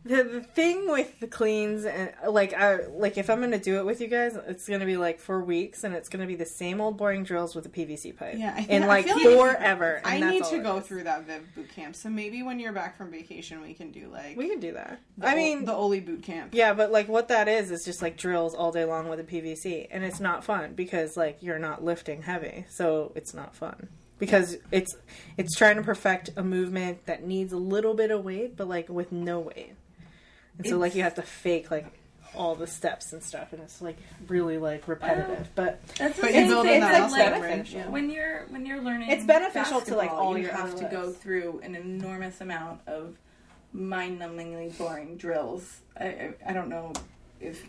The, 0.06 0.22
the 0.22 0.40
thing 0.40 0.88
with 0.90 1.18
the 1.18 1.26
cleans 1.26 1.84
and 1.84 2.12
like 2.28 2.54
I 2.54 2.86
like 2.86 3.18
if 3.18 3.28
I'm 3.28 3.40
gonna 3.40 3.58
do 3.58 3.78
it 3.78 3.84
with 3.86 4.00
you 4.00 4.06
guys, 4.06 4.36
it's 4.46 4.68
gonna 4.68 4.86
be 4.86 4.96
like 4.96 5.18
for 5.18 5.42
weeks, 5.42 5.82
and 5.84 5.94
it's 5.94 6.08
gonna 6.08 6.26
be 6.26 6.36
the 6.36 6.46
same 6.46 6.80
old 6.80 6.96
boring 6.96 7.24
drills 7.24 7.54
with 7.54 7.66
a 7.66 7.68
PVC 7.68 8.16
pipe. 8.16 8.34
Yeah, 8.38 8.52
I 8.52 8.56
think- 8.58 8.70
and 8.70 8.84
I 8.84 8.86
like 8.86 9.06
like- 9.08 9.22
forever. 9.22 10.00
and 10.04 10.24
I 10.24 10.30
need 10.30 10.44
to 10.44 10.58
go 10.62 10.78
is. 10.78 10.86
through 10.86 11.04
that 11.04 11.26
Viv 11.26 11.42
boot 11.54 11.68
camp. 11.74 11.96
So 11.96 12.08
maybe 12.08 12.42
when 12.42 12.60
you're 12.60 12.72
back 12.72 12.96
from 12.96 13.10
vacation, 13.10 13.60
we 13.62 13.74
can 13.74 13.90
do 13.90 14.08
like 14.08 14.36
We 14.36 14.48
can 14.48 14.60
do 14.60 14.72
that. 14.74 15.00
I 15.20 15.34
mean, 15.34 15.64
the 15.64 15.74
Oli 15.74 16.00
boot 16.00 16.22
camp. 16.22 16.54
yeah, 16.54 16.72
but 16.72 16.92
like 16.92 17.08
what 17.08 17.28
that 17.28 17.48
is 17.48 17.70
is 17.70 17.84
just 17.84 18.00
like 18.00 18.16
drills 18.16 18.54
all 18.54 18.70
day 18.70 18.84
long 18.84 19.08
with 19.08 19.18
a 19.18 19.24
PVC, 19.24 19.88
and 19.90 20.04
it's 20.04 20.20
not 20.20 20.44
fun 20.44 20.74
because 20.74 21.16
like 21.16 21.38
you're 21.42 21.58
not 21.58 21.82
lifting 21.82 22.22
heavy, 22.22 22.64
so 22.68 23.12
it's 23.16 23.34
not 23.34 23.56
fun 23.56 23.88
because 24.18 24.56
it's 24.70 24.96
it's 25.36 25.54
trying 25.56 25.76
to 25.76 25.82
perfect 25.82 26.30
a 26.36 26.42
movement 26.44 27.04
that 27.06 27.24
needs 27.24 27.52
a 27.52 27.56
little 27.58 27.94
bit 27.94 28.10
of 28.10 28.24
weight, 28.24 28.56
but 28.56 28.68
like 28.68 28.88
with 28.88 29.10
no 29.12 29.40
weight, 29.40 29.74
and 30.58 30.66
so 30.66 30.78
like 30.78 30.94
you 30.94 31.02
have 31.02 31.14
to 31.16 31.22
fake 31.22 31.70
like 31.70 31.86
all 32.34 32.54
the 32.54 32.66
steps 32.66 33.12
and 33.14 33.22
stuff, 33.22 33.52
and 33.54 33.62
it's 33.62 33.80
like 33.80 33.96
really 34.28 34.58
like 34.58 34.86
repetitive, 34.88 35.48
but 35.54 35.80
That's 35.96 36.16
the 36.16 36.22
But 36.22 36.30
you 36.32 36.36
same 36.40 36.48
build 36.48 36.66
thing. 36.66 36.74
in 36.74 36.80
that 36.80 36.92
It's 36.92 37.00
muscle 37.12 37.18
like, 37.18 37.40
beneficial. 37.42 37.78
Yeah. 37.80 37.88
when 37.88 38.10
you're 38.10 38.46
when 38.50 38.66
you're 38.66 38.80
learning, 38.82 39.10
It's 39.10 39.24
beneficial 39.24 39.80
to, 39.80 39.94
like, 39.96 40.08
basketball, 40.08 40.26
all 40.26 40.36
you 40.36 40.44
your 40.44 40.52
have 40.54 40.76
to 40.76 40.86
other 40.86 40.96
go 40.96 41.10
through 41.12 41.60
an 41.62 41.74
enormous 41.74 42.40
amount 42.42 42.80
of 42.86 43.16
mind-numbingly 43.72 44.76
boring 44.76 45.16
drills. 45.16 45.80
I, 45.98 46.04
I 46.04 46.30
I 46.48 46.52
don't 46.52 46.68
know 46.68 46.92
if 47.40 47.62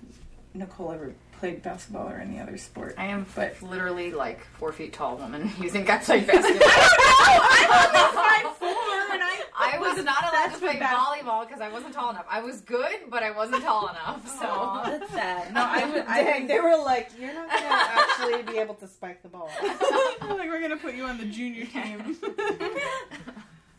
Nicole 0.54 0.91
ever 0.91 1.13
played 1.39 1.62
basketball 1.62 2.10
or 2.10 2.15
any 2.17 2.39
other 2.39 2.58
sport. 2.58 2.95
I 2.97 3.06
am 3.06 3.26
But- 3.36 3.62
literally 3.62 4.12
like 4.12 4.43
four 4.58 4.73
feet 4.73 4.91
tall 4.91 5.15
woman. 5.17 5.50
You 5.62 5.69
think 5.69 5.89
I 5.89 5.97
played 6.00 6.28
basketball? 6.28 6.67
five 6.67 8.58
four, 8.58 8.67
and 9.13 9.21
I 9.23 9.43
I 9.56 9.78
was 9.80 10.04
not 10.04 10.21
allowed 10.23 10.32
to 10.32 10.56
obsessed 10.56 10.62
with 10.62 10.80
play 11.27 11.37
bas- 11.37 11.43
volleyball 11.43 11.47
because 11.47 11.61
I 11.61 11.69
wasn't 11.69 11.93
tall 11.93 12.09
enough. 12.11 12.25
I 12.29 12.41
was 12.41 12.61
good, 12.61 12.95
but 13.09 13.23
I 13.23 13.31
wasn't 13.31 13.63
tall 13.63 13.87
enough. 13.89 14.27
So 14.39 14.45
Aw, 14.47 14.83
that's 14.89 15.11
sad. 15.13 15.53
No, 15.53 15.61
I 15.63 15.85
would. 15.91 16.05
I 16.07 16.23
Dang, 16.23 16.47
they 16.47 16.59
were 16.59 16.77
like, 16.77 17.11
"You're 17.19 17.33
not 17.33 17.49
gonna 17.49 17.65
actually 17.69 18.43
be 18.43 18.59
able 18.59 18.75
to 18.75 18.87
spike 18.87 19.21
the 19.23 19.29
ball." 19.29 19.49
like 19.61 20.49
we're 20.49 20.61
gonna 20.61 20.77
put 20.77 20.95
you 20.95 21.03
on 21.05 21.17
the 21.17 21.25
junior 21.25 21.65
team. 21.65 22.17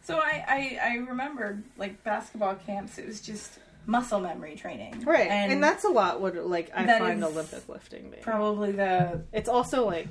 So 0.03 0.17
I, 0.19 0.45
I 0.49 0.91
I 0.93 0.95
remember 1.09 1.63
like 1.77 2.03
basketball 2.03 2.55
camps. 2.55 2.97
It 2.99 3.07
was 3.07 3.21
just 3.21 3.59
muscle 3.87 4.21
memory 4.21 4.55
training, 4.55 5.03
Right, 5.07 5.29
And, 5.31 5.51
and, 5.53 5.63
that's 5.65 5.85
a 5.85 5.89
lot. 5.89 6.21
What 6.21 6.35
like 6.47 6.71
I 6.75 6.85
that 6.85 6.99
find 7.01 7.19
is 7.23 7.25
Olympic 7.25 7.69
lifting. 7.69 8.11
Being. 8.11 8.23
probably 8.23 8.73
the 8.73 9.23
It's 9.33 9.49
also 9.49 9.87
like 9.87 10.09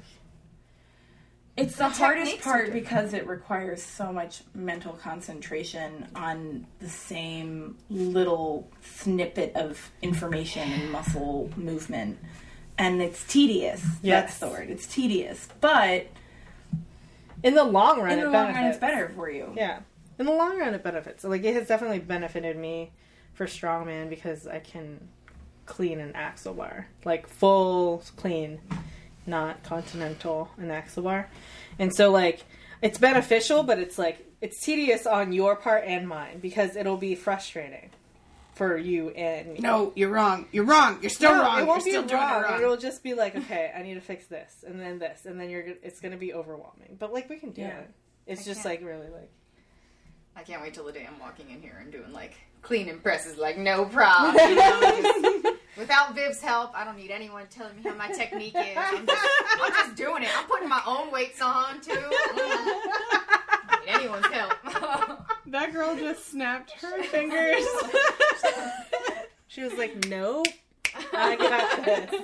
it's 1.57 1.75
the, 1.75 1.87
The 1.87 1.89
hardest 1.89 2.41
part 2.41 2.71
because 2.71 3.13
it 3.13 3.27
requires 3.27 3.81
so 3.81 4.13
much 4.13 4.43
mental 4.53 4.93
concentration 4.93 6.07
on 6.15 6.67
the 6.79 6.87
same 6.89 7.77
little 7.89 8.69
snippet 8.81 9.55
of 9.55 9.91
information 10.01 10.71
and 10.71 10.91
muscle 10.91 11.49
movement, 11.57 12.19
and 12.77 13.01
it's 13.01 13.25
tedious. 13.25 13.83
Yes. 14.03 14.23
That's 14.23 14.39
the 14.39 14.47
word. 14.49 14.69
It's 14.69 14.85
tedious, 14.85 15.47
but 15.59 16.07
in 17.43 17.55
the 17.55 17.63
long 17.63 18.01
run, 18.01 18.11
in 18.13 18.19
the 18.19 18.25
it 18.27 18.31
long 18.31 18.33
benefits. 18.53 18.57
run, 18.57 18.65
it's 18.67 18.79
better 18.79 19.09
for 19.09 19.29
you. 19.29 19.51
Yeah, 19.55 19.79
in 20.19 20.25
the 20.27 20.31
long 20.33 20.59
run, 20.59 20.73
it 20.75 20.83
benefits. 20.83 21.23
Like 21.23 21.43
it 21.43 21.55
has 21.55 21.67
definitely 21.67 21.99
benefited 21.99 22.55
me 22.55 22.91
for 23.33 23.47
strongman 23.47 24.09
because 24.09 24.45
I 24.47 24.59
can 24.59 25.07
clean 25.65 25.99
an 25.99 26.11
axle 26.15 26.53
bar, 26.53 26.87
like 27.03 27.27
full 27.27 28.03
clean, 28.15 28.59
not 29.27 29.63
continental 29.63 30.49
and 30.57 30.71
axle 30.71 31.03
bar, 31.03 31.29
and 31.77 31.93
so 31.93 32.09
like 32.11 32.43
it's 32.81 32.97
beneficial, 32.97 33.63
but 33.63 33.77
it's 33.79 33.97
like 33.97 34.25
it's 34.41 34.59
tedious 34.63 35.05
on 35.05 35.33
your 35.33 35.55
part 35.55 35.83
and 35.85 36.07
mine 36.07 36.39
because 36.39 36.75
it'll 36.75 36.97
be 36.97 37.15
frustrating 37.15 37.89
for 38.55 38.75
you 38.77 39.09
and 39.09 39.53
me. 39.53 39.59
no, 39.59 39.91
you're 39.95 40.09
wrong. 40.09 40.47
You're 40.51 40.63
wrong. 40.63 40.97
You're 41.01 41.09
still 41.11 41.35
No, 41.35 41.41
wrong. 41.43 41.59
It 41.61 41.67
won't 41.67 41.85
you're 41.85 42.01
be 42.01 42.07
still 42.07 42.17
wrong. 42.19 42.41
it 42.43 42.47
wrong. 42.47 42.61
It'll 42.61 42.77
just 42.77 43.03
be 43.03 43.13
like, 43.13 43.35
okay, 43.35 43.71
I 43.75 43.83
need 43.83 43.93
to 43.95 44.01
fix 44.01 44.25
this, 44.27 44.63
and 44.65 44.79
then 44.79 44.97
this, 44.99 45.25
and 45.25 45.39
then 45.39 45.49
you're. 45.49 45.63
It's 45.83 45.99
gonna 45.99 46.17
be 46.17 46.33
overwhelming. 46.33 46.97
But 46.99 47.13
like, 47.13 47.29
we 47.29 47.37
can 47.37 47.51
do 47.51 47.61
Yeah. 47.61 47.79
it. 47.79 47.91
It's 48.25 48.41
I 48.41 48.45
just 48.45 48.63
can't. 48.63 48.81
like 48.81 48.87
really 48.89 49.09
like. 49.09 49.29
I 50.35 50.43
can't 50.43 50.61
wait 50.61 50.73
till 50.75 50.85
the 50.85 50.91
day 50.91 51.07
I'm 51.11 51.19
walking 51.19 51.49
in 51.49 51.61
here 51.61 51.77
and 51.81 51.91
doing 51.91 52.11
like 52.13 52.33
clean 52.61 52.89
and 52.89 53.01
presses, 53.01 53.37
like 53.37 53.57
no 53.57 53.85
problem. 53.85 54.35
You 54.49 54.55
know, 54.55 55.41
just- 55.43 55.56
without 55.77 56.15
Viv's 56.15 56.41
help, 56.41 56.71
I 56.77 56.83
don't 56.83 56.97
need 56.97 57.11
anyone 57.11 57.45
telling 57.49 57.75
me 57.77 57.83
how 57.83 57.95
my 57.95 58.07
technique 58.09 58.55
is. 58.55 58.77
I'm 58.77 59.05
just, 59.05 59.27
I'm 59.61 59.71
just 59.73 59.95
doing 59.95 60.23
it. 60.23 60.29
I'm 60.37 60.45
putting 60.47 60.69
my 60.69 60.81
own 60.85 61.11
weights 61.11 61.41
on 61.41 61.79
too. 61.81 61.91
Mm. 61.91 62.35
Don't 62.35 63.85
need 63.85 63.87
anyone's 63.87 64.25
help. 64.27 64.53
That 65.49 65.71
girl 65.71 65.95
just 65.95 66.29
snapped 66.29 66.71
her 66.81 67.03
fingers. 67.03 67.65
She 69.47 69.63
was 69.63 69.73
like, 69.73 70.05
nope, 70.07 70.45
I 71.13 71.35
got 71.35 71.85
this. 71.85 72.21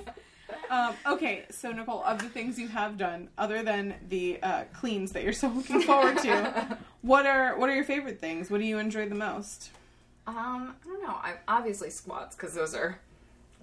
um, 0.70 0.94
okay, 1.08 1.46
so 1.50 1.72
Nicole, 1.72 2.04
of 2.04 2.20
the 2.22 2.28
things 2.30 2.60
you 2.60 2.68
have 2.68 2.98
done, 2.98 3.30
other 3.38 3.64
than 3.64 3.96
the 4.10 4.40
uh, 4.44 4.64
cleans 4.74 5.14
that 5.14 5.24
you're 5.24 5.34
so 5.34 5.48
looking 5.48 5.82
forward 5.82 6.18
to, 6.20 6.78
what 7.02 7.26
are 7.26 7.58
what 7.58 7.70
are 7.70 7.76
your 7.76 7.86
favorite 7.86 8.20
things? 8.20 8.52
What 8.52 8.60
do 8.60 8.66
you 8.66 8.78
enjoy 8.78 9.08
the 9.10 9.16
most? 9.16 9.72
Um, 10.28 10.76
I 10.84 10.88
don't 10.88 11.02
know. 11.02 11.10
I 11.16 11.36
obviously 11.48 11.90
squats 11.90 12.36
because 12.36 12.54
those 12.54 12.76
are 12.76 13.00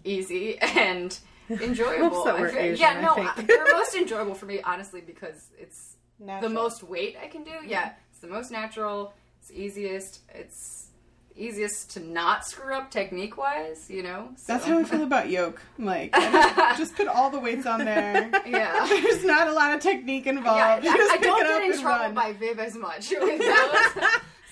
easy 0.04 0.58
and 0.58 1.18
enjoyable. 1.50 2.18
Oops, 2.18 2.24
that 2.24 2.34
I 2.36 2.48
feel- 2.50 2.58
Asian, 2.58 2.76
yeah, 2.80 2.98
I 2.98 3.00
no, 3.02 3.14
think. 3.34 3.48
they're 3.48 3.72
most 3.72 3.94
enjoyable 3.94 4.34
for 4.34 4.46
me, 4.46 4.60
honestly, 4.62 5.00
because 5.00 5.48
it's 5.58 5.96
the 6.18 6.48
most 6.48 6.82
weight 6.82 7.16
I 7.22 7.26
can 7.28 7.44
do. 7.44 7.52
Yeah, 7.66 7.92
it's 8.10 8.20
the 8.20 8.28
most 8.28 8.50
natural. 8.50 9.14
It's 9.40 9.50
easiest. 9.50 10.20
It's 10.34 10.88
easiest 11.36 11.90
to 11.92 12.00
not 12.00 12.46
screw 12.46 12.74
up 12.74 12.90
technique 12.90 13.36
wise. 13.38 13.88
You 13.88 14.02
know. 14.02 14.28
That's 14.46 14.66
how 14.66 14.78
I 14.78 14.84
feel 14.84 15.02
about 15.02 15.30
yoke. 15.30 15.62
Like, 15.78 16.10
I 16.14 16.30
just, 16.76 16.76
just 16.78 16.96
put 16.96 17.08
all 17.08 17.30
the 17.30 17.40
weights 17.40 17.66
on 17.66 17.84
there. 17.84 18.30
Yeah. 18.46 18.86
There's 18.88 19.24
not 19.24 19.48
a 19.48 19.52
lot 19.52 19.74
of 19.74 19.80
technique 19.80 20.26
Yeah, 20.26 20.32
involved. 20.32 20.60
I, 20.60 20.80
just 20.96 21.10
I 21.12 21.16
pick 21.16 21.22
don't 21.26 21.40
it 21.40 21.46
up 21.46 21.62
get 21.62 21.74
in 21.74 21.80
trouble 21.80 22.04
run. 22.04 22.14
by 22.14 22.32
Viv 22.34 22.58
as 22.58 22.74
much 22.76 23.10
with 23.10 23.38
those. 23.38 24.02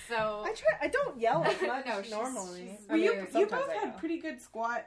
so 0.09 0.41
I 0.45 0.53
try. 0.55 0.71
I 0.81 0.87
don't 0.87 1.19
yell 1.19 1.43
as 1.43 1.61
much 1.61 1.85
No, 1.85 2.01
normally. 2.23 2.61
she's- 2.65 2.79
I 2.89 2.93
Well, 2.93 3.01
you, 3.01 3.11
mean, 3.11 3.19
you 3.21 3.27
sometimes 3.31 3.65
both 3.67 3.73
had 3.75 3.97
pretty 3.97 4.17
good 4.19 4.41
squat 4.41 4.85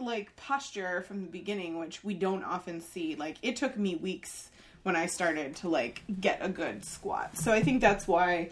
like 0.00 0.34
posture 0.36 1.02
from 1.02 1.22
the 1.22 1.28
beginning, 1.30 1.78
which 1.78 2.02
we 2.04 2.14
don't 2.14 2.44
often 2.44 2.80
see. 2.80 3.14
Like 3.16 3.36
it 3.42 3.56
took 3.56 3.76
me 3.76 3.96
weeks 3.96 4.48
when 4.82 4.96
I 4.96 5.06
started 5.06 5.56
to 5.56 5.68
like 5.68 6.02
get 6.20 6.38
a 6.40 6.48
good 6.48 6.84
squat. 6.84 7.36
So 7.36 7.52
I 7.52 7.62
think 7.62 7.80
that's 7.80 8.08
why 8.08 8.50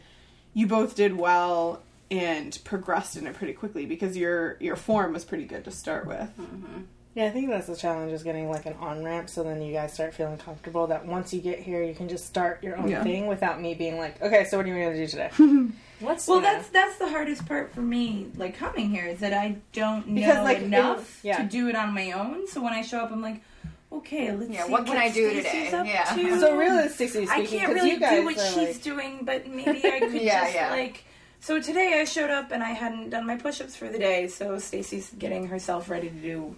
you 0.54 0.66
both 0.66 0.94
did 0.94 1.16
well 1.16 1.82
and 2.10 2.58
progressed 2.64 3.16
in 3.16 3.26
it 3.26 3.34
pretty 3.34 3.52
quickly 3.52 3.84
because 3.86 4.16
your 4.16 4.56
your 4.60 4.76
form 4.76 5.12
was 5.12 5.24
pretty 5.24 5.44
good 5.44 5.64
to 5.64 5.70
start 5.70 6.06
with. 6.06 6.30
Mm-hmm. 6.40 6.82
Yeah, 7.14 7.24
I 7.26 7.30
think 7.30 7.48
that's 7.48 7.66
the 7.66 7.74
challenge 7.74 8.12
is 8.12 8.22
getting 8.22 8.48
like 8.48 8.66
an 8.66 8.74
on 8.74 9.02
ramp, 9.02 9.28
so 9.28 9.42
then 9.42 9.60
you 9.60 9.72
guys 9.72 9.92
start 9.92 10.14
feeling 10.14 10.38
comfortable. 10.38 10.86
That 10.86 11.04
once 11.04 11.34
you 11.34 11.40
get 11.40 11.58
here, 11.58 11.82
you 11.82 11.94
can 11.94 12.08
just 12.08 12.26
start 12.26 12.62
your 12.62 12.76
own 12.76 12.88
Yeah. 12.88 13.02
thing 13.02 13.26
without 13.26 13.60
me 13.60 13.74
being 13.74 13.98
like, 13.98 14.22
okay, 14.22 14.44
so 14.44 14.56
what 14.56 14.66
are 14.66 14.68
you 14.68 14.74
going 14.74 14.92
to 14.94 15.06
do 15.06 15.06
today? 15.06 15.30
what's 16.00 16.26
Well, 16.28 16.42
Yeah. 16.42 16.54
that's 16.54 16.68
that's 16.68 16.98
the 16.98 17.08
hardest 17.08 17.46
part 17.46 17.72
for 17.74 17.80
me, 17.80 18.28
like 18.36 18.56
coming 18.56 18.90
here, 18.90 19.06
is 19.06 19.20
that 19.20 19.32
I 19.32 19.56
don't 19.72 20.06
know 20.08 20.14
Because, 20.14 20.44
like, 20.44 20.58
enough 20.58 21.18
it- 21.24 21.28
yeah. 21.28 21.36
to 21.38 21.44
do 21.44 21.68
it 21.68 21.76
on 21.76 21.94
my 21.94 22.12
own. 22.12 22.46
So 22.48 22.62
when 22.62 22.72
I 22.72 22.82
show 22.82 22.98
up, 23.00 23.10
I'm 23.12 23.22
like, 23.22 23.40
okay, 23.92 24.32
let's 24.32 24.50
Yeah, 24.50 24.64
see 24.66 24.72
what 24.72 24.86
can 24.86 24.96
I 24.96 25.10
do 25.10 25.30
Stacy's 25.40 25.70
today? 25.70 25.82
Yeah. 25.86 26.04
to. 26.04 26.40
so 26.40 26.56
realistically 26.56 27.22
I 27.28 27.44
speaking, 27.44 27.58
can't 27.60 27.66
'cause 27.72 27.74
really 27.76 27.90
you 27.92 28.00
guys 28.00 28.20
do 28.20 28.24
what 28.24 28.34
she's 28.38 28.56
like- 28.56 28.82
doing, 28.82 29.20
but 29.24 29.46
maybe 29.58 29.84
I 29.84 30.00
could 30.00 30.12
Yeah, 30.22 30.42
just 30.44 30.54
yeah. 30.54 30.70
like. 30.70 31.04
So 31.40 31.60
today 31.60 32.00
I 32.00 32.04
showed 32.04 32.30
up 32.30 32.50
and 32.50 32.62
I 32.64 32.70
hadn't 32.70 33.10
done 33.10 33.24
my 33.26 33.36
push-ups 33.36 33.76
for 33.76 33.88
the 33.88 33.98
day, 33.98 34.26
so 34.26 34.58
Stacy's 34.58 35.10
getting 35.18 35.46
herself 35.46 35.88
ready 35.88 36.08
to 36.10 36.14
do. 36.16 36.56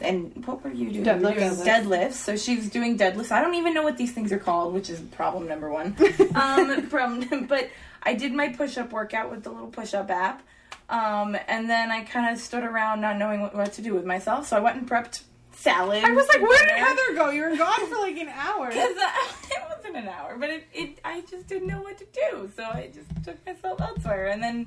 And 0.00 0.32
what 0.46 0.62
were 0.62 0.70
you 0.70 0.90
doing? 0.90 1.04
You 1.06 1.12
were 1.12 1.32
Deadlifts. 1.32 1.64
deadlifts. 1.64 2.12
So 2.14 2.36
she's 2.36 2.68
doing 2.68 2.98
deadlifts. 2.98 3.30
I 3.30 3.40
don't 3.40 3.54
even 3.54 3.72
know 3.72 3.82
what 3.82 3.96
these 3.96 4.12
things 4.12 4.30
are 4.32 4.38
called, 4.38 4.74
which 4.74 4.90
is 4.90 5.00
problem 5.00 5.46
number 5.48 5.70
one. 5.70 5.96
um, 6.34 6.86
problem, 6.88 7.46
but 7.46 7.70
I 8.02 8.14
did 8.14 8.32
my 8.32 8.48
push-up 8.48 8.92
workout 8.92 9.30
with 9.30 9.44
the 9.44 9.50
little 9.50 9.68
push-up 9.68 10.10
app, 10.10 10.42
um, 10.88 11.36
and 11.48 11.70
then 11.70 11.90
I 11.90 12.04
kind 12.04 12.32
of 12.32 12.40
stood 12.40 12.64
around 12.64 13.00
not 13.00 13.16
knowing 13.16 13.40
what, 13.40 13.54
what 13.54 13.72
to 13.74 13.82
do 13.82 13.94
with 13.94 14.04
myself. 14.04 14.48
So 14.48 14.56
I 14.56 14.60
went 14.60 14.76
and 14.76 14.88
prepped 14.88 15.22
salad. 15.54 16.04
I 16.04 16.10
was 16.10 16.26
like, 16.28 16.42
where 16.42 16.66
did 16.66 16.76
Heather 16.76 17.14
go? 17.14 17.30
You 17.30 17.42
were 17.42 17.56
gone 17.56 17.86
for 17.88 17.96
like 17.96 18.16
an 18.16 18.28
hour. 18.34 18.68
Because 18.68 18.90
it 19.50 19.62
wasn't 19.68 19.96
an 19.96 20.08
hour, 20.08 20.36
but 20.38 20.50
it, 20.50 20.64
it 20.72 20.98
I 21.04 21.22
just 21.22 21.46
didn't 21.46 21.68
know 21.68 21.82
what 21.82 21.98
to 21.98 22.06
do, 22.12 22.50
so 22.56 22.64
I 22.64 22.90
just 22.92 23.24
took 23.24 23.44
myself 23.46 23.80
elsewhere. 23.80 24.28
And 24.28 24.42
then 24.42 24.66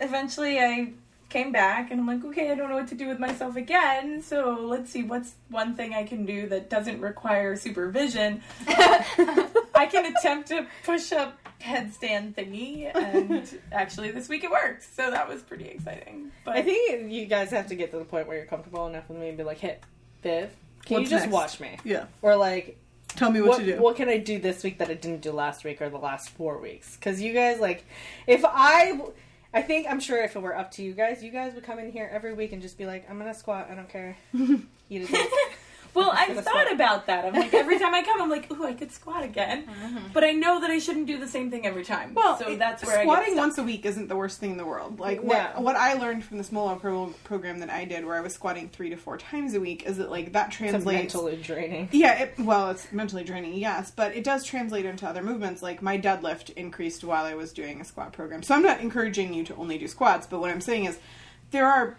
eventually 0.00 0.58
I 0.58 0.92
came 1.28 1.52
back 1.52 1.90
and 1.90 2.00
I'm 2.00 2.06
like, 2.06 2.24
okay, 2.24 2.50
I 2.50 2.54
don't 2.56 2.68
know 2.68 2.74
what 2.74 2.88
to 2.88 2.96
do 2.96 3.06
with 3.06 3.20
myself 3.20 3.56
again, 3.56 4.20
so 4.20 4.58
let's 4.60 4.90
see 4.90 5.04
what's 5.04 5.34
one 5.48 5.76
thing 5.76 5.94
I 5.94 6.04
can 6.04 6.26
do 6.26 6.48
that 6.48 6.68
doesn't 6.68 7.00
require 7.00 7.54
supervision. 7.56 8.42
I 8.68 9.88
can 9.90 10.12
attempt 10.14 10.48
to 10.48 10.66
push 10.84 11.12
up 11.12 11.38
headstand 11.60 12.34
thingy, 12.34 12.90
and 12.94 13.58
actually 13.72 14.10
this 14.10 14.28
week 14.28 14.44
it 14.44 14.50
worked, 14.50 14.82
so 14.94 15.10
that 15.10 15.28
was 15.28 15.42
pretty 15.42 15.66
exciting. 15.66 16.30
But 16.44 16.56
I 16.56 16.62
think 16.62 17.12
you 17.12 17.26
guys 17.26 17.50
have 17.50 17.68
to 17.68 17.74
get 17.74 17.90
to 17.92 17.98
the 17.98 18.04
point 18.04 18.26
where 18.26 18.36
you're 18.36 18.46
comfortable 18.46 18.86
enough 18.86 19.08
with 19.08 19.18
me 19.18 19.28
and 19.28 19.38
be 19.38 19.44
like, 19.44 19.58
hey, 19.58 19.78
Viv, 20.22 20.50
can 20.84 20.96
What's 20.98 21.10
you 21.10 21.16
just 21.16 21.24
next? 21.26 21.32
watch 21.32 21.60
me? 21.60 21.76
Yeah. 21.84 22.06
Or 22.22 22.36
like, 22.36 22.78
Tell 23.08 23.30
me 23.30 23.40
what, 23.40 23.50
what, 23.50 23.58
to 23.58 23.66
do. 23.66 23.82
what 23.82 23.96
can 23.96 24.08
I 24.08 24.18
do 24.18 24.38
this 24.38 24.62
week 24.62 24.78
that 24.78 24.88
I 24.88 24.94
didn't 24.94 25.20
do 25.20 25.32
last 25.32 25.64
week 25.64 25.82
or 25.82 25.88
the 25.90 25.98
last 25.98 26.30
four 26.30 26.58
weeks? 26.58 26.96
Because 26.96 27.20
you 27.20 27.32
guys, 27.32 27.58
like, 27.60 27.84
if 28.26 28.44
I, 28.44 29.00
I 29.52 29.62
think 29.62 29.86
I'm 29.90 29.98
sure 30.00 30.22
if 30.22 30.36
it 30.36 30.40
were 30.40 30.56
up 30.56 30.70
to 30.72 30.82
you 30.82 30.92
guys, 30.92 31.22
you 31.22 31.30
guys 31.32 31.54
would 31.54 31.64
come 31.64 31.78
in 31.80 31.90
here 31.90 32.08
every 32.12 32.34
week 32.34 32.52
and 32.52 32.62
just 32.62 32.78
be 32.78 32.86
like, 32.86 33.08
I'm 33.10 33.18
gonna 33.18 33.34
squat, 33.34 33.68
I 33.70 33.74
don't 33.74 33.88
care. 33.88 34.16
Eat 34.32 35.02
a 35.02 35.06
dick. 35.06 35.28
Well, 35.94 36.10
I've 36.14 36.34
thought 36.44 36.66
fine. 36.66 36.74
about 36.74 37.06
that. 37.06 37.24
I'm 37.24 37.34
like, 37.34 37.52
every 37.54 37.78
time 37.78 37.94
I 37.94 38.02
come, 38.02 38.20
I'm 38.22 38.30
like, 38.30 38.50
ooh, 38.52 38.64
I 38.64 38.74
could 38.74 38.92
squat 38.92 39.24
again. 39.24 39.66
Mm-hmm. 39.66 39.98
But 40.12 40.24
I 40.24 40.32
know 40.32 40.60
that 40.60 40.70
I 40.70 40.78
shouldn't 40.78 41.06
do 41.06 41.18
the 41.18 41.26
same 41.28 41.50
thing 41.50 41.66
every 41.66 41.84
time. 41.84 42.14
Well, 42.14 42.38
so 42.38 42.48
it- 42.48 42.58
that's 42.58 42.84
where 42.84 42.98
I 42.98 43.02
squatting 43.02 43.34
get 43.34 43.40
once 43.40 43.58
a 43.58 43.62
week 43.62 43.84
isn't 43.84 44.08
the 44.08 44.16
worst 44.16 44.38
thing 44.40 44.52
in 44.52 44.56
the 44.56 44.64
world. 44.66 45.00
Like 45.00 45.22
what 45.22 45.56
No. 45.56 45.60
what 45.62 45.76
I 45.76 45.94
learned 45.94 46.24
from 46.24 46.38
the 46.38 46.44
smaller 46.44 46.76
pro- 46.76 47.14
program 47.24 47.58
that 47.60 47.70
I 47.70 47.84
did, 47.84 48.04
where 48.04 48.16
I 48.16 48.20
was 48.20 48.34
squatting 48.34 48.68
three 48.68 48.90
to 48.90 48.96
four 48.96 49.18
times 49.18 49.54
a 49.54 49.60
week, 49.60 49.84
is 49.84 49.96
that 49.98 50.10
like 50.10 50.32
that 50.32 50.48
It's 50.48 50.56
translates. 50.56 51.14
mentally 51.14 51.36
draining. 51.42 51.88
Yeah, 51.92 52.18
it, 52.22 52.34
well, 52.38 52.70
it's 52.70 52.90
mentally 52.92 53.24
draining, 53.24 53.54
yes, 53.54 53.90
but 53.90 54.14
it 54.14 54.24
does 54.24 54.44
translate 54.44 54.84
into 54.84 55.06
other 55.08 55.22
movements. 55.22 55.62
Like 55.62 55.82
my 55.82 55.98
deadlift 55.98 56.50
increased 56.54 57.02
while 57.04 57.24
I 57.24 57.34
was 57.34 57.52
doing 57.52 57.80
a 57.80 57.84
squat 57.84 58.12
program. 58.12 58.42
So 58.42 58.54
I'm 58.54 58.62
not 58.62 58.80
encouraging 58.80 59.34
you 59.34 59.44
to 59.44 59.54
only 59.56 59.78
do 59.78 59.88
squats, 59.88 60.26
but 60.26 60.40
what 60.40 60.50
I'm 60.50 60.60
saying 60.60 60.84
is 60.84 60.98
there 61.50 61.66
are 61.66 61.96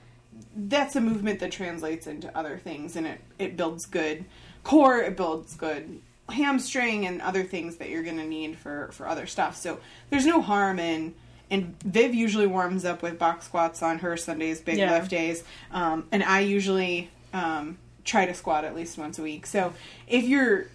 that's 0.56 0.96
a 0.96 1.02
movement 1.02 1.40
that 1.40 1.52
translates 1.52 2.08
into 2.08 2.36
other 2.38 2.58
things 2.58 2.96
and 2.96 3.08
it 3.08 3.22
it 3.40 3.58
builds 3.58 3.86
good 3.86 4.26
core, 4.64 5.00
it 5.00 5.16
builds 5.18 5.56
good 5.56 6.02
hamstring 6.30 7.06
and 7.06 7.22
other 7.22 7.44
things 7.44 7.78
that 7.78 7.90
you're 7.90 8.04
going 8.04 8.18
to 8.18 8.26
need 8.28 8.58
for 8.58 8.90
for 8.94 9.08
other 9.08 9.26
stuff. 9.28 9.56
So 9.58 9.80
there's 10.10 10.26
no 10.26 10.42
harm 10.42 10.80
in 10.80 11.14
and 11.50 11.76
Viv 11.84 12.14
usually 12.16 12.48
warms 12.48 12.86
up 12.86 13.02
with 13.02 13.20
box 13.20 13.46
squats 13.46 13.84
on 13.84 14.00
her 14.00 14.16
Sundays, 14.16 14.62
big 14.62 14.78
Yeah. 14.78 14.94
lift 14.94 15.10
days, 15.10 15.44
um, 15.72 16.08
and 16.12 16.24
I 16.24 16.40
usually 16.42 17.10
um, 17.34 17.78
try 18.06 18.26
to 18.26 18.34
squat 18.34 18.64
at 18.64 18.74
least 18.76 18.98
once 18.98 19.20
a 19.20 19.22
week. 19.22 19.46
So 19.46 19.74
if 20.08 20.24
you're, 20.24 20.68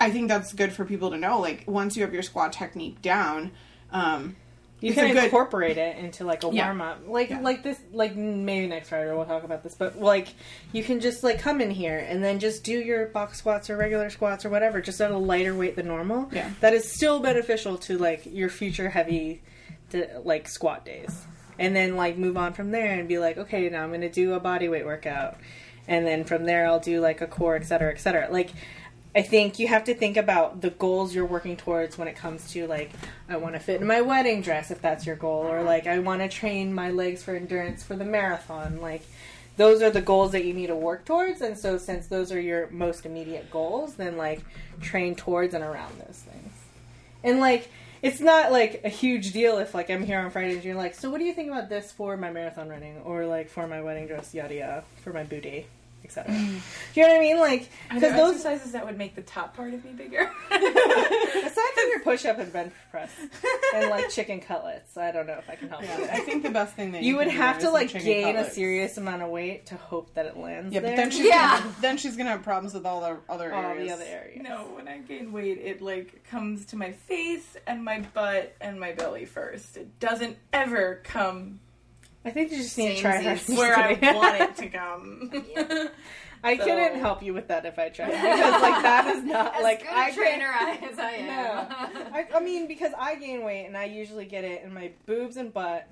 I 0.00 0.10
think 0.10 0.28
that's 0.28 0.52
good 0.52 0.72
for 0.72 0.84
people 0.84 1.10
to 1.10 1.16
know. 1.16 1.38
Like 1.40 1.62
once 1.66 1.96
you 1.96 2.02
have 2.02 2.12
your 2.12 2.22
squat 2.24 2.52
technique 2.52 3.00
down, 3.00 3.52
um, 3.92 4.34
You 4.84 4.90
it's 4.90 5.00
can 5.00 5.14
good- 5.14 5.24
incorporate 5.24 5.78
it 5.78 5.96
into 5.98 6.24
like 6.24 6.44
a 6.44 6.50
Yeah. 6.52 6.66
warm 6.66 6.80
up, 6.80 6.98
like 7.08 7.30
Yeah. 7.30 7.40
like 7.40 7.62
this, 7.62 7.78
like 7.92 8.14
maybe 8.14 8.66
next 8.66 8.90
Friday 8.90 9.12
we'll 9.14 9.24
talk 9.24 9.42
about 9.44 9.62
this, 9.62 9.74
but 9.74 9.98
like 10.00 10.28
you 10.72 10.84
can 10.84 11.00
just 11.00 11.24
like 11.24 11.38
come 11.38 11.60
in 11.60 11.70
here 11.70 11.98
and 11.98 12.22
then 12.22 12.38
just 12.38 12.64
do 12.64 12.72
your 12.78 13.06
box 13.06 13.38
squats 13.38 13.70
or 13.70 13.76
regular 13.76 14.10
squats 14.10 14.44
or 14.44 14.50
whatever, 14.50 14.80
just 14.80 15.00
at 15.00 15.10
a 15.10 15.16
lighter 15.18 15.54
weight 15.54 15.76
than 15.76 15.86
normal. 15.88 16.28
Yeah. 16.32 16.50
that 16.60 16.74
is 16.74 16.90
still 16.90 17.20
beneficial 17.20 17.78
to 17.78 17.98
like 17.98 18.26
your 18.26 18.48
future 18.48 18.90
heavy, 18.90 19.42
to, 19.90 20.20
like 20.24 20.48
squat 20.48 20.84
days, 20.84 21.24
and 21.58 21.74
then 21.74 21.96
like 21.96 22.16
move 22.18 22.36
on 22.36 22.52
from 22.52 22.70
there 22.70 22.92
and 22.98 23.08
be 23.08 23.18
like, 23.18 23.38
okay, 23.38 23.68
now 23.68 23.82
I'm 23.84 23.90
gonna 23.92 24.08
do 24.10 24.34
a 24.34 24.40
body 24.40 24.68
weight 24.68 24.84
workout, 24.84 25.36
and 25.88 26.06
then 26.06 26.24
from 26.24 26.44
there 26.44 26.66
I'll 26.66 26.80
do 26.80 27.00
like 27.00 27.20
a 27.20 27.26
core, 27.26 27.56
et 27.56 27.64
cetera, 27.64 27.92
et 27.92 28.00
cetera. 28.00 28.28
Like 28.30 28.50
I 29.16 29.22
think 29.22 29.60
you 29.60 29.68
have 29.68 29.84
to 29.84 29.94
think 29.94 30.16
about 30.16 30.60
the 30.60 30.70
goals 30.70 31.14
you're 31.14 31.24
working 31.24 31.56
towards 31.56 31.96
when 31.96 32.08
it 32.08 32.16
comes 32.16 32.50
to 32.52 32.66
like 32.66 32.90
I 33.28 33.36
want 33.36 33.54
to 33.54 33.60
fit 33.60 33.80
in 33.80 33.86
my 33.86 34.00
wedding 34.00 34.42
dress 34.42 34.72
if 34.72 34.82
that's 34.82 35.06
your 35.06 35.14
goal 35.14 35.46
or 35.46 35.62
like 35.62 35.86
I 35.86 36.00
want 36.00 36.20
to 36.22 36.28
train 36.28 36.74
my 36.74 36.90
legs 36.90 37.22
for 37.22 37.36
endurance 37.36 37.84
for 37.84 37.94
the 37.94 38.04
marathon. 38.04 38.80
Like 38.80 39.02
those 39.56 39.82
are 39.82 39.90
the 39.90 40.00
goals 40.00 40.32
that 40.32 40.44
you 40.44 40.52
need 40.52 40.66
to 40.66 40.74
work 40.74 41.04
towards 41.04 41.42
and 41.42 41.56
so 41.56 41.78
since 41.78 42.08
those 42.08 42.32
are 42.32 42.40
your 42.40 42.68
most 42.70 43.06
immediate 43.06 43.52
goals 43.52 43.94
then 43.94 44.16
like 44.16 44.40
train 44.80 45.14
towards 45.14 45.54
and 45.54 45.62
around 45.62 45.96
those 46.00 46.18
things. 46.18 46.52
And 47.22 47.38
like 47.38 47.70
it's 48.02 48.20
not 48.20 48.50
like 48.50 48.80
a 48.84 48.88
huge 48.88 49.32
deal 49.32 49.58
if 49.58 49.74
like 49.74 49.90
I'm 49.90 50.04
here 50.04 50.18
on 50.18 50.32
Friday 50.32 50.54
and 50.54 50.64
you're 50.64 50.74
like 50.74 50.96
so 50.96 51.08
what 51.08 51.18
do 51.18 51.24
you 51.24 51.34
think 51.34 51.50
about 51.50 51.68
this 51.68 51.92
for 51.92 52.16
my 52.16 52.32
marathon 52.32 52.68
running 52.68 52.98
or 53.04 53.26
like 53.26 53.48
for 53.48 53.68
my 53.68 53.80
wedding 53.80 54.08
dress 54.08 54.34
yada 54.34 54.54
yada 54.56 54.84
for 55.04 55.12
my 55.12 55.22
booty 55.22 55.66
etc 56.04 56.32
do 56.34 57.00
you 57.00 57.02
know 57.02 57.08
what 57.08 57.16
I 57.16 57.20
mean 57.20 57.38
like 57.38 57.68
because 57.92 58.14
those 58.16 58.44
exercises 58.44 58.72
that 58.72 58.84
would 58.84 58.98
make 58.98 59.14
the 59.14 59.22
top 59.22 59.56
part 59.56 59.74
of 59.74 59.84
me 59.84 59.92
bigger? 59.92 60.20
Aside 60.50 61.72
from 61.74 61.88
your 61.88 62.00
push 62.00 62.24
up 62.24 62.38
and 62.38 62.52
bench 62.52 62.72
press 62.90 63.10
and 63.74 63.90
like 63.90 64.10
chicken 64.10 64.40
cutlets, 64.40 64.96
I 64.96 65.10
don't 65.10 65.26
know 65.26 65.38
if 65.38 65.48
I 65.48 65.56
can 65.56 65.68
help 65.68 65.82
yeah, 65.82 65.98
you. 65.98 66.04
I 66.04 66.20
think 66.20 66.42
the 66.42 66.50
best 66.50 66.74
thing 66.74 66.92
that 66.92 67.02
You 67.02 67.10
you, 67.10 67.16
would 67.16 67.28
can 67.28 67.36
have 67.36 67.58
is 67.58 67.64
to 67.64 67.70
like 67.70 67.88
chicken 67.88 68.06
gain 68.06 68.36
a 68.36 68.50
serious 68.50 68.96
amount 68.96 69.22
of 69.22 69.30
weight 69.30 69.66
to 69.66 69.76
hope 69.76 70.14
that 70.14 70.26
it 70.26 70.36
lands 70.36 70.74
Yeah, 70.74 70.80
but 70.80 70.96
then 70.96 71.10
she's 71.10 71.26
Yeah. 71.26 71.60
gonna, 71.60 71.74
then 71.80 71.96
she's 71.96 72.16
gonna 72.16 72.30
have 72.30 72.42
problems 72.42 72.74
with 72.74 72.86
all 72.86 73.00
the 73.00 73.18
other 73.32 73.52
all 73.52 73.62
areas. 73.62 73.88
the 73.88 73.94
other 73.94 74.04
areas. 74.04 74.42
no, 74.42 74.68
when 74.74 74.88
I 74.88 74.98
gain 74.98 75.32
weight, 75.32 75.58
it 75.58 75.80
like 75.82 76.24
comes 76.24 76.66
to 76.66 76.76
my 76.76 76.92
face 76.92 77.56
and 77.66 77.84
my 77.84 78.00
butt 78.14 78.54
and 78.60 78.78
my 78.78 78.92
belly 78.92 79.24
first. 79.24 79.76
It 79.76 79.98
doesn't 80.00 80.36
ever 80.52 81.00
come 81.04 81.60
I 82.24 82.30
think 82.30 82.50
you 82.52 82.58
just 82.58 82.76
need 82.78 82.96
to 82.96 83.00
try 83.02 83.20
hard. 83.22 83.38
Samesies. 83.38 83.46
Just 83.46 83.58
where 83.58 83.76
I 83.78 83.94
kidding. 83.94 84.14
want 84.16 84.40
it 84.40 84.56
to 84.56 84.68
come. 84.78 85.30
I 86.42 86.56
So- 86.56 86.64
couldn't 86.64 86.98
help 87.00 87.22
you 87.22 87.32
with 87.34 87.48
that 87.48 87.64
if 87.66 87.78
I 87.78 87.88
tried 87.90 88.10
because 88.12 88.62
like 88.62 88.82
that 88.82 89.06
is 89.16 89.24
not 89.24 89.54
As 89.56 89.62
like 89.62 89.80
good 89.80 89.88
I 89.90 90.08
a 90.08 90.12
can- 90.12 90.14
trainer 90.14 90.52
as 90.92 90.98
I 90.98 91.10
am. 91.12 91.26
No. 91.26 92.06
I, 92.12 92.26
I 92.34 92.40
mean, 92.40 92.66
because 92.66 92.92
I 92.98 93.14
gain 93.16 93.42
weight 93.44 93.66
and 93.66 93.76
I 93.76 93.84
usually 93.84 94.24
get 94.26 94.44
it 94.44 94.62
in 94.64 94.72
my 94.72 94.92
boobs 95.06 95.36
and 95.36 95.52
butt, 95.52 95.86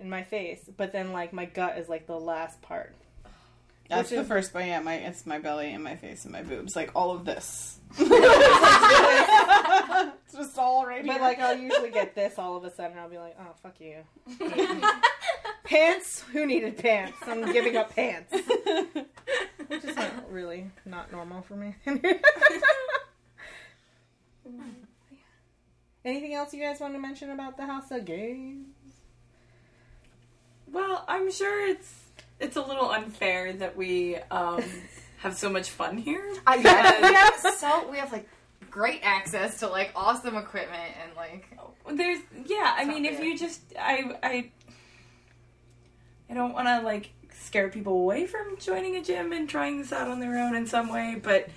in 0.00 0.08
my 0.10 0.22
face, 0.22 0.60
but 0.76 0.92
then 0.92 1.12
like 1.12 1.32
my 1.32 1.44
gut 1.46 1.78
is 1.78 1.88
like 1.88 2.06
the 2.06 2.18
last 2.20 2.60
part. 2.62 2.94
That's 3.88 4.10
Which 4.10 4.16
the 4.18 4.22
is- 4.22 4.28
first, 4.28 4.52
but 4.52 4.66
yeah, 4.66 4.80
my 4.80 4.94
it's 4.96 5.24
my 5.24 5.38
belly 5.38 5.72
and 5.72 5.82
my 5.82 5.96
face 5.96 6.24
and 6.24 6.32
my 6.32 6.42
boobs, 6.42 6.76
like 6.76 6.90
all 6.94 7.10
of 7.12 7.24
this. 7.24 7.78
it's 7.98 8.08
just 10.34 10.58
all 10.58 10.84
right 10.86 11.04
But 11.06 11.12
here. 11.14 11.22
like 11.22 11.38
I'll 11.38 11.56
usually 11.56 11.90
get 11.90 12.14
this 12.14 12.38
all 12.38 12.56
of 12.58 12.64
a 12.64 12.70
sudden. 12.74 12.98
I'll 12.98 13.08
be 13.08 13.16
like, 13.16 13.36
oh 13.40 13.54
fuck 13.62 13.80
you. 13.80 14.04
Pants? 15.68 16.24
Who 16.32 16.46
needed 16.46 16.78
pants? 16.78 17.18
I'm 17.26 17.52
giving 17.52 17.76
up 17.76 17.94
pants. 17.94 18.32
Which 18.32 19.84
is 19.84 19.94
not 19.96 20.32
really 20.32 20.70
not 20.86 21.12
normal 21.12 21.42
for 21.42 21.56
me. 21.56 21.74
Anything 26.06 26.32
else 26.32 26.54
you 26.54 26.62
guys 26.62 26.80
want 26.80 26.94
to 26.94 26.98
mention 26.98 27.28
about 27.30 27.58
the 27.58 27.66
House 27.66 27.90
of 27.90 28.06
Gains? 28.06 28.68
Well, 30.72 31.04
I'm 31.06 31.30
sure 31.30 31.68
it's 31.68 32.04
it's 32.40 32.56
a 32.56 32.62
little 32.62 32.90
unfair 32.90 33.52
that 33.54 33.76
we 33.76 34.16
um, 34.30 34.64
have 35.18 35.36
so 35.36 35.50
much 35.50 35.68
fun 35.68 35.98
here. 35.98 36.34
I, 36.46 36.56
yeah, 36.56 37.08
we 37.08 37.14
have 37.14 37.34
so 37.58 37.90
we 37.90 37.98
have 37.98 38.10
like 38.10 38.26
great 38.70 39.00
access 39.02 39.60
to 39.60 39.68
like 39.68 39.92
awesome 39.94 40.36
equipment 40.36 40.94
and 41.02 41.14
like 41.14 41.46
There's 41.92 42.20
yeah, 42.46 42.74
I 42.74 42.86
mean 42.86 43.04
if 43.04 43.16
fair. 43.16 43.26
you 43.26 43.36
just 43.36 43.60
I 43.78 44.16
I 44.22 44.50
I 46.30 46.34
don't 46.34 46.52
want 46.52 46.68
to 46.68 46.80
like 46.82 47.10
scare 47.32 47.68
people 47.68 47.94
away 47.94 48.26
from 48.26 48.58
joining 48.58 48.96
a 48.96 49.02
gym 49.02 49.32
and 49.32 49.48
trying 49.48 49.78
this 49.78 49.92
out 49.92 50.08
on 50.08 50.20
their 50.20 50.38
own 50.38 50.54
in 50.54 50.66
some 50.66 50.88
way, 50.88 51.18
but 51.22 51.48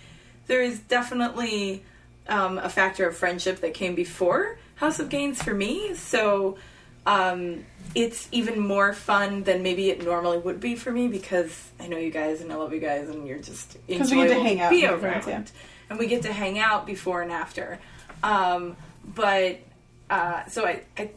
there 0.48 0.62
is 0.62 0.80
definitely 0.80 1.84
um, 2.28 2.58
a 2.58 2.70
factor 2.70 3.08
of 3.08 3.16
friendship 3.18 3.60
that 3.62 3.74
came 3.74 3.96
before 3.96 4.58
House 4.76 5.00
of 5.00 5.10
Gains 5.10 5.42
for 5.42 5.54
me. 5.54 5.94
So 5.96 6.58
um, 7.06 7.66
it's 7.96 8.28
even 8.32 8.60
more 8.60 8.94
fun 8.94 9.44
than 9.44 9.64
maybe 9.64 9.90
it 9.90 10.04
normally 10.04 10.38
would 10.38 10.60
be 10.60 10.76
for 10.76 10.92
me 10.92 11.08
because 11.08 11.72
I 11.80 11.88
know 11.88 11.98
you 11.98 12.12
guys 12.12 12.42
and 12.42 12.52
I 12.52 12.56
love 12.56 12.74
you 12.74 12.80
guys 12.80 13.10
and 13.10 13.28
you're 13.28 13.40
just 13.40 13.76
'Cause 13.88 14.12
we 14.12 14.18
get 14.18 14.28
to 14.30 14.40
hang 14.44 14.62
out 14.62 14.70
be 14.70 14.86
around, 14.86 15.00
friends, 15.24 15.52
and 15.90 16.00
we 16.00 16.08
get 16.08 16.22
to 16.24 16.32
hang 16.34 16.60
out 16.60 16.86
before 16.86 17.22
and 17.22 17.32
after. 17.32 17.80
Um, 18.24 18.78
but 19.04 19.60
uh, 20.10 20.46
so 20.46 20.66
I, 20.66 20.82
I 20.98 21.10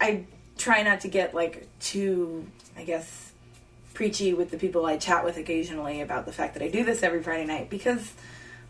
I 0.00 0.24
try 0.58 0.82
not 0.82 1.00
to 1.00 1.08
get 1.08 1.34
like 1.34 1.66
too 1.80 2.46
I 2.76 2.84
guess 2.84 3.32
preachy 3.94 4.34
with 4.34 4.50
the 4.50 4.58
people 4.58 4.84
I 4.84 4.96
chat 4.98 5.24
with 5.24 5.36
occasionally 5.36 6.00
about 6.02 6.26
the 6.26 6.32
fact 6.32 6.54
that 6.54 6.62
I 6.62 6.68
do 6.68 6.84
this 6.84 7.02
every 7.02 7.22
Friday 7.22 7.46
night 7.46 7.70
because 7.70 8.12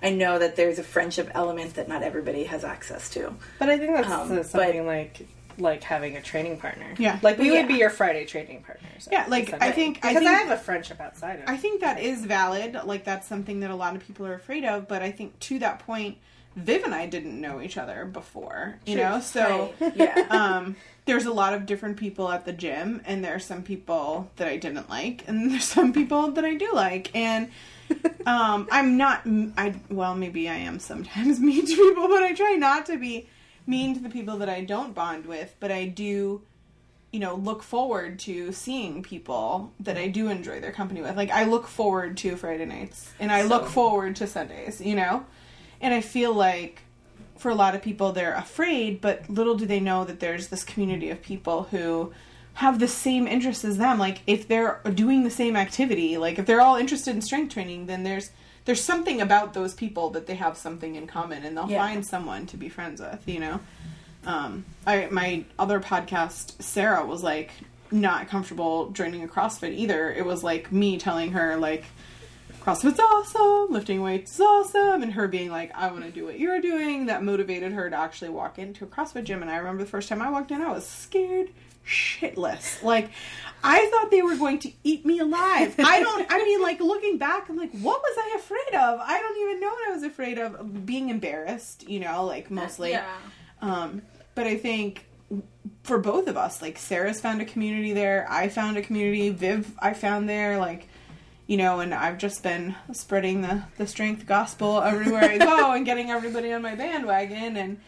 I 0.03 0.11
know 0.11 0.39
that 0.39 0.57
there's 0.57 0.79
a 0.79 0.83
friendship 0.85 1.31
element 1.35 1.75
that 1.75 1.89
not 1.89 2.03
everybody 2.03 2.45
has 2.45 2.63
access 2.65 3.09
to. 3.11 3.35
But 3.59 3.71
I 3.71 3.79
think 3.79 3.97
that's 3.97 4.09
Um, 4.09 4.33
uh, 4.33 4.35
but- 4.37 4.47
something 4.47 4.87
like 4.87 5.27
like 5.59 5.83
having 5.83 6.19
a 6.19 6.21
training 6.23 6.59
partner. 6.59 6.85
Yeah. 6.99 7.19
like 7.23 7.39
we 7.39 7.47
Yeah. 7.51 7.61
would 7.61 7.69
be 7.69 7.77
your 7.77 7.89
Friday 7.89 8.27
training 8.27 8.63
partners. 8.63 9.09
Yeah, 9.11 9.25
like, 9.27 9.55
I 9.63 9.73
think- 9.73 10.01
I 10.05 10.09
because 10.13 10.27
I, 10.27 10.37
think- 10.37 10.49
have 10.49 10.51
a 10.51 10.63
friendship 10.63 11.01
outside 11.01 11.41
of. 11.41 11.49
I 11.49 11.57
think 11.57 11.81
that 11.81 11.99
is 11.99 12.27
valid. 12.27 12.75
Like 12.85 13.05
that's 13.05 13.27
something 13.27 13.61
that 13.61 13.71
a 13.71 13.75
lot 13.75 13.97
of 13.97 14.07
people 14.07 14.27
are 14.27 14.35
afraid 14.35 14.67
of. 14.67 14.87
But 14.87 15.01
I 15.01 15.11
think 15.13 15.39
to 15.41 15.59
that 15.61 15.79
point, 15.79 16.19
Viv 16.57 16.85
and 16.85 16.95
I 16.95 17.07
didn't 17.07 17.39
know 17.39 17.61
each 17.61 17.77
other 17.77 18.07
before. 18.07 18.79
You 18.87 18.97
know, 18.97 19.21
so 19.21 19.75
Right. 19.79 19.93
yeah. 19.97 20.27
um, 20.31 20.77
there's 21.05 21.27
a 21.27 21.33
lot 21.33 21.53
of 21.53 21.67
different 21.67 21.99
people 21.99 22.31
at 22.31 22.45
the 22.47 22.53
gym, 22.53 23.03
and 23.05 23.23
there 23.23 23.35
are 23.35 23.39
some 23.41 23.63
people 23.63 24.31
that 24.37 24.49
I 24.49 24.57
didn't 24.57 24.89
like, 24.91 25.25
and 25.29 25.51
there's 25.53 25.65
some 25.65 25.93
people 25.93 26.33
that 26.33 26.45
I 26.45 26.55
do 26.55 26.73
like, 26.73 27.15
and 27.15 27.51
um, 28.27 28.69
I'm 28.73 28.97
not. 28.97 29.23
I 29.57 29.75
well, 29.91 30.15
maybe 30.15 30.49
I 30.49 30.57
am 30.57 30.79
sometimes 30.81 31.39
mean 31.41 31.67
to 31.67 31.77
people, 31.77 32.09
but 32.09 32.23
I 32.23 32.33
try 32.35 32.55
not 32.55 32.87
to 32.87 32.99
be 32.99 33.29
mean 33.67 33.95
to 33.95 34.01
the 34.01 34.09
people 34.09 34.39
that 34.39 34.49
I 34.49 34.63
don't 34.63 34.95
bond 34.95 35.27
with. 35.27 35.55
But 35.61 35.71
I 35.71 35.87
do, 35.87 36.43
you 37.13 37.21
know, 37.21 37.35
look 37.37 37.63
forward 37.63 38.19
to 38.21 38.51
seeing 38.53 39.03
people 39.03 39.73
that 39.81 39.97
I 39.97 40.09
do 40.09 40.29
enjoy 40.29 40.61
their 40.61 40.73
company 40.73 41.03
with. 41.03 41.17
Like 41.17 41.31
I 41.31 41.45
look 41.45 41.67
forward 41.69 42.17
to 42.19 42.35
Friday 42.37 42.65
nights, 42.65 43.13
and 43.21 43.31
I 43.31 43.43
look 43.43 43.67
forward 43.69 44.17
to 44.17 44.27
Sundays. 44.27 44.81
You 44.81 44.97
know, 44.97 45.27
and 45.81 45.93
I 45.95 46.01
feel 46.01 46.33
like 46.33 46.83
for 47.39 47.51
a 47.51 47.55
lot 47.55 47.75
of 47.75 47.83
people 47.83 48.13
they're 48.13 48.35
afraid 48.35 49.01
but 49.01 49.29
little 49.29 49.55
do 49.57 49.67
they 49.67 49.81
know 49.81 50.05
that 50.05 50.21
there's 50.21 50.49
this 50.49 50.65
community 50.65 51.11
of 51.11 51.21
people 51.23 51.65
who 51.65 52.13
have 52.55 52.79
the 52.79 52.89
same 52.89 53.27
interests 53.27 53.65
as 53.65 53.77
them 53.77 53.99
like 53.99 54.23
if 54.27 54.49
they're 54.49 54.81
doing 54.95 55.23
the 55.25 55.31
same 55.31 55.55
activity 55.57 56.17
like 56.17 56.39
if 56.39 56.47
they're 56.47 56.61
all 56.63 56.77
interested 56.77 57.15
in 57.15 57.21
strength 57.21 57.53
training 57.53 57.87
then 57.87 58.03
there's 58.05 58.31
there's 58.65 58.83
something 58.83 59.21
about 59.21 59.55
those 59.55 59.75
people 59.75 60.11
that 60.11 60.27
they 60.27 60.35
have 60.35 60.57
something 60.57 60.97
in 60.97 61.07
common 61.07 61.45
and 61.45 61.57
they'll 61.57 61.71
Yeah. 61.71 61.79
find 61.87 62.05
someone 62.05 62.47
to 62.47 62.57
be 62.57 62.69
friends 62.69 63.01
with, 63.01 63.23
you 63.27 63.39
know. 63.39 63.61
Um, 64.27 64.65
I 64.85 65.07
my 65.13 65.45
other 65.57 65.79
podcast, 65.79 66.61
Sarah 66.61 67.07
was 67.07 67.23
like 67.23 67.53
not 67.93 68.27
comfortable 68.29 68.91
joining 68.91 69.23
a 69.23 69.29
CrossFit 69.29 69.73
either. 69.77 70.11
It 70.13 70.27
was 70.27 70.43
like 70.43 70.73
me 70.73 70.99
telling 70.99 71.31
her 71.31 71.57
like 71.57 71.85
CrossFit's 72.67 72.99
awesome, 72.99 73.73
lifting 73.73 74.03
weights 74.03 74.35
is 74.35 74.41
awesome, 74.41 75.05
and 75.05 75.13
her 75.13 75.29
being 75.29 75.53
like, 75.53 75.71
I 75.73 75.89
want 75.93 76.03
to 76.03 76.11
do 76.11 76.25
what 76.25 76.37
you're 76.37 76.61
doing. 76.61 77.07
That 77.07 77.23
motivated 77.23 77.71
her 77.73 77.89
to 77.89 77.97
actually 77.97 78.31
walk 78.31 78.59
into 78.59 78.83
a 78.83 78.89
CrossFit 78.89 79.23
gym. 79.23 79.41
And 79.41 79.49
I 79.49 79.59
remember 79.59 79.85
the 79.85 79.89
first 79.89 80.09
time 80.09 80.21
I 80.21 80.31
walked 80.31 80.51
in, 80.51 80.61
I 80.61 80.73
was 80.73 80.85
scared 80.85 81.51
shitless. 81.87 82.83
Like, 82.83 83.11
I 83.63 83.87
thought 83.87 84.11
they 84.11 84.23
were 84.23 84.35
going 84.35 84.59
to 84.59 84.73
eat 84.83 85.07
me 85.07 85.21
alive. 85.21 85.77
I 85.79 86.01
don't, 86.01 86.27
I 86.29 86.43
mean, 86.43 86.61
like, 86.61 86.81
looking 86.81 87.19
back, 87.19 87.49
I'm 87.49 87.57
like, 87.57 87.71
what 87.71 88.03
was 88.03 88.17
I 88.19 88.37
afraid 88.37 88.81
of? 88.81 88.99
I 89.01 89.21
don't 89.21 89.39
even 89.49 89.61
know 89.61 89.69
what 89.69 89.89
I 89.89 89.93
was 89.93 90.03
afraid 90.03 90.39
of. 90.41 90.85
Being 90.85 91.11
embarrassed, 91.11 91.89
you 91.89 92.01
know, 92.01 92.25
like, 92.25 92.51
mostly. 92.51 92.91
Yeah. 92.91 93.07
Um, 93.63 94.03
but 94.35 94.49
I 94.49 94.57
think 94.57 95.07
for 95.85 95.99
both 95.99 96.27
of 96.27 96.37
us, 96.37 96.61
like 96.61 96.79
Sarah's 96.79 97.21
found 97.21 97.41
a 97.41 97.45
community 97.45 97.93
there, 97.93 98.27
I 98.29 98.49
found 98.49 98.77
a 98.77 98.83
community, 98.83 99.31
Viv 99.31 99.73
I 99.79 99.95
found 99.95 100.29
there, 100.29 100.59
like 100.59 100.89
you 101.47 101.57
know, 101.57 101.81
and 101.81 101.95
I've 101.95 102.19
just 102.19 102.43
been 102.43 102.75
spreading 102.93 103.43
the 103.43 103.63
the 103.77 103.87
strength 103.87 104.27
gospel 104.27 104.81
everywhere 104.83 105.25
I 105.25 105.39
go 105.39 105.73
and 105.73 105.85
getting 105.87 106.11
everybody 106.11 106.53
on 106.53 106.63
my 106.63 106.75
bandwagon 106.75 107.57
and 107.57 107.81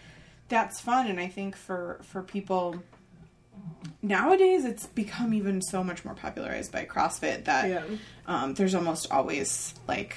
that's 0.49 0.81
fun 0.81 1.07
and 1.09 1.21
I 1.21 1.29
think 1.29 1.57
for 1.57 1.99
for 2.03 2.23
people 2.23 2.77
nowadays 4.03 4.65
it's 4.65 4.87
become 4.87 5.35
even 5.35 5.61
so 5.61 5.83
much 5.85 6.05
more 6.05 6.15
popularized 6.15 6.73
by 6.73 6.85
CrossFit 6.87 7.45
that 7.45 7.69
Yeah. 7.69 7.83
um, 8.27 8.55
there's 8.55 8.75
almost 8.75 9.11
always 9.11 9.75
like 9.87 10.17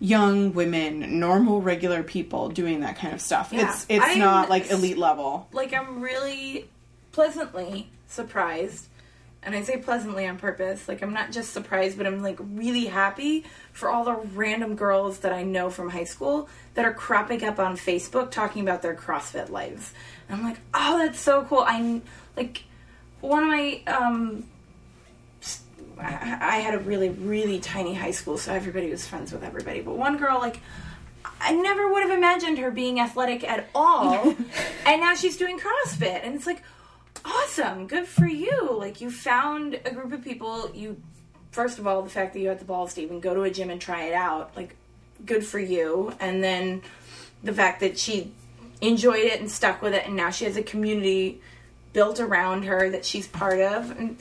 young 0.00 0.52
women, 0.52 1.18
normal, 1.20 1.62
regular 1.62 2.02
people 2.02 2.48
doing 2.48 2.80
that 2.80 2.96
kind 2.96 3.14
of 3.14 3.20
stuff. 3.20 3.50
Yeah. 3.52 3.68
It's 3.70 3.86
it's 3.88 4.04
I'm- 4.04 4.18
not 4.18 4.50
like 4.50 4.70
elite 4.70 4.98
level. 4.98 5.48
like 5.52 5.72
I'm 5.72 6.00
really 6.00 6.68
pleasantly 7.12 7.88
surprised. 8.08 8.88
And 9.44 9.54
I 9.54 9.62
say 9.62 9.76
pleasantly 9.76 10.26
on 10.26 10.38
purpose. 10.38 10.88
Like 10.88 11.02
I'm 11.02 11.12
not 11.12 11.30
just 11.30 11.52
surprised, 11.52 11.96
but 11.96 12.06
I'm 12.06 12.22
like 12.22 12.38
really 12.40 12.86
happy 12.86 13.44
for 13.72 13.90
all 13.90 14.04
the 14.04 14.14
random 14.14 14.74
girls 14.74 15.18
that 15.20 15.32
I 15.32 15.42
know 15.42 15.70
from 15.70 15.90
high 15.90 16.04
school 16.04 16.48
that 16.74 16.84
are 16.84 16.94
cropping 16.94 17.44
up 17.44 17.58
on 17.58 17.76
Facebook 17.76 18.30
talking 18.30 18.62
about 18.62 18.82
their 18.82 18.94
CrossFit 18.94 19.50
lives. 19.50 19.92
And 20.28 20.38
I'm 20.38 20.44
like, 20.44 20.58
"Oh, 20.72 20.98
that's 20.98 21.20
so 21.20 21.44
cool." 21.44 21.64
I 21.66 22.00
like 22.36 22.64
one 23.20 23.42
of 23.42 23.48
my 23.48 23.82
um 23.86 24.44
I 25.98 26.38
I 26.40 26.56
had 26.56 26.74
a 26.74 26.78
really 26.78 27.10
really 27.10 27.60
tiny 27.60 27.94
high 27.94 28.12
school, 28.12 28.38
so 28.38 28.52
everybody 28.52 28.90
was 28.90 29.06
friends 29.06 29.32
with 29.32 29.44
everybody. 29.44 29.82
But 29.82 29.96
one 29.96 30.16
girl 30.16 30.38
like 30.38 30.60
I 31.40 31.52
never 31.52 31.92
would 31.92 32.02
have 32.02 32.16
imagined 32.16 32.58
her 32.58 32.70
being 32.70 33.00
athletic 33.00 33.44
at 33.44 33.68
all. 33.74 34.34
and 34.86 35.00
now 35.00 35.14
she's 35.14 35.36
doing 35.36 35.58
CrossFit. 35.58 36.24
And 36.24 36.34
it's 36.34 36.46
like, 36.46 36.62
awesome. 37.24 37.86
Good 37.86 38.06
for 38.06 38.26
you. 38.26 38.70
Like, 38.72 39.00
you 39.00 39.10
found 39.10 39.80
a 39.84 39.90
group 39.92 40.12
of 40.12 40.22
people. 40.22 40.70
You, 40.74 41.00
first 41.50 41.78
of 41.78 41.86
all, 41.86 42.02
the 42.02 42.10
fact 42.10 42.32
that 42.34 42.40
you 42.40 42.48
had 42.48 42.58
the 42.58 42.64
balls 42.64 42.94
to 42.94 43.02
even 43.02 43.20
go 43.20 43.34
to 43.34 43.42
a 43.42 43.50
gym 43.50 43.70
and 43.70 43.80
try 43.80 44.04
it 44.04 44.14
out, 44.14 44.56
like, 44.56 44.76
good 45.24 45.44
for 45.44 45.58
you. 45.58 46.12
And 46.20 46.42
then 46.42 46.82
the 47.42 47.52
fact 47.52 47.80
that 47.80 47.98
she 47.98 48.32
enjoyed 48.80 49.24
it 49.24 49.40
and 49.40 49.50
stuck 49.50 49.82
with 49.82 49.94
it. 49.94 50.06
And 50.06 50.16
now 50.16 50.30
she 50.30 50.44
has 50.44 50.56
a 50.56 50.62
community 50.62 51.40
built 51.92 52.20
around 52.20 52.64
her 52.64 52.90
that 52.90 53.04
she's 53.04 53.26
part 53.26 53.60
of. 53.60 53.90
And 53.98 54.18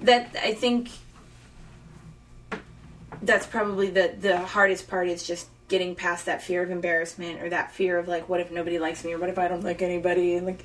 that, 0.00 0.36
I 0.42 0.54
think, 0.54 0.90
that's 3.22 3.46
probably 3.46 3.90
the 3.90 4.14
the 4.20 4.38
hardest 4.38 4.88
part 4.88 5.08
is 5.08 5.26
just 5.26 5.48
getting 5.68 5.94
past 5.94 6.26
that 6.26 6.42
fear 6.42 6.62
of 6.62 6.70
embarrassment 6.70 7.42
or 7.42 7.50
that 7.50 7.72
fear 7.72 7.98
of 7.98 8.08
like 8.08 8.28
what 8.28 8.40
if 8.40 8.50
nobody 8.50 8.78
likes 8.78 9.04
me 9.04 9.12
or 9.12 9.18
what 9.18 9.28
if 9.28 9.38
I 9.38 9.48
don't 9.48 9.62
like 9.62 9.82
anybody 9.82 10.34
and 10.36 10.46
like 10.46 10.64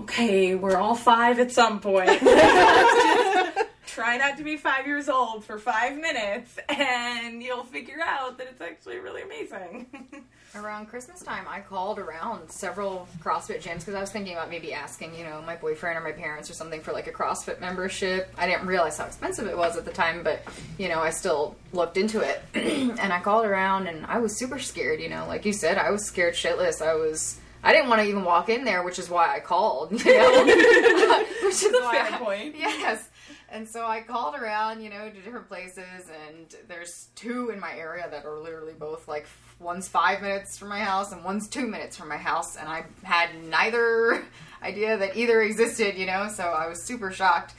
okay 0.00 0.54
we're 0.54 0.76
all 0.76 0.94
five 0.94 1.38
at 1.38 1.50
some 1.50 1.80
point 1.80 2.08
try 3.86 4.16
not 4.16 4.36
to 4.36 4.42
be 4.42 4.56
five 4.56 4.86
years 4.86 5.08
old 5.08 5.44
for 5.44 5.58
five 5.58 5.96
minutes 5.96 6.58
and 6.68 7.42
you'll 7.42 7.64
figure 7.64 8.00
out 8.04 8.38
that 8.38 8.46
it's 8.48 8.60
actually 8.60 8.98
really 8.98 9.22
amazing 9.22 9.86
Around 10.56 10.86
Christmas 10.86 11.20
time, 11.20 11.46
I 11.48 11.58
called 11.58 11.98
around 11.98 12.48
several 12.48 13.08
CrossFit 13.20 13.60
gyms 13.60 13.80
because 13.80 13.96
I 13.96 14.00
was 14.00 14.12
thinking 14.12 14.34
about 14.34 14.50
maybe 14.50 14.72
asking, 14.72 15.16
you 15.16 15.24
know, 15.24 15.42
my 15.42 15.56
boyfriend 15.56 15.98
or 15.98 16.00
my 16.00 16.12
parents 16.12 16.48
or 16.48 16.52
something 16.52 16.80
for 16.80 16.92
like 16.92 17.08
a 17.08 17.12
CrossFit 17.12 17.60
membership. 17.60 18.32
I 18.38 18.46
didn't 18.46 18.68
realize 18.68 18.96
how 18.96 19.06
expensive 19.06 19.48
it 19.48 19.58
was 19.58 19.76
at 19.76 19.84
the 19.84 19.90
time, 19.90 20.22
but 20.22 20.42
you 20.78 20.88
know, 20.88 21.00
I 21.00 21.10
still 21.10 21.56
looked 21.72 21.96
into 21.96 22.20
it. 22.20 22.40
and 22.54 23.12
I 23.12 23.18
called 23.18 23.46
around 23.46 23.88
and 23.88 24.06
I 24.06 24.18
was 24.18 24.38
super 24.38 24.60
scared, 24.60 25.00
you 25.00 25.08
know, 25.08 25.26
like 25.26 25.44
you 25.44 25.52
said, 25.52 25.76
I 25.76 25.90
was 25.90 26.06
scared 26.06 26.34
shitless. 26.34 26.80
I 26.80 26.94
was 26.94 27.40
I 27.64 27.72
didn't 27.72 27.88
want 27.88 28.02
to 28.02 28.06
even 28.06 28.24
walk 28.24 28.50
in 28.50 28.64
there, 28.64 28.82
which 28.82 28.98
is 28.98 29.08
why 29.08 29.34
I 29.34 29.40
called, 29.40 29.92
you 29.92 30.04
know. 30.04 30.44
which 31.42 31.62
is 31.62 31.72
why 31.72 32.06
fair 32.08 32.18
point. 32.18 32.54
Yes. 32.58 33.08
And 33.48 33.68
so 33.68 33.86
I 33.86 34.00
called 34.00 34.34
around, 34.34 34.82
you 34.82 34.90
know, 34.90 35.08
to 35.08 35.20
different 35.20 35.48
places, 35.48 36.10
and 36.26 36.54
there's 36.66 37.08
two 37.14 37.50
in 37.50 37.60
my 37.60 37.72
area 37.76 38.06
that 38.10 38.24
are 38.26 38.38
literally 38.40 38.72
both 38.72 39.06
like 39.06 39.26
one's 39.60 39.86
five 39.86 40.22
minutes 40.22 40.58
from 40.58 40.68
my 40.68 40.80
house 40.80 41.12
and 41.12 41.24
one's 41.24 41.48
two 41.48 41.66
minutes 41.66 41.96
from 41.96 42.08
my 42.08 42.16
house, 42.16 42.56
and 42.56 42.68
I 42.68 42.84
had 43.04 43.30
neither 43.44 44.24
idea 44.62 44.96
that 44.96 45.16
either 45.16 45.40
existed, 45.42 45.96
you 45.96 46.06
know, 46.06 46.28
so 46.28 46.44
I 46.44 46.68
was 46.68 46.82
super 46.82 47.12
shocked. 47.12 47.54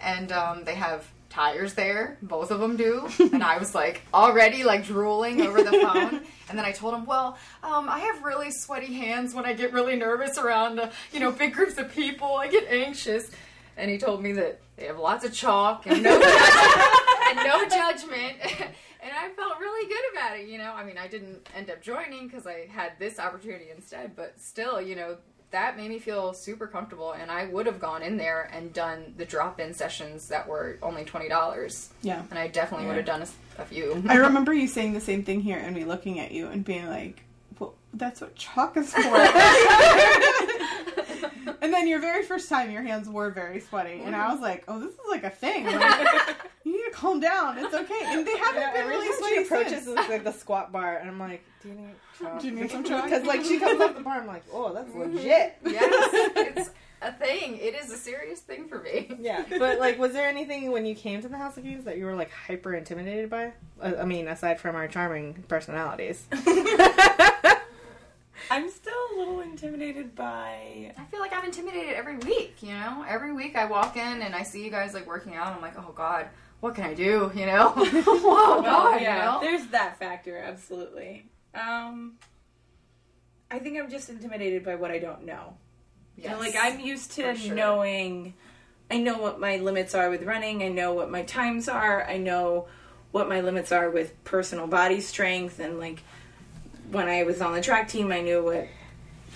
And 0.00 0.30
um, 0.32 0.64
they 0.64 0.74
have 0.74 1.10
tires 1.30 1.74
there, 1.74 2.18
both 2.22 2.50
of 2.50 2.60
them 2.60 2.76
do, 2.76 3.08
and 3.18 3.42
I 3.42 3.58
was 3.58 3.74
like 3.74 4.02
already 4.12 4.64
like 4.64 4.84
drooling 4.84 5.42
over 5.42 5.62
the 5.62 5.72
phone. 5.72 6.22
And 6.48 6.58
then 6.58 6.64
I 6.64 6.72
told 6.72 6.94
him, 6.94 7.04
well, 7.04 7.36
um, 7.62 7.90
I 7.90 7.98
have 7.98 8.22
really 8.22 8.50
sweaty 8.50 8.94
hands 8.94 9.34
when 9.34 9.44
I 9.44 9.52
get 9.52 9.74
really 9.74 9.96
nervous 9.96 10.38
around, 10.38 10.80
uh, 10.80 10.90
you 11.12 11.20
know, 11.20 11.30
big 11.30 11.52
groups 11.52 11.76
of 11.76 11.92
people. 11.92 12.36
I 12.36 12.48
get 12.48 12.66
anxious. 12.70 13.30
And 13.76 13.90
he 13.90 13.98
told 13.98 14.22
me 14.22 14.32
that 14.32 14.58
they 14.76 14.86
have 14.86 14.98
lots 14.98 15.26
of 15.26 15.34
chalk 15.34 15.86
and 15.86 16.02
no 16.02 16.10
and 17.28 17.36
no 17.36 17.68
judgment. 17.68 18.38
And 19.00 19.12
I 19.12 19.28
felt 19.28 19.60
really 19.60 19.88
good 19.88 20.02
about 20.12 20.38
it, 20.38 20.48
you 20.48 20.58
know. 20.58 20.72
I 20.72 20.84
mean, 20.84 20.98
I 20.98 21.06
didn't 21.06 21.48
end 21.54 21.70
up 21.70 21.80
joining 21.80 22.26
because 22.26 22.48
I 22.48 22.66
had 22.68 22.92
this 22.98 23.20
opportunity 23.20 23.66
instead, 23.74 24.16
but 24.16 24.34
still, 24.40 24.80
you 24.80 24.96
know, 24.96 25.16
that 25.50 25.76
made 25.76 25.88
me 25.88 25.98
feel 25.98 26.34
super 26.34 26.66
comfortable. 26.66 27.12
And 27.12 27.30
I 27.30 27.46
would 27.46 27.66
have 27.66 27.80
gone 27.80 28.02
in 28.02 28.16
there 28.16 28.50
and 28.52 28.72
done 28.72 29.14
the 29.16 29.24
drop 29.24 29.60
in 29.60 29.72
sessions 29.72 30.28
that 30.28 30.46
were 30.46 30.78
only 30.82 31.04
$20. 31.04 31.88
Yeah. 32.02 32.22
And 32.30 32.38
I 32.38 32.48
definitely 32.48 32.86
would 32.86 32.96
have 32.96 33.06
done 33.06 33.24
a 33.58 33.64
few. 33.64 34.02
I 34.08 34.16
remember 34.16 34.52
you 34.52 34.68
saying 34.68 34.92
the 34.92 35.00
same 35.00 35.22
thing 35.24 35.40
here 35.40 35.58
and 35.58 35.74
me 35.74 35.84
looking 35.84 36.18
at 36.20 36.32
you 36.32 36.48
and 36.48 36.64
being 36.64 36.86
like, 36.86 37.22
well, 37.58 37.74
that's 37.94 38.20
what 38.20 38.34
chalk 38.36 38.76
is 38.76 38.92
for. 38.92 39.00
and 41.62 41.72
then 41.72 41.86
your 41.88 42.00
very 42.00 42.22
first 42.24 42.48
time, 42.48 42.70
your 42.70 42.82
hands 42.82 43.08
were 43.08 43.30
very 43.30 43.60
sweaty. 43.60 44.00
And 44.04 44.14
I 44.14 44.32
was 44.32 44.40
like, 44.40 44.64
oh, 44.68 44.78
this 44.80 44.92
is 44.92 44.98
like 45.10 45.24
a 45.24 45.30
thing. 45.30 45.64
Like, 45.66 46.36
you 46.64 46.72
need 46.72 46.84
to 46.84 46.90
calm 46.92 47.20
down. 47.20 47.58
It's 47.58 47.74
okay. 47.74 48.00
And 48.04 48.26
they 48.26 48.36
haven't 48.36 48.60
Yeah, 48.60 48.72
been 48.72 48.80
every 48.82 48.94
really 48.96 49.06
time 49.08 49.14
she 49.16 49.18
sweaty 49.18 49.42
approaches 49.42 49.84
since. 49.84 50.08
like 50.08 50.24
the 50.24 50.32
squat 50.32 50.72
bar, 50.72 50.96
and 50.96 51.08
I'm 51.08 51.18
like, 51.18 51.42
"Do 51.62 51.68
you 51.68 51.74
need 51.74 51.94
chalk? 52.18 52.40
Do 52.40 52.46
you 52.48 52.52
need 52.54 52.70
some 52.70 52.84
chalk? 52.84 53.04
Because 53.04 53.24
like 53.26 53.44
she 53.44 53.58
comes 53.58 53.80
off 53.80 53.94
the 53.96 54.02
bar, 54.02 54.20
I'm 54.20 54.26
like, 54.26 54.44
"Oh, 54.52 54.72
that's 54.72 54.94
legit." 54.94 55.56
yes, 55.64 56.10
it's 56.36 56.70
a 57.00 57.12
thing. 57.12 57.58
It 57.58 57.74
is 57.74 57.90
a 57.92 57.96
serious 57.96 58.40
thing 58.40 58.68
for 58.68 58.78
me. 58.80 59.10
Yeah, 59.20 59.44
but 59.58 59.78
like, 59.78 59.98
was 59.98 60.12
there 60.12 60.28
anything 60.28 60.70
when 60.72 60.84
you 60.86 60.94
came 60.94 61.22
to 61.22 61.28
the 61.28 61.36
House 61.38 61.56
of 61.56 61.62
Keys 61.64 61.84
that 61.84 61.96
you 61.98 62.04
were 62.06 62.14
like 62.16 62.30
hyper 62.32 62.74
intimidated 62.74 63.30
by? 63.30 63.52
Uh, 63.80 63.92
I 64.00 64.04
mean, 64.04 64.26
aside 64.28 64.60
from 64.60 64.74
our 64.76 64.88
charming 64.88 65.44
personalities. 65.48 66.26
I'm 68.50 68.70
still 68.70 68.87
a 68.87 68.87
little 68.87 68.87
intimidated 69.62 70.14
by 70.14 70.92
I 70.96 71.04
feel 71.10 71.20
like 71.20 71.32
I'm 71.32 71.44
intimidated 71.44 71.94
every 71.94 72.16
week, 72.18 72.56
you 72.60 72.72
know? 72.74 73.04
Every 73.08 73.32
week 73.32 73.56
I 73.56 73.64
walk 73.64 73.96
in 73.96 74.22
and 74.22 74.34
I 74.34 74.42
see 74.44 74.64
you 74.64 74.70
guys 74.70 74.94
like 74.94 75.06
working 75.06 75.34
out. 75.34 75.52
I'm 75.52 75.60
like, 75.60 75.76
oh 75.76 75.92
God, 75.94 76.28
what 76.60 76.74
can 76.74 76.84
I 76.84 76.94
do? 76.94 77.32
You 77.38 77.46
know? 77.46 77.70
Whoa, 77.70 77.82
God, 78.62 79.00
yeah, 79.00 79.16
you 79.16 79.24
know? 79.24 79.40
there's 79.40 79.66
that 79.68 79.98
factor, 79.98 80.38
absolutely. 80.38 81.26
Um, 81.54 82.14
I 83.50 83.58
think 83.58 83.78
I'm 83.78 83.90
just 83.90 84.10
intimidated 84.10 84.64
by 84.64 84.76
what 84.76 84.90
I 84.90 84.98
don't 84.98 85.24
know. 85.24 85.56
You 86.16 86.30
know, 86.30 86.38
like 86.38 86.54
I'm 86.58 86.80
used 86.80 87.12
to 87.12 87.34
sure. 87.36 87.54
knowing. 87.54 88.34
I 88.90 88.98
know 88.98 89.18
what 89.18 89.38
my 89.38 89.56
limits 89.58 89.94
are 89.94 90.10
with 90.10 90.22
running. 90.22 90.62
I 90.62 90.68
know 90.68 90.94
what 90.94 91.10
my 91.10 91.22
times 91.22 91.68
are. 91.68 92.04
I 92.04 92.16
know 92.16 92.66
what 93.12 93.28
my 93.28 93.40
limits 93.40 93.70
are 93.70 93.90
with 93.90 94.22
personal 94.24 94.66
body 94.66 95.00
strength 95.00 95.60
and 95.60 95.78
like 95.78 96.02
when 96.90 97.08
I 97.08 97.22
was 97.22 97.40
on 97.40 97.52
the 97.52 97.60
track 97.60 97.88
team, 97.88 98.10
I 98.12 98.20
knew 98.20 98.42
what 98.42 98.66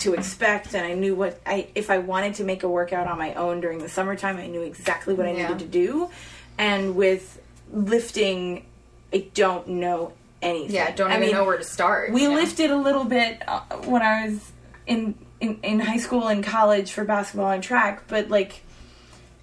to 0.03 0.15
expect 0.15 0.75
and 0.75 0.85
I 0.87 0.95
knew 0.95 1.15
what 1.15 1.41
I 1.47 1.69
if 1.75 1.91
I 1.91 1.99
wanted 1.99 2.35
to 2.37 2.45
make 2.45 2.63
a 2.63 2.69
workout 2.69 3.07
on 3.07 3.19
my 3.19 3.35
own 3.35 3.61
during 3.61 3.79
the 3.79 3.89
summertime, 3.89 4.37
I 4.37 4.47
knew 4.47 4.63
exactly 4.63 5.15
what 5.15 5.27
I 5.27 5.33
Yeah. 5.33 5.43
needed 5.49 5.59
to 5.61 5.67
do. 5.67 6.11
And 6.59 6.95
with 6.97 7.41
lifting, 7.73 8.67
I 9.13 9.29
don't 9.35 9.67
know 9.69 10.13
anything. 10.41 10.75
Yeah, 10.75 10.91
don't 10.95 11.11
I 11.11 11.17
even 11.17 11.21
mean, 11.29 11.33
know 11.33 11.45
where 11.45 11.59
to 11.59 11.65
start. 11.65 12.13
we 12.13 12.27
know? 12.27 12.35
lifted 12.35 12.71
a 12.71 12.77
little 12.77 13.05
bit 13.05 13.43
uh, 13.49 13.61
when 13.85 14.03
I 14.03 14.27
was 14.29 14.53
in, 14.87 15.15
in 15.41 15.59
in 15.63 15.81
high 15.81 15.99
school 15.99 16.27
and 16.29 16.43
college 16.45 16.93
for 16.93 17.05
basketball 17.05 17.51
and 17.51 17.63
track, 17.63 18.05
but 18.09 18.29
like 18.29 18.63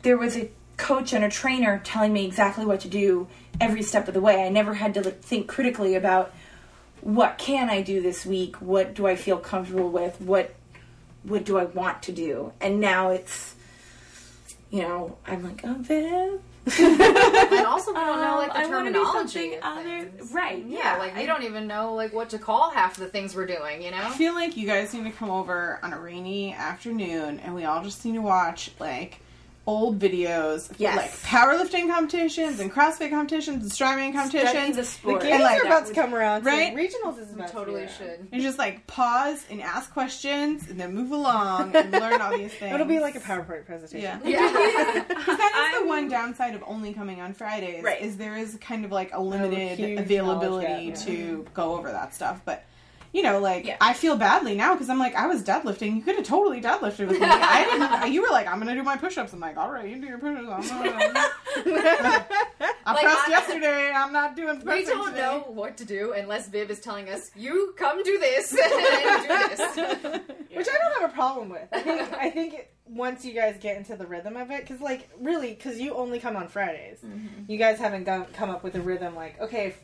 there 0.02 0.18
was 0.18 0.36
a 0.38 0.50
coach 0.78 1.12
and 1.14 1.24
a 1.26 1.30
trainer 1.30 1.82
telling 1.84 2.14
me 2.14 2.26
exactly 2.26 2.66
what 2.66 2.80
to 2.82 2.88
do 2.88 3.28
every 3.60 3.82
step 3.84 4.08
of 4.08 4.14
the 4.14 4.22
way. 4.22 4.44
I 4.46 4.50
never 4.50 4.74
had 4.76 4.94
to 4.96 5.02
like, 5.02 5.22
think 5.22 5.48
critically 5.48 5.96
about 5.96 6.34
what 7.02 7.38
can 7.38 7.70
I 7.70 7.82
do 7.82 8.02
this 8.02 8.26
week? 8.26 8.56
What 8.58 8.94
do 8.94 9.08
I 9.08 9.16
feel 9.16 9.38
comfortable 9.38 9.90
with? 9.90 10.20
What 10.22 10.54
what 11.24 11.44
do 11.46 11.58
I 11.58 11.66
want 11.66 12.04
to 12.04 12.12
do? 12.12 12.54
And 12.62 12.80
now 12.80 13.10
it's 13.12 13.56
you 14.72 14.84
know, 14.84 15.18
I'm 15.26 15.44
like, 15.44 15.62
oh, 15.64 15.76
Viv. 15.80 16.42
And 16.80 17.66
also, 17.66 17.92
we 17.92 18.00
don't 18.00 18.22
know 18.22 18.36
like 18.38 18.52
Um, 18.52 18.58
I 18.58 18.66
the 18.68 18.70
wanna 18.72 18.94
do 18.94 19.04
terminology. 19.04 19.58
other- 19.62 20.12
right, 20.32 20.64
Yeah, 20.64 20.94
yeah, 20.94 20.98
like 21.00 21.16
we 21.16 21.24
I- 21.24 21.26
don't 21.26 21.44
even 21.44 21.66
know 21.68 21.96
like 21.96 22.14
what 22.14 22.30
to 22.30 22.38
call 22.38 22.70
half 22.70 22.96
the 22.98 23.08
things 23.08 23.36
we're 23.36 23.48
doing. 23.48 23.82
You 23.82 23.90
know. 23.92 23.98
I 24.04 24.10
feel 24.12 24.34
like 24.36 24.56
you 24.56 24.68
guys 24.68 24.94
need 24.94 25.06
to 25.06 25.12
come 25.12 25.32
over 25.32 25.80
on 25.82 25.94
a 25.94 26.00
rainy 26.00 26.54
afternoon 26.54 27.40
and 27.40 27.56
we 27.56 27.66
all 27.66 27.84
just 27.84 28.06
need 28.06 28.14
to 28.14 28.22
watch 28.22 28.70
like 28.80 29.20
old 29.70 30.00
videos 30.00 30.72
Yes. 30.80 30.98
like 30.98 31.12
powerlifting 31.22 31.88
competitions 31.94 32.60
and 32.60 32.72
CrossFit 32.72 33.12
competitions 33.12 33.62
and 33.62 33.72
strongman 33.72 34.14
competitions. 34.14 34.76
the 34.76 34.82
The 34.82 34.88
sport. 34.88 35.22
games 35.22 35.42
like 35.44 35.60
are 35.62 35.64
that 35.64 35.66
about 35.68 35.88
to 35.88 35.94
come 35.94 36.16
around. 36.16 36.44
so 36.44 36.50
right? 36.50 36.74
Regionals 36.76 37.20
is 37.20 37.32
about 37.32 37.52
Totally 37.52 37.82
to 37.86 37.88
should. 37.92 38.28
And 38.32 38.42
just 38.42 38.58
like 38.58 38.88
pause 38.88 39.46
and 39.52 39.62
ask 39.62 39.94
questions 39.94 40.68
and 40.70 40.80
then 40.80 40.96
move 40.96 41.12
along 41.12 41.76
and 41.76 41.92
learn 42.04 42.20
all 42.20 42.36
these 42.36 42.54
things. 42.54 42.74
It'll 42.74 42.88
be 42.88 43.00
like 43.00 43.16
a 43.16 43.20
PowerPoint 43.20 43.66
presentation. 43.68 44.20
Yeah. 44.26 44.40
Yeah. 44.40 45.06
Because 45.20 45.38
that 45.38 45.72
is 45.76 45.82
the 45.84 45.88
one 45.88 46.10
downside 46.10 46.56
of 46.56 46.64
only 46.66 46.94
coming 46.94 47.22
on 47.22 47.34
Fridays. 47.34 47.84
Right. 47.84 48.02
Is 48.02 48.18
there 48.18 48.36
is 48.38 48.58
kind 48.62 48.86
of 48.86 48.92
like 48.92 49.12
a 49.12 49.16
oh, 49.18 49.24
limited 49.24 49.78
huge 49.78 50.00
availability 50.00 50.68
knowledge 50.68 50.96
gap, 50.96 51.06
to 51.08 51.46
go 51.54 51.76
over 51.76 51.92
that 51.92 52.14
stuff. 52.16 52.42
But, 52.46 52.66
you 53.12 53.24
know, 53.24 53.40
like, 53.40 53.66
Yeah. 53.66 53.78
I 53.82 53.94
feel 53.94 54.16
badly 54.16 54.56
now 54.56 54.74
because 54.74 54.90
I'm 54.90 55.00
like, 55.00 55.16
I 55.16 55.28
was 55.28 55.42
deadlifting. 55.44 55.96
You 55.96 56.02
could 56.02 56.16
have 56.16 56.26
totally 56.26 56.62
deadlifted 56.62 57.08
with 57.08 57.20
me. 57.20 57.26
I 57.30 57.64
didn't. 57.66 58.14
You 58.14 58.22
were 58.22 58.30
like, 58.30 58.48
I'm 58.48 58.56
going 58.60 58.68
to 58.68 58.76
do 58.76 58.84
my 58.84 58.98
push 58.98 59.18
ups. 59.18 59.34
I'm 59.34 59.40
like, 59.40 59.58
all 59.58 59.72
right, 59.72 59.88
you 59.90 60.00
do 60.00 60.08
your 60.08 60.20
push 60.20 60.38
ups. 60.48 60.72
I'm 60.72 60.84
gonna... 60.84 61.30
I 62.86 62.94
Like, 62.94 63.04
pressed 63.04 63.28
I- 63.28 63.30
yesterday. 63.30 63.92
I'm 63.96 64.14
not 64.14 64.36
doing 64.36 64.60
We 64.66 64.86
don't 64.86 65.08
today. 65.10 65.22
know 65.22 65.46
what 65.48 65.78
to 65.78 65.86
do 65.86 66.14
unless 66.14 66.48
Viv 66.50 66.72
is 66.72 66.80
telling 66.80 67.10
us, 67.10 67.30
"You 67.36 67.74
come 67.78 68.02
do 68.04 68.18
this 68.18 68.52
and 68.54 69.22
do 69.22 69.28
this." 69.28 69.60
Which 70.56 70.68
I 70.68 70.78
don't 70.78 71.02
have 71.02 71.10
a 71.12 71.14
problem 71.14 71.50
with. 71.50 71.68
I 71.72 71.80
think, 71.82 72.14
I 72.14 72.30
think 72.32 72.54
it, 72.56 72.74
once 72.88 73.24
you 73.26 73.34
guys 73.34 73.58
get 73.62 73.78
into 73.78 73.96
the 73.96 74.08
rhythm 74.08 74.36
of 74.38 74.50
it, 74.52 74.62
because 74.62 74.82
like 74.82 75.08
really, 75.20 75.54
because 75.54 75.80
you 75.80 75.94
only 75.94 76.20
come 76.20 76.36
on 76.36 76.48
Fridays, 76.48 76.98
Mm-hmm. 77.06 77.44
you 77.52 77.58
guys 77.58 77.78
haven't 77.80 78.06
gone, 78.06 78.26
come 78.34 78.50
up 78.50 78.64
with 78.64 78.76
a 78.76 78.82
rhythm. 78.82 79.16
Like, 79.16 79.40
okay, 79.40 79.76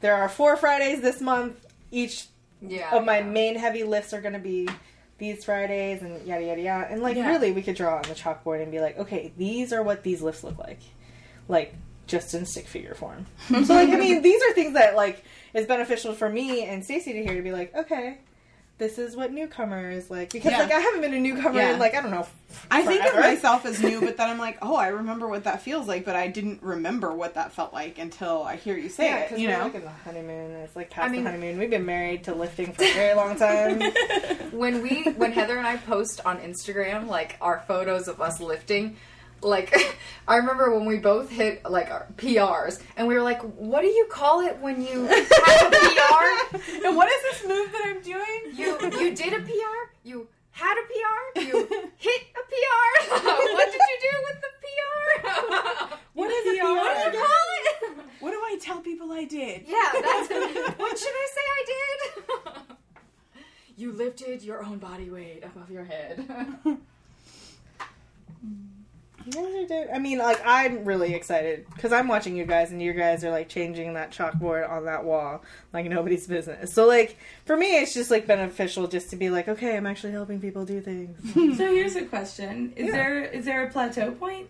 there 0.00 0.14
are 0.16 0.28
four 0.28 0.56
Fridays 0.56 1.00
this 1.00 1.20
month. 1.20 1.64
Each 1.90 2.26
Yeah. 2.60 2.94
of 2.96 3.04
my 3.04 3.18
yeah. 3.18 3.24
main 3.24 3.56
heavy 3.56 3.84
lifts 3.84 4.12
are 4.12 4.20
going 4.20 4.34
to 4.34 4.38
be 4.40 4.68
these 5.18 5.44
Fridays, 5.44 6.02
and 6.02 6.24
yada 6.26 6.44
yada 6.44 6.60
yada. 6.60 6.86
And 6.90 7.02
like, 7.02 7.16
Yeah. 7.16 7.28
really, 7.28 7.50
we 7.52 7.62
could 7.62 7.74
draw 7.76 7.96
on 7.96 8.02
the 8.02 8.14
chalkboard 8.14 8.62
and 8.62 8.70
be 8.70 8.80
like, 8.80 8.98
okay, 8.98 9.32
these 9.36 9.72
are 9.72 9.82
what 9.82 10.02
these 10.02 10.22
lifts 10.22 10.44
look 10.44 10.58
like, 10.58 10.80
like 11.48 11.74
just 12.06 12.32
in 12.34 12.46
stick 12.46 12.66
figure 12.66 12.94
form. 12.94 13.26
so 13.48 13.74
like, 13.74 13.88
I 13.90 13.96
mean, 13.96 14.22
these 14.22 14.40
are 14.42 14.52
things 14.54 14.74
that 14.74 14.94
like 14.96 15.24
is 15.54 15.66
beneficial 15.66 16.14
for 16.14 16.28
me 16.28 16.64
and 16.64 16.84
Stacy 16.84 17.12
to 17.14 17.22
hear 17.22 17.34
to 17.34 17.42
be 17.42 17.52
like, 17.52 17.74
okay. 17.74 18.18
This 18.78 18.96
is 18.96 19.16
what 19.16 19.32
newcomers 19.32 20.08
like 20.08 20.30
because 20.30 20.52
Yeah. 20.52 20.58
like 20.60 20.70
I 20.72 20.78
haven't 20.78 21.00
been 21.00 21.12
a 21.12 21.18
newcomer 21.18 21.58
Yeah. 21.58 21.72
in 21.72 21.78
like 21.80 21.94
I 21.94 22.00
don't 22.00 22.12
know. 22.12 22.26
I 22.70 22.82
think 22.82 23.04
of 23.04 23.14
myself 23.16 23.66
as 23.66 23.82
new, 23.82 24.00
but 24.00 24.16
then 24.16 24.30
I'm 24.30 24.38
like, 24.48 24.58
oh, 24.62 24.76
I 24.76 24.88
remember 24.88 25.26
what 25.26 25.44
that 25.44 25.62
feels 25.62 25.88
like, 25.88 26.04
but 26.04 26.14
I 26.14 26.28
didn't 26.28 26.62
remember 26.62 27.12
what 27.12 27.34
that 27.34 27.52
felt 27.52 27.72
like 27.72 27.98
until 27.98 28.44
I 28.44 28.54
hear 28.56 28.76
you 28.76 28.88
say 28.88 29.06
Yeah, 29.06 29.16
it. 29.18 29.38
You 29.38 29.48
we're 29.48 29.58
know, 29.58 29.64
like 29.64 29.74
in 29.74 29.82
the 29.82 29.90
honeymoon. 29.90 30.50
It's 30.62 30.76
like 30.76 30.90
past 30.90 31.08
I 31.08 31.12
mean- 31.12 31.24
the 31.24 31.30
honeymoon. 31.30 31.58
We've 31.58 31.70
been 31.70 31.84
married 31.86 32.24
to 32.24 32.34
lifting 32.34 32.72
for 32.72 32.84
a 32.84 32.92
very 32.94 33.14
long 33.14 33.36
time. 33.36 33.80
when 34.52 34.80
we 34.82 35.02
when 35.16 35.32
Heather 35.32 35.58
and 35.58 35.66
I 35.66 35.76
post 35.78 36.20
on 36.24 36.38
Instagram 36.38 37.08
like 37.08 37.36
our 37.40 37.64
photos 37.66 38.06
of 38.06 38.20
us 38.20 38.40
lifting, 38.40 38.96
like 39.42 39.74
I 40.28 40.36
remember 40.36 40.74
when 40.76 40.84
we 40.86 40.98
both 40.98 41.30
hit 41.30 41.64
like 41.68 41.90
our 41.90 42.06
PRs 42.16 42.80
and 42.96 43.06
we 43.08 43.14
were 43.14 43.22
like, 43.22 43.40
"What 43.42 43.80
do 43.82 43.88
you 43.88 44.06
call 44.10 44.40
it 44.40 44.58
when 44.58 44.82
you 44.82 45.04
have 45.04 45.26
a 45.66 45.70
PR? 45.70 46.56
and 46.86 46.96
what 46.96 47.08
is 47.08 47.22
this 47.22 47.48
move 47.48 47.72
that 47.72 47.82
I'm 47.86 48.02
doing? 48.02 48.52
You 48.54 48.78
you 49.00 49.14
did 49.14 49.32
a 49.32 49.40
PR, 49.40 49.78
you 50.04 50.28
had 50.50 50.76
a 50.76 50.82
PR, 50.86 51.40
you 51.40 51.68
hit 51.96 52.22
a 52.34 52.42
PR. 52.50 53.14
what 53.54 53.72
did 53.72 53.80
you 53.80 53.98
do 54.00 54.14
with 54.26 54.40
the 54.42 54.52
PR? 54.62 55.94
What 56.14 56.30
is 56.30 56.58
a 56.60 56.64
What 56.64 56.96
do 56.96 57.10
PR? 57.10 57.16
you 57.16 57.22
call 57.22 57.48
it? 57.62 58.06
What 58.20 58.30
do 58.32 58.36
I 58.38 58.58
tell 58.60 58.80
people 58.80 59.12
I 59.12 59.24
did? 59.24 59.62
Yeah, 59.66 59.92
that's 59.92 60.28
what 60.78 60.98
should 60.98 61.08
I 61.08 61.28
say 61.34 61.44
I 61.58 61.64
did? 61.66 62.64
you 63.76 63.92
lifted 63.92 64.42
your 64.42 64.64
own 64.64 64.78
body 64.78 65.08
weight 65.08 65.44
above 65.44 65.70
your 65.70 65.84
head. 65.84 66.28
You 69.34 69.66
guys 69.68 69.88
I 69.92 69.98
mean, 69.98 70.18
like 70.18 70.40
I'm 70.44 70.84
really 70.84 71.14
excited 71.14 71.66
because 71.74 71.92
I'm 71.92 72.08
watching 72.08 72.36
you 72.36 72.44
guys, 72.44 72.70
and 72.70 72.80
you 72.80 72.92
guys 72.92 73.24
are 73.24 73.30
like 73.30 73.48
changing 73.48 73.94
that 73.94 74.10
chalkboard 74.10 74.68
on 74.68 74.84
that 74.86 75.04
wall 75.04 75.42
like 75.72 75.86
nobody's 75.86 76.26
business. 76.26 76.72
So 76.72 76.86
like 76.86 77.16
for 77.44 77.56
me, 77.56 77.78
it's 77.78 77.94
just 77.94 78.10
like 78.10 78.26
beneficial 78.26 78.86
just 78.88 79.10
to 79.10 79.16
be 79.16 79.30
like, 79.30 79.48
okay, 79.48 79.76
I'm 79.76 79.86
actually 79.86 80.12
helping 80.12 80.40
people 80.40 80.64
do 80.64 80.80
things. 80.80 81.18
So 81.58 81.72
here's 81.74 81.96
a 81.96 82.04
question: 82.04 82.72
Is 82.76 82.86
Yeah. 82.86 82.92
there 82.92 83.24
is 83.24 83.44
there 83.44 83.64
a 83.66 83.70
plateau 83.70 84.12
point? 84.12 84.48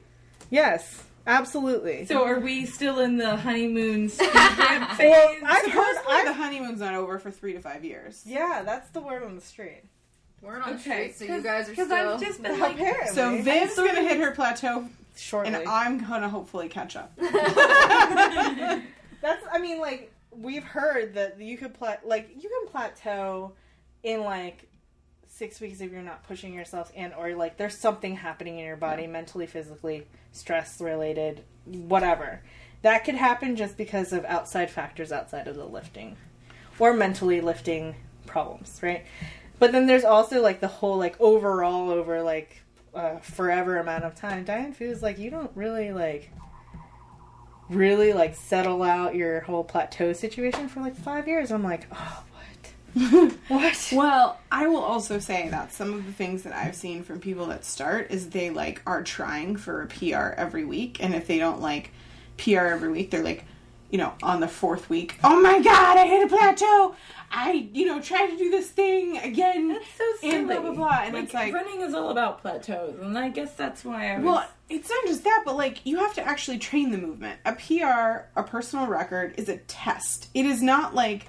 yes, 0.50 1.02
absolutely. 1.26 2.06
So 2.06 2.24
are 2.24 2.38
we 2.40 2.64
still 2.66 3.00
in 3.00 3.16
the 3.18 3.36
honeymoon 3.36 4.08
phase? 4.08 4.28
well, 4.32 5.36
I've 5.44 5.62
heard. 5.64 5.72
Supposedly 5.72 6.12
I've, 6.12 6.26
the 6.26 6.32
honeymoon's 6.34 6.80
not 6.80 6.94
over 6.94 7.18
for 7.18 7.30
three 7.30 7.52
to 7.54 7.60
five 7.60 7.84
years. 7.84 8.22
yeah, 8.26 8.62
that's 8.64 8.90
the 8.90 9.00
word 9.00 9.22
on 9.22 9.34
the 9.34 9.40
street. 9.40 9.82
We're 10.42 10.60
on 10.60 10.74
Okay, 10.74 11.10
street, 11.12 11.28
so 11.28 11.34
you 11.36 11.42
guys 11.42 11.68
are 11.68 11.72
still. 11.74 11.92
I've 11.92 12.20
just 12.20 12.42
been 12.42 12.58
like, 12.60 12.74
Apparently, 12.76 13.14
So 13.14 13.42
Viv's 13.42 13.74
sort 13.74 13.88
gonna 13.88 14.00
of- 14.00 14.06
hit 14.06 14.18
her 14.20 14.30
plateau, 14.30 14.88
shortly. 15.16 15.52
and 15.54 15.68
I'm 15.68 15.98
gonna 15.98 16.28
hopefully 16.28 16.68
catch 16.68 16.96
up. 16.96 17.12
That's 19.20 19.44
I 19.52 19.58
mean 19.60 19.80
like 19.80 20.12
we've 20.30 20.64
heard 20.64 21.14
that 21.14 21.40
you 21.40 21.56
could 21.56 21.74
plat 21.74 22.06
like 22.06 22.30
you 22.40 22.48
can 22.48 22.68
plateau 22.70 23.52
in 24.02 24.22
like 24.22 24.68
six 25.26 25.60
weeks 25.60 25.80
if 25.80 25.90
you're 25.90 26.02
not 26.02 26.22
pushing 26.26 26.54
yourself 26.54 26.92
and 26.94 27.12
or 27.14 27.34
like 27.34 27.56
there's 27.56 27.76
something 27.76 28.14
happening 28.16 28.58
in 28.58 28.64
your 28.64 28.76
body 28.76 29.06
mentally 29.06 29.46
physically 29.46 30.06
stress 30.32 30.80
related 30.80 31.42
whatever 31.64 32.40
that 32.82 33.04
could 33.04 33.14
happen 33.14 33.56
just 33.56 33.76
because 33.76 34.12
of 34.12 34.24
outside 34.26 34.70
factors 34.70 35.10
outside 35.12 35.46
of 35.48 35.56
the 35.56 35.64
lifting 35.64 36.16
or 36.78 36.92
mentally 36.92 37.40
lifting 37.40 37.94
problems 38.26 38.78
right 38.82 39.04
but 39.58 39.72
then 39.72 39.86
there's 39.86 40.04
also 40.04 40.42
like 40.42 40.60
the 40.60 40.68
whole 40.68 40.98
like 40.98 41.20
overall 41.20 41.90
over 41.90 42.22
like 42.22 42.62
uh, 42.94 43.16
forever 43.18 43.78
amount 43.78 44.04
of 44.04 44.14
time 44.14 44.44
diane 44.44 44.72
feels 44.72 45.02
like 45.02 45.18
you 45.18 45.30
don't 45.30 45.50
really 45.54 45.92
like 45.92 46.30
really 47.68 48.12
like 48.12 48.34
settle 48.34 48.82
out 48.82 49.14
your 49.14 49.40
whole 49.40 49.64
plateau 49.64 50.12
situation 50.12 50.68
for 50.68 50.80
like 50.80 50.96
five 50.96 51.28
years. 51.28 51.50
I'm 51.50 51.62
like, 51.62 51.86
oh, 51.92 52.24
what? 52.94 53.32
what? 53.48 53.92
Well, 53.92 54.38
I 54.50 54.66
will 54.66 54.82
also 54.82 55.18
say 55.18 55.48
that 55.48 55.72
some 55.72 55.92
of 55.94 56.06
the 56.06 56.12
things 56.12 56.42
that 56.42 56.54
I've 56.54 56.74
seen 56.74 57.02
from 57.02 57.20
people 57.20 57.46
that 57.46 57.64
start 57.64 58.10
is 58.10 58.30
they 58.30 58.50
like 58.50 58.82
are 58.86 59.02
trying 59.02 59.56
for 59.56 59.82
a 59.82 59.86
PR 59.86 60.34
every 60.36 60.64
week, 60.64 61.02
and 61.02 61.14
if 61.14 61.26
they 61.26 61.38
don't 61.38 61.60
like 61.60 61.90
PR 62.38 62.66
every 62.66 62.90
week, 62.90 63.10
they're 63.10 63.22
like, 63.22 63.44
you 63.90 63.98
know, 63.98 64.12
on 64.22 64.40
the 64.40 64.48
fourth 64.48 64.88
week, 64.90 65.18
oh 65.24 65.40
my 65.40 65.60
god, 65.60 65.96
I 65.98 66.06
hit 66.06 66.24
a 66.24 66.28
plateau. 66.28 66.94
I, 67.30 67.68
you 67.74 67.84
know, 67.86 68.00
tried 68.00 68.28
to 68.28 68.38
do 68.38 68.50
this 68.50 68.70
thing 68.70 69.18
again. 69.18 69.68
That's 69.68 69.84
so 69.98 70.04
silly. 70.20 70.36
And 70.36 70.46
blah, 70.48 70.60
blah, 70.60 70.72
blah. 70.72 71.00
And 71.02 71.14
like, 71.14 71.24
it's 71.24 71.34
like- 71.34 71.52
running 71.52 71.82
is 71.82 71.94
all 71.94 72.10
about 72.10 72.40
plateaus, 72.40 72.98
and 73.00 73.18
I 73.18 73.28
guess 73.28 73.54
that's 73.54 73.84
why 73.84 74.12
I 74.14 74.16
was. 74.16 74.24
Well, 74.24 74.48
it's 74.70 74.88
not 74.90 75.04
just 75.06 75.24
that, 75.24 75.42
but 75.44 75.56
like 75.56 75.84
you 75.84 75.98
have 75.98 76.14
to 76.14 76.22
actually 76.22 76.58
train 76.58 76.90
the 76.90 76.98
movement. 76.98 77.38
A 77.44 77.52
PR, 77.54 78.28
a 78.38 78.42
personal 78.42 78.86
record, 78.86 79.34
is 79.38 79.48
a 79.48 79.56
test. 79.58 80.28
It 80.34 80.46
is 80.46 80.62
not 80.62 80.94
like 80.94 81.26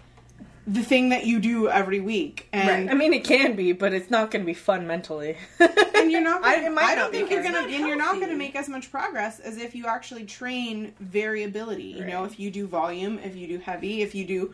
the 0.71 0.83
thing 0.83 1.09
that 1.09 1.25
you 1.25 1.39
do 1.39 1.67
every 1.67 1.99
week, 1.99 2.47
and 2.53 2.89
I 2.91 2.93
mean, 2.93 3.13
it 3.13 3.23
can 3.23 3.55
be, 3.55 3.71
but 3.71 3.91
it's 3.93 4.11
not 4.11 4.29
going 4.29 4.43
to 4.43 4.45
be 4.45 4.53
fun 4.53 4.85
mentally. 4.85 5.35
and 5.59 6.11
you're 6.11 6.21
not. 6.21 6.43
I, 6.45 6.55
Gonna, 6.57 6.67
it 6.67 6.73
might 6.73 6.83
I, 6.83 6.95
don't 6.95 7.11
be 7.11 7.17
think 7.19 7.31
you're 7.31 7.41
gonna, 7.43 7.59
and 7.63 7.71
not 7.71 7.87
you're 7.87 7.97
not 7.97 8.19
gonna 8.19 8.35
make 8.35 8.55
as 8.55 8.69
much 8.69 8.91
progress 8.91 9.39
as 9.39 9.57
if 9.57 9.73
you 9.73 9.87
actually 9.87 10.25
train 10.25 10.93
variability. 10.99 11.83
You 11.97 12.05
know, 12.05 12.23
if 12.25 12.39
you 12.39 12.51
do 12.51 12.67
volume, 12.67 13.19
if 13.19 13.35
you 13.35 13.47
do 13.47 13.57
heavy, 13.59 14.01
if 14.01 14.13
you 14.13 14.25
do 14.25 14.53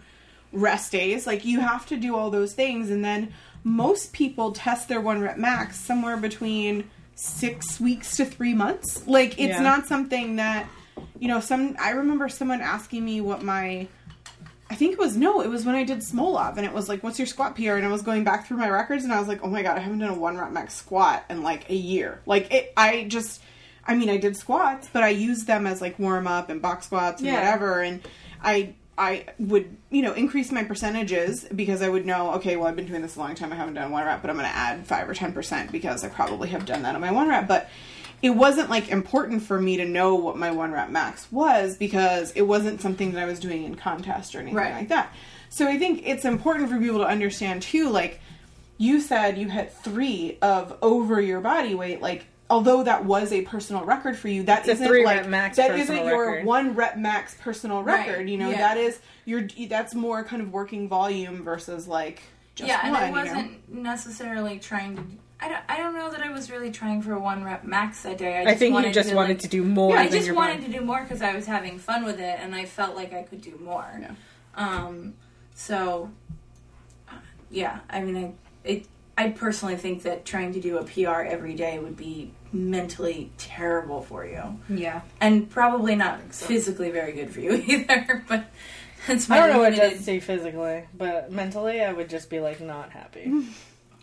rest 0.53 0.91
days, 0.91 1.27
like 1.27 1.43
you 1.43 1.59
have 1.59 1.85
to 1.87 1.97
do 1.97 2.15
all 2.15 2.29
those 2.29 2.53
things, 2.53 2.89
and 2.89 3.03
then 3.03 3.33
most 3.63 4.13
people 4.13 4.51
test 4.51 4.87
their 4.87 5.01
one 5.01 5.19
rep 5.21 5.37
max 5.37 5.77
somewhere 5.79 6.17
between 6.17 6.89
six 7.15 7.79
weeks 7.79 8.15
to 8.17 8.25
three 8.25 8.53
months. 8.53 9.05
Like 9.07 9.33
it's 9.39 9.55
Yeah. 9.57 9.61
not 9.61 9.85
something 9.87 10.37
that 10.37 10.67
you 11.19 11.27
know. 11.27 11.39
Some 11.39 11.75
I 11.79 11.91
remember 11.91 12.29
someone 12.29 12.61
asking 12.61 13.03
me 13.03 13.19
what 13.21 13.41
my 13.43 13.87
I 14.69 14.75
think 14.75 14.93
it 14.93 14.99
was 14.99 15.15
no, 15.15 15.41
it 15.41 15.47
was 15.49 15.63
when 15.65 15.75
I 15.75 15.83
did 15.83 15.99
Smolov, 15.99 16.57
and 16.57 16.65
it 16.65 16.73
was 16.73 16.89
like, 16.89 17.03
"What's 17.03 17.19
your 17.19 17.27
squat 17.27 17.55
PR?" 17.55 17.73
And 17.73 17.85
I 17.85 17.91
was 17.91 18.01
going 18.01 18.23
back 18.23 18.47
through 18.47 18.57
my 18.57 18.69
records, 18.69 19.03
and 19.03 19.13
I 19.13 19.19
was 19.19 19.27
like, 19.27 19.41
"Oh 19.43 19.47
my 19.47 19.61
god, 19.61 19.77
I 19.77 19.81
haven't 19.81 19.99
done 19.99 20.09
a 20.09 20.13
one 20.19 20.37
rep 20.37 20.51
max 20.51 20.73
squat 20.73 21.23
in 21.29 21.43
like 21.43 21.69
a 21.69 21.75
year." 21.75 22.19
Like 22.25 22.51
it, 22.51 22.73
I 22.75 23.03
just, 23.03 23.41
I 23.85 23.93
mean, 23.95 24.09
I 24.09 24.17
did 24.17 24.35
squats, 24.35 24.89
but 24.91 25.03
I 25.03 25.09
used 25.09 25.45
them 25.45 25.67
as 25.67 25.81
like 25.81 25.99
warm 25.99 26.25
up 26.27 26.49
and 26.49 26.61
box 26.61 26.87
squats 26.87 27.21
and 27.21 27.29
Yeah. 27.29 27.35
whatever, 27.35 27.81
and 27.81 28.01
I, 28.43 28.73
I 28.97 29.25
would, 29.37 29.75
you 29.91 30.01
know, 30.01 30.13
increase 30.13 30.51
my 30.51 30.63
percentages 30.63 31.45
because 31.55 31.81
I 31.83 31.89
would 31.89 32.05
know, 32.05 32.31
okay, 32.35 32.55
well, 32.55 32.67
I've 32.67 32.75
been 32.75 32.87
doing 32.87 33.01
this 33.03 33.17
a 33.17 33.19
long 33.19 33.35
time, 33.35 33.53
I 33.53 33.55
haven't 33.57 33.75
done 33.75 33.91
one 33.91 34.03
rep, 34.05 34.21
but 34.21 34.29
I'm 34.31 34.37
going 34.37 34.49
to 34.49 34.55
add 34.55 34.87
five 34.87 35.07
or 35.07 35.13
ten 35.13 35.31
percent 35.31 35.71
because 35.71 36.03
I 36.03 36.09
probably 36.09 36.49
have 36.49 36.65
done 36.65 36.81
that 36.83 36.95
on 36.95 37.01
my 37.01 37.11
one 37.11 37.27
rep, 37.29 37.47
but 37.47 37.69
it 38.21 38.31
wasn't 38.31 38.69
like 38.69 38.89
important 38.89 39.43
for 39.43 39.59
me 39.61 39.77
to 39.77 39.85
know 39.85 40.15
what 40.15 40.37
my 40.37 40.51
one 40.51 40.71
rep 40.71 40.89
max 40.89 41.31
was 41.31 41.77
because 41.77 42.31
it 42.31 42.41
wasn't 42.43 42.81
something 42.81 43.11
that 43.13 43.21
I 43.21 43.25
was 43.25 43.39
doing 43.39 43.63
in 43.63 43.75
contest 43.75 44.35
or 44.35 44.39
anything 44.39 44.55
Right. 44.55 44.73
like 44.73 44.87
that. 44.89 45.13
So 45.49 45.67
I 45.67 45.77
think 45.77 46.03
it's 46.05 46.25
important 46.25 46.69
for 46.69 46.77
people 46.79 46.99
to 46.99 47.07
understand 47.07 47.61
too, 47.61 47.89
like 47.89 48.19
you 48.77 48.99
said 48.99 49.37
you 49.37 49.49
hit 49.49 49.71
three 49.73 50.37
of 50.41 50.77
over 50.81 51.21
your 51.21 51.39
body 51.41 51.75
weight, 51.75 52.01
like 52.01 52.25
although 52.49 52.83
that 52.83 53.05
was 53.05 53.31
a 53.31 53.41
personal 53.43 53.83
record 53.85 54.17
for 54.17 54.27
you, 54.27 54.43
that 54.43 54.59
it's 54.59 54.69
isn't 54.69 54.87
three 54.87 55.05
like 55.05 55.21
rep 55.21 55.29
max 55.29 55.57
that 55.57 55.71
personal 55.71 55.97
isn't 55.99 56.07
your 56.07 56.31
record. 56.31 56.45
one 56.45 56.75
rep 56.75 56.97
max 56.97 57.35
personal 57.39 57.83
Right, 57.83 58.07
record. 58.07 58.29
You 58.29 58.37
know, 58.37 58.49
yeah. 58.49 58.57
that 58.57 58.77
is 58.77 58.99
your 59.25 59.47
that's 59.69 59.95
more 59.95 60.23
kind 60.23 60.41
of 60.41 60.51
working 60.51 60.87
volume 60.89 61.43
versus 61.43 61.87
like 61.87 62.21
just 62.55 62.67
yeah, 62.67 62.81
and 62.83 62.91
one. 62.93 63.01
I 63.03 63.07
you 63.07 63.13
know? 63.15 63.21
wasn't 63.21 63.69
necessarily 63.69 64.59
trying 64.59 64.95
to. 64.97 65.03
I 65.39 65.49
don't, 65.49 65.63
I 65.67 65.77
don't 65.77 65.93
know 65.93 66.09
that 66.11 66.21
I 66.21 66.29
was 66.31 66.49
really 66.49 66.71
trying 66.71 67.01
for 67.01 67.13
a 67.13 67.19
one 67.19 67.43
rep 67.43 67.63
max 67.65 68.03
that 68.03 68.17
day. 68.17 68.37
I, 68.37 68.41
I 68.41 68.45
just 68.45 68.59
think 68.59 68.73
wanted 68.73 68.87
you 68.87 68.93
just 68.93 69.09
to, 69.09 69.15
wanted 69.15 69.29
like- 69.33 69.39
to 69.39 69.47
do 69.49 69.63
more. 69.63 69.93
Yeah, 69.95 70.01
I 70.01 70.07
just 70.09 70.31
wanted 70.31 70.61
body. 70.61 70.71
to 70.73 70.79
do 70.79 70.85
more 70.85 71.01
because 71.01 71.21
I 71.21 71.35
was 71.35 71.45
having 71.45 71.77
fun 71.77 72.05
with 72.05 72.19
it, 72.19 72.39
and 72.41 72.55
I 72.55 72.65
felt 72.65 72.95
like 72.95 73.13
I 73.13 73.23
could 73.23 73.41
do 73.41 73.59
more. 73.63 73.85
Yeah. 73.99 74.11
Um. 74.55 75.13
So. 75.53 76.09
uh, 77.09 77.15
Yeah, 77.49 77.79
I 77.89 78.01
mean, 78.01 78.17
I 78.17 78.33
it. 78.67 78.85
I 79.17 79.29
personally 79.29 79.77
think 79.77 80.03
that 80.03 80.25
trying 80.25 80.51
to 80.53 80.59
do 80.59 80.77
a 80.77 80.83
PR 80.83 81.21
every 81.21 81.53
day 81.53 81.79
would 81.79 81.95
be 81.95 82.31
mentally 82.51 83.31
terrible 83.37 84.01
for 84.01 84.25
you, 84.25 84.59
Yeah. 84.67 85.01
and 85.21 85.49
probably 85.49 85.95
not 85.95 86.33
physically 86.33 86.91
very 86.91 87.13
good 87.13 87.29
for 87.29 87.39
you 87.39 87.53
either. 87.67 88.23
But 88.27 88.45
that's 89.07 89.29
my 89.29 89.37
I 89.37 89.39
don't 89.39 89.49
know 89.55 89.59
what 89.59 89.71
it 89.73 89.77
does 89.77 90.05
to 90.05 90.19
physically, 90.19 90.83
but 90.97 91.31
mentally, 91.31 91.81
I 91.81 91.93
would 91.93 92.09
just 92.09 92.29
be 92.29 92.39
like 92.39 92.59
not 92.61 92.91
happy. 92.91 93.31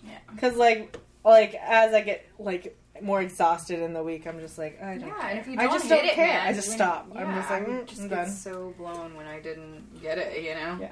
Yeah. 0.05 0.19
Because 0.35 0.57
like, 0.57 0.97
like 1.25 1.55
as 1.55 1.93
I 1.95 2.01
get 2.03 2.27
like 2.39 2.79
more 3.01 3.21
exhausted 3.23 3.81
in 3.81 3.93
the 3.95 4.03
week, 4.03 4.27
I'm 4.27 4.39
just 4.41 4.59
like 4.59 4.81
I 4.83 4.99
don't. 4.99 5.09
Yeah, 5.09 5.29
and 5.29 5.39
if 5.39 5.47
you 5.49 5.57
don't 5.57 5.71
just 5.73 5.85
hit 5.85 5.91
don't 5.97 6.05
it, 6.07 6.15
care. 6.15 6.27
man, 6.27 6.47
I 6.49 6.53
just 6.53 6.69
when- 6.69 6.77
stop. 6.79 7.09
Yeah, 7.15 7.21
I'm 7.25 7.35
just 7.35 7.51
like, 7.51 7.63
I 7.63 7.67
mm, 7.67 7.87
just 7.87 8.01
I'm 8.03 8.09
get 8.09 8.15
done. 8.17 8.31
so 8.31 8.75
blown 8.79 9.17
when 9.17 9.27
I 9.27 9.41
didn't 9.41 10.03
get 10.03 10.19
it. 10.19 10.43
You 10.43 10.55
know. 10.55 10.79
Yeah. 10.81 10.89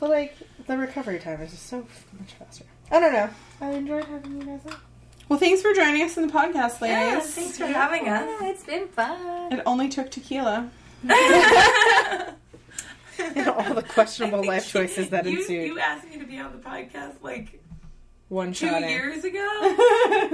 But 0.00 0.10
like 0.10 0.36
the 0.66 0.76
recovery 0.78 1.18
time 1.18 1.40
is 1.40 1.50
just 1.50 1.66
so 1.66 1.78
much 2.18 2.32
faster. 2.38 2.64
I 2.90 3.00
don't 3.00 3.12
know. 3.12 3.28
I 3.60 3.70
enjoyed 3.72 4.04
having 4.04 4.40
you 4.40 4.46
guys 4.46 4.60
on. 4.66 4.76
Well, 5.28 5.38
thanks 5.38 5.60
for 5.60 5.74
joining 5.74 6.00
us 6.02 6.16
in 6.16 6.26
the 6.26 6.32
podcast, 6.32 6.80
ladies. 6.80 6.96
Yeah, 6.96 7.20
thanks 7.20 7.58
for 7.58 7.66
having 7.66 8.08
us. 8.08 8.26
Yeah, 8.40 8.48
it's 8.48 8.64
been 8.64 8.88
fun. 8.88 9.52
It 9.52 9.60
only 9.66 9.88
took 9.90 10.10
tequila. 10.10 10.70
And 13.18 13.48
all 13.48 13.74
the 13.74 13.82
questionable 13.82 14.44
life 14.46 14.68
choices 14.68 15.10
that 15.10 15.26
you, 15.26 15.40
ensued. 15.40 15.66
You 15.66 15.78
asked 15.80 16.08
me 16.08 16.18
to 16.18 16.24
be 16.24 16.38
on 16.38 16.52
the 16.52 16.58
podcast 16.58 17.14
like 17.22 17.60
One 18.28 18.52
two 18.52 18.68
shot 18.68 18.82
in. 18.82 18.90
years 18.90 19.24
ago, 19.24 19.38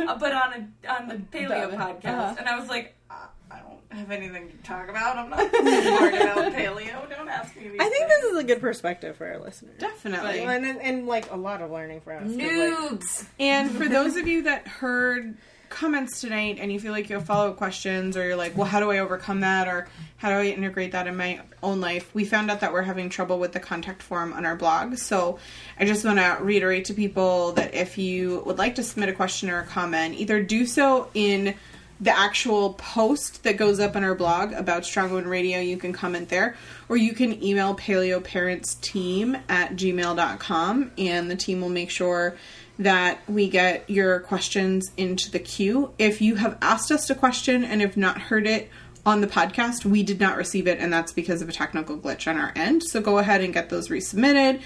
uh, 0.08 0.18
but 0.18 0.32
on 0.32 0.52
a 0.52 0.92
on 0.92 1.08
the 1.08 1.14
paleo 1.32 1.70
Duh. 1.70 1.76
podcast, 1.76 2.04
Uh-huh. 2.06 2.34
and 2.40 2.48
I 2.48 2.58
was 2.58 2.68
like, 2.68 2.94
uh, 3.08 3.14
I 3.50 3.58
don't 3.60 3.98
have 3.98 4.10
anything 4.10 4.50
to 4.50 4.56
talk 4.58 4.88
about. 4.88 5.16
I'm 5.16 5.30
not 5.30 5.38
smart 5.50 6.14
about 6.14 6.52
paleo. 6.54 7.08
Don't 7.08 7.28
ask 7.28 7.54
me. 7.56 7.68
These 7.68 7.80
I 7.80 7.88
think 7.88 8.08
things. 8.08 8.22
this 8.22 8.32
is 8.32 8.38
a 8.38 8.44
good 8.44 8.60
perspective 8.60 9.16
for 9.16 9.26
our 9.28 9.38
listeners. 9.38 9.78
Definitely. 9.78 10.40
And, 10.40 10.64
and, 10.66 10.80
and 10.82 11.06
like 11.06 11.30
a 11.30 11.36
lot 11.36 11.62
of 11.62 11.70
learning 11.70 12.00
for 12.00 12.12
us. 12.14 12.24
'cause, 12.24 12.36
like, 12.36 12.46
Noobs. 12.50 13.26
And 13.38 13.70
for 13.70 13.86
those 13.88 14.16
of 14.16 14.26
you 14.26 14.42
that 14.42 14.66
heard 14.66 15.36
comments 15.74 16.20
tonight 16.20 16.58
and 16.60 16.72
you 16.72 16.78
feel 16.78 16.92
like 16.92 17.10
you 17.10 17.16
have 17.16 17.26
follow 17.26 17.50
up 17.50 17.56
questions 17.56 18.16
or 18.16 18.24
you're 18.24 18.36
like, 18.36 18.56
well, 18.56 18.66
how 18.66 18.80
do 18.80 18.90
I 18.90 19.00
overcome 19.00 19.40
that 19.40 19.66
or 19.68 19.88
how 20.16 20.30
do 20.30 20.36
I 20.36 20.46
integrate 20.46 20.92
that 20.92 21.06
in 21.06 21.16
my 21.16 21.40
own 21.62 21.80
life? 21.80 22.14
We 22.14 22.24
found 22.24 22.50
out 22.50 22.60
that 22.60 22.72
we're 22.72 22.82
having 22.82 23.10
trouble 23.10 23.38
with 23.38 23.52
the 23.52 23.60
contact 23.60 24.02
form 24.02 24.32
on 24.32 24.46
our 24.46 24.56
blog. 24.56 24.96
So 24.96 25.38
I 25.78 25.84
just 25.84 26.04
want 26.04 26.18
to 26.18 26.38
reiterate 26.40 26.86
to 26.86 26.94
people 26.94 27.52
that 27.52 27.74
if 27.74 27.98
you 27.98 28.42
would 28.46 28.56
like 28.56 28.76
to 28.76 28.82
submit 28.82 29.08
a 29.08 29.12
question 29.12 29.50
or 29.50 29.58
a 29.58 29.66
comment, 29.66 30.14
either 30.14 30.42
do 30.42 30.64
so 30.64 31.10
in 31.12 31.54
the 32.00 32.16
actual 32.16 32.74
post 32.74 33.44
that 33.44 33.56
goes 33.56 33.80
up 33.80 33.96
on 33.96 34.04
our 34.04 34.14
blog 34.14 34.52
about 34.52 34.84
Strong 34.84 35.12
Women 35.12 35.28
Radio, 35.28 35.60
you 35.60 35.76
can 35.76 35.92
comment 35.92 36.28
there, 36.28 36.56
or 36.88 36.96
you 36.96 37.14
can 37.14 37.42
email 37.42 37.74
paleoparentsteam 37.74 39.40
at 39.48 39.72
gmail.com 39.72 40.92
and 40.98 41.30
the 41.30 41.36
team 41.36 41.60
will 41.60 41.68
make 41.68 41.90
sure 41.90 42.36
that 42.78 43.20
we 43.28 43.48
get 43.48 43.88
your 43.88 44.20
questions 44.20 44.90
into 44.96 45.30
the 45.30 45.38
queue. 45.38 45.92
If 45.98 46.20
you 46.20 46.34
have 46.36 46.58
asked 46.60 46.90
us 46.90 47.08
a 47.10 47.14
question 47.14 47.64
and 47.64 47.80
have 47.80 47.96
not 47.96 48.20
heard 48.22 48.46
it 48.46 48.68
on 49.06 49.20
the 49.20 49.26
podcast, 49.26 49.84
we 49.84 50.02
did 50.02 50.18
not 50.20 50.36
receive 50.36 50.66
it, 50.66 50.78
and 50.80 50.92
that's 50.92 51.12
because 51.12 51.40
of 51.42 51.48
a 51.48 51.52
technical 51.52 51.96
glitch 51.98 52.26
on 52.28 52.36
our 52.38 52.52
end. 52.56 52.82
So 52.82 53.00
go 53.00 53.18
ahead 53.18 53.42
and 53.42 53.52
get 53.54 53.68
those 53.70 53.88
resubmitted. 53.88 54.60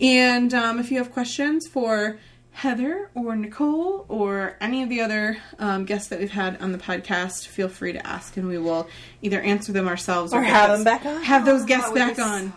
And 0.00 0.52
um, 0.54 0.78
if 0.78 0.90
you 0.90 0.98
have 0.98 1.12
questions 1.12 1.66
for 1.68 2.18
Heather 2.52 3.10
or 3.14 3.36
Nicole 3.36 4.06
or 4.08 4.56
any 4.60 4.82
of 4.82 4.88
the 4.88 5.02
other 5.02 5.36
um, 5.58 5.84
guests 5.84 6.08
that 6.08 6.18
we've 6.18 6.30
had 6.30 6.60
on 6.62 6.72
the 6.72 6.78
podcast, 6.78 7.46
feel 7.46 7.68
free 7.68 7.92
to 7.92 8.06
ask, 8.06 8.36
and 8.38 8.48
we 8.48 8.58
will 8.58 8.88
either 9.22 9.40
answer 9.40 9.72
them 9.72 9.86
ourselves 9.88 10.32
or, 10.32 10.40
Or 10.40 10.42
have 10.42 10.70
those- 10.70 10.78
them 10.78 10.84
back 10.84 11.04
on. 11.06 11.22
Have 11.22 11.44
those 11.44 11.64
guests 11.64 11.90
would 11.90 11.98
back 11.98 12.16
be 12.16 12.22
on. 12.22 12.52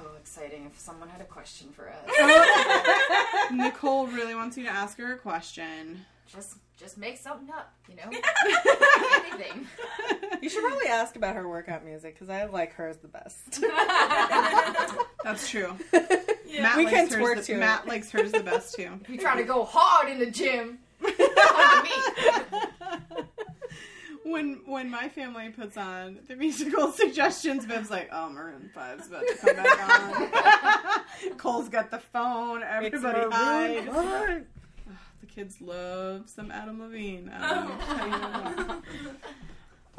So 0.79 0.91
exciting 0.91 1.01
if 1.01 1.01
someone 1.01 1.09
had 1.09 1.21
a 1.21 1.25
question 1.25 1.69
for 1.71 1.89
us. 1.89 3.51
Nicole 3.51 4.07
really 4.07 4.35
wants 4.35 4.57
you 4.57 4.63
to 4.63 4.69
ask 4.69 4.97
her 4.97 5.13
a 5.13 5.17
question. 5.17 6.05
just, 6.27 6.55
just 6.77 6.97
make 6.97 7.17
something 7.17 7.49
up. 7.49 7.73
You 7.89 7.95
know, 7.95 8.03
anything. 9.25 9.67
You 10.41 10.49
should 10.49 10.63
probably 10.63 10.87
ask 10.87 11.15
about 11.15 11.35
her 11.35 11.47
workout 11.47 11.85
music 11.85 12.15
because 12.15 12.29
I 12.29 12.45
like 12.45 12.73
hers 12.73 12.97
the 12.97 13.07
best. 13.07 13.61
That's 15.23 15.49
true. 15.49 15.75
Yeah. 16.47 16.63
Matt 16.63 16.77
We 16.77 16.85
likes 16.85 16.97
can 16.97 17.09
hers 17.09 17.29
twerk 17.29 17.35
the, 17.37 17.43
to 17.43 17.53
it. 17.53 17.59
Matt 17.59 17.87
likes 17.87 18.11
hers 18.11 18.31
the 18.31 18.43
best 18.43 18.75
too. 18.75 18.99
You 19.07 19.17
trying 19.19 19.37
to 19.37 19.43
go 19.43 19.63
hard 19.65 20.09
in 20.09 20.19
the 20.19 20.31
gym? 20.31 20.79
Come 24.29 24.39
to 24.39 24.43
me. 24.43 24.61
when 24.65 24.73
when 24.73 24.89
my 24.89 25.09
family 25.09 25.49
puts 25.49 25.77
on 25.77 26.19
the 26.27 26.35
musical 26.35 26.91
suggestions, 26.93 27.65
Bev's 27.65 27.89
like, 27.89 28.09
"Oh, 28.11 28.29
Maroon 28.29 28.69
5's 28.75 29.07
about 29.07 29.27
to 29.27 29.35
come 29.35 29.55
back 29.55 29.89
on." 31.27 31.37
Cole's 31.37 31.69
got 31.69 31.91
the 31.91 31.99
phone. 31.99 32.63
Everybody. 32.63 33.27
Maroon 33.85 34.47
The 35.21 35.25
kids 35.27 35.61
love 35.61 36.29
some 36.29 36.51
Adam 36.51 36.79
Levine. 36.81 37.31
I 37.33 38.79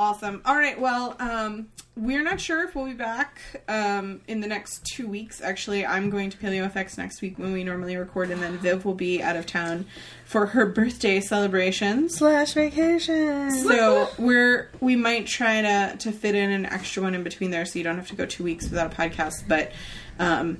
don't 0.00 0.22
know 0.22 0.38
what 0.38 0.40
to 0.40 0.40
tell 0.40 0.40
you 0.40 0.40
about 0.40 0.40
that. 0.40 0.40
Awesome. 0.40 0.42
All 0.44 0.56
right. 0.56 0.80
Well, 0.80 1.16
um, 1.18 1.68
we're 1.96 2.22
not 2.22 2.40
sure 2.40 2.64
if 2.64 2.74
we'll 2.74 2.86
be 2.86 2.94
back 2.94 3.40
um, 3.68 4.22
in 4.26 4.40
the 4.40 4.46
next 4.46 4.84
two 4.86 5.06
weeks. 5.06 5.42
Actually, 5.42 5.84
I'm 5.84 6.08
going 6.08 6.30
to 6.30 6.38
Paleo 6.38 6.70
FX 6.72 6.96
next 6.96 7.20
week 7.20 7.38
when 7.38 7.52
we 7.52 7.64
normally 7.64 7.96
record, 7.96 8.30
and 8.30 8.42
then 8.42 8.56
Viv 8.58 8.84
will 8.84 8.94
be 8.94 9.22
out 9.22 9.36
of 9.36 9.46
town 9.46 9.86
for 10.24 10.46
her 10.46 10.66
birthday 10.66 11.20
celebrations. 11.20 12.16
slash 12.16 12.54
vacation. 12.54 13.50
So 13.50 14.08
we're 14.18 14.70
we 14.80 14.96
might 14.96 15.26
try 15.26 15.60
to 15.62 15.96
to 15.98 16.12
fit 16.12 16.34
in 16.34 16.50
an 16.50 16.66
extra 16.66 17.02
one 17.02 17.14
in 17.14 17.22
between 17.22 17.50
there, 17.50 17.66
so 17.66 17.78
you 17.78 17.84
don't 17.84 17.96
have 17.96 18.08
to 18.08 18.16
go 18.16 18.24
two 18.26 18.44
weeks 18.44 18.70
without 18.70 18.92
a 18.92 18.96
podcast. 18.96 19.46
But, 19.48 19.72
um, 20.18 20.58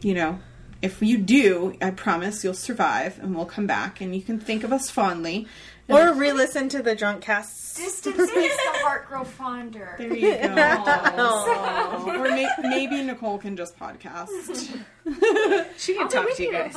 you 0.00 0.14
know, 0.14 0.38
if 0.80 1.02
you 1.02 1.18
do, 1.18 1.76
I 1.82 1.90
promise 1.90 2.44
you'll 2.44 2.54
survive, 2.54 3.18
and 3.18 3.34
we'll 3.34 3.46
come 3.46 3.66
back, 3.66 4.00
and 4.00 4.14
you 4.14 4.22
can 4.22 4.38
think 4.38 4.64
of 4.64 4.72
us 4.72 4.90
fondly. 4.90 5.46
Or 5.88 6.12
re-listen 6.12 6.68
to 6.70 6.82
the 6.82 6.94
drunk 6.94 7.22
casts. 7.22 7.76
Distance 7.76 8.18
makes 8.34 8.56
the 8.56 8.78
heart 8.84 9.08
grow 9.08 9.24
fonder. 9.24 9.94
There 9.96 10.14
you 10.14 10.32
go. 10.32 10.54
Aw. 10.54 12.04
or 12.06 12.22
may, 12.24 12.48
maybe 12.62 13.02
Nicole 13.02 13.38
can 13.38 13.56
just 13.56 13.78
podcast. 13.78 14.82
She 15.78 15.94
can 15.94 16.08
talk 16.08 16.34
to 16.36 16.42
you 16.42 16.52
guys. 16.52 16.76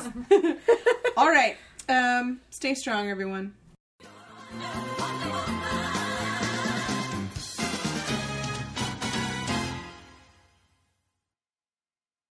All 1.17 1.29
right. 1.29 1.57
Um, 1.89 2.39
stay 2.49 2.73
strong, 2.75 3.09
everyone. 3.09 3.53
Thank 4.53 5.10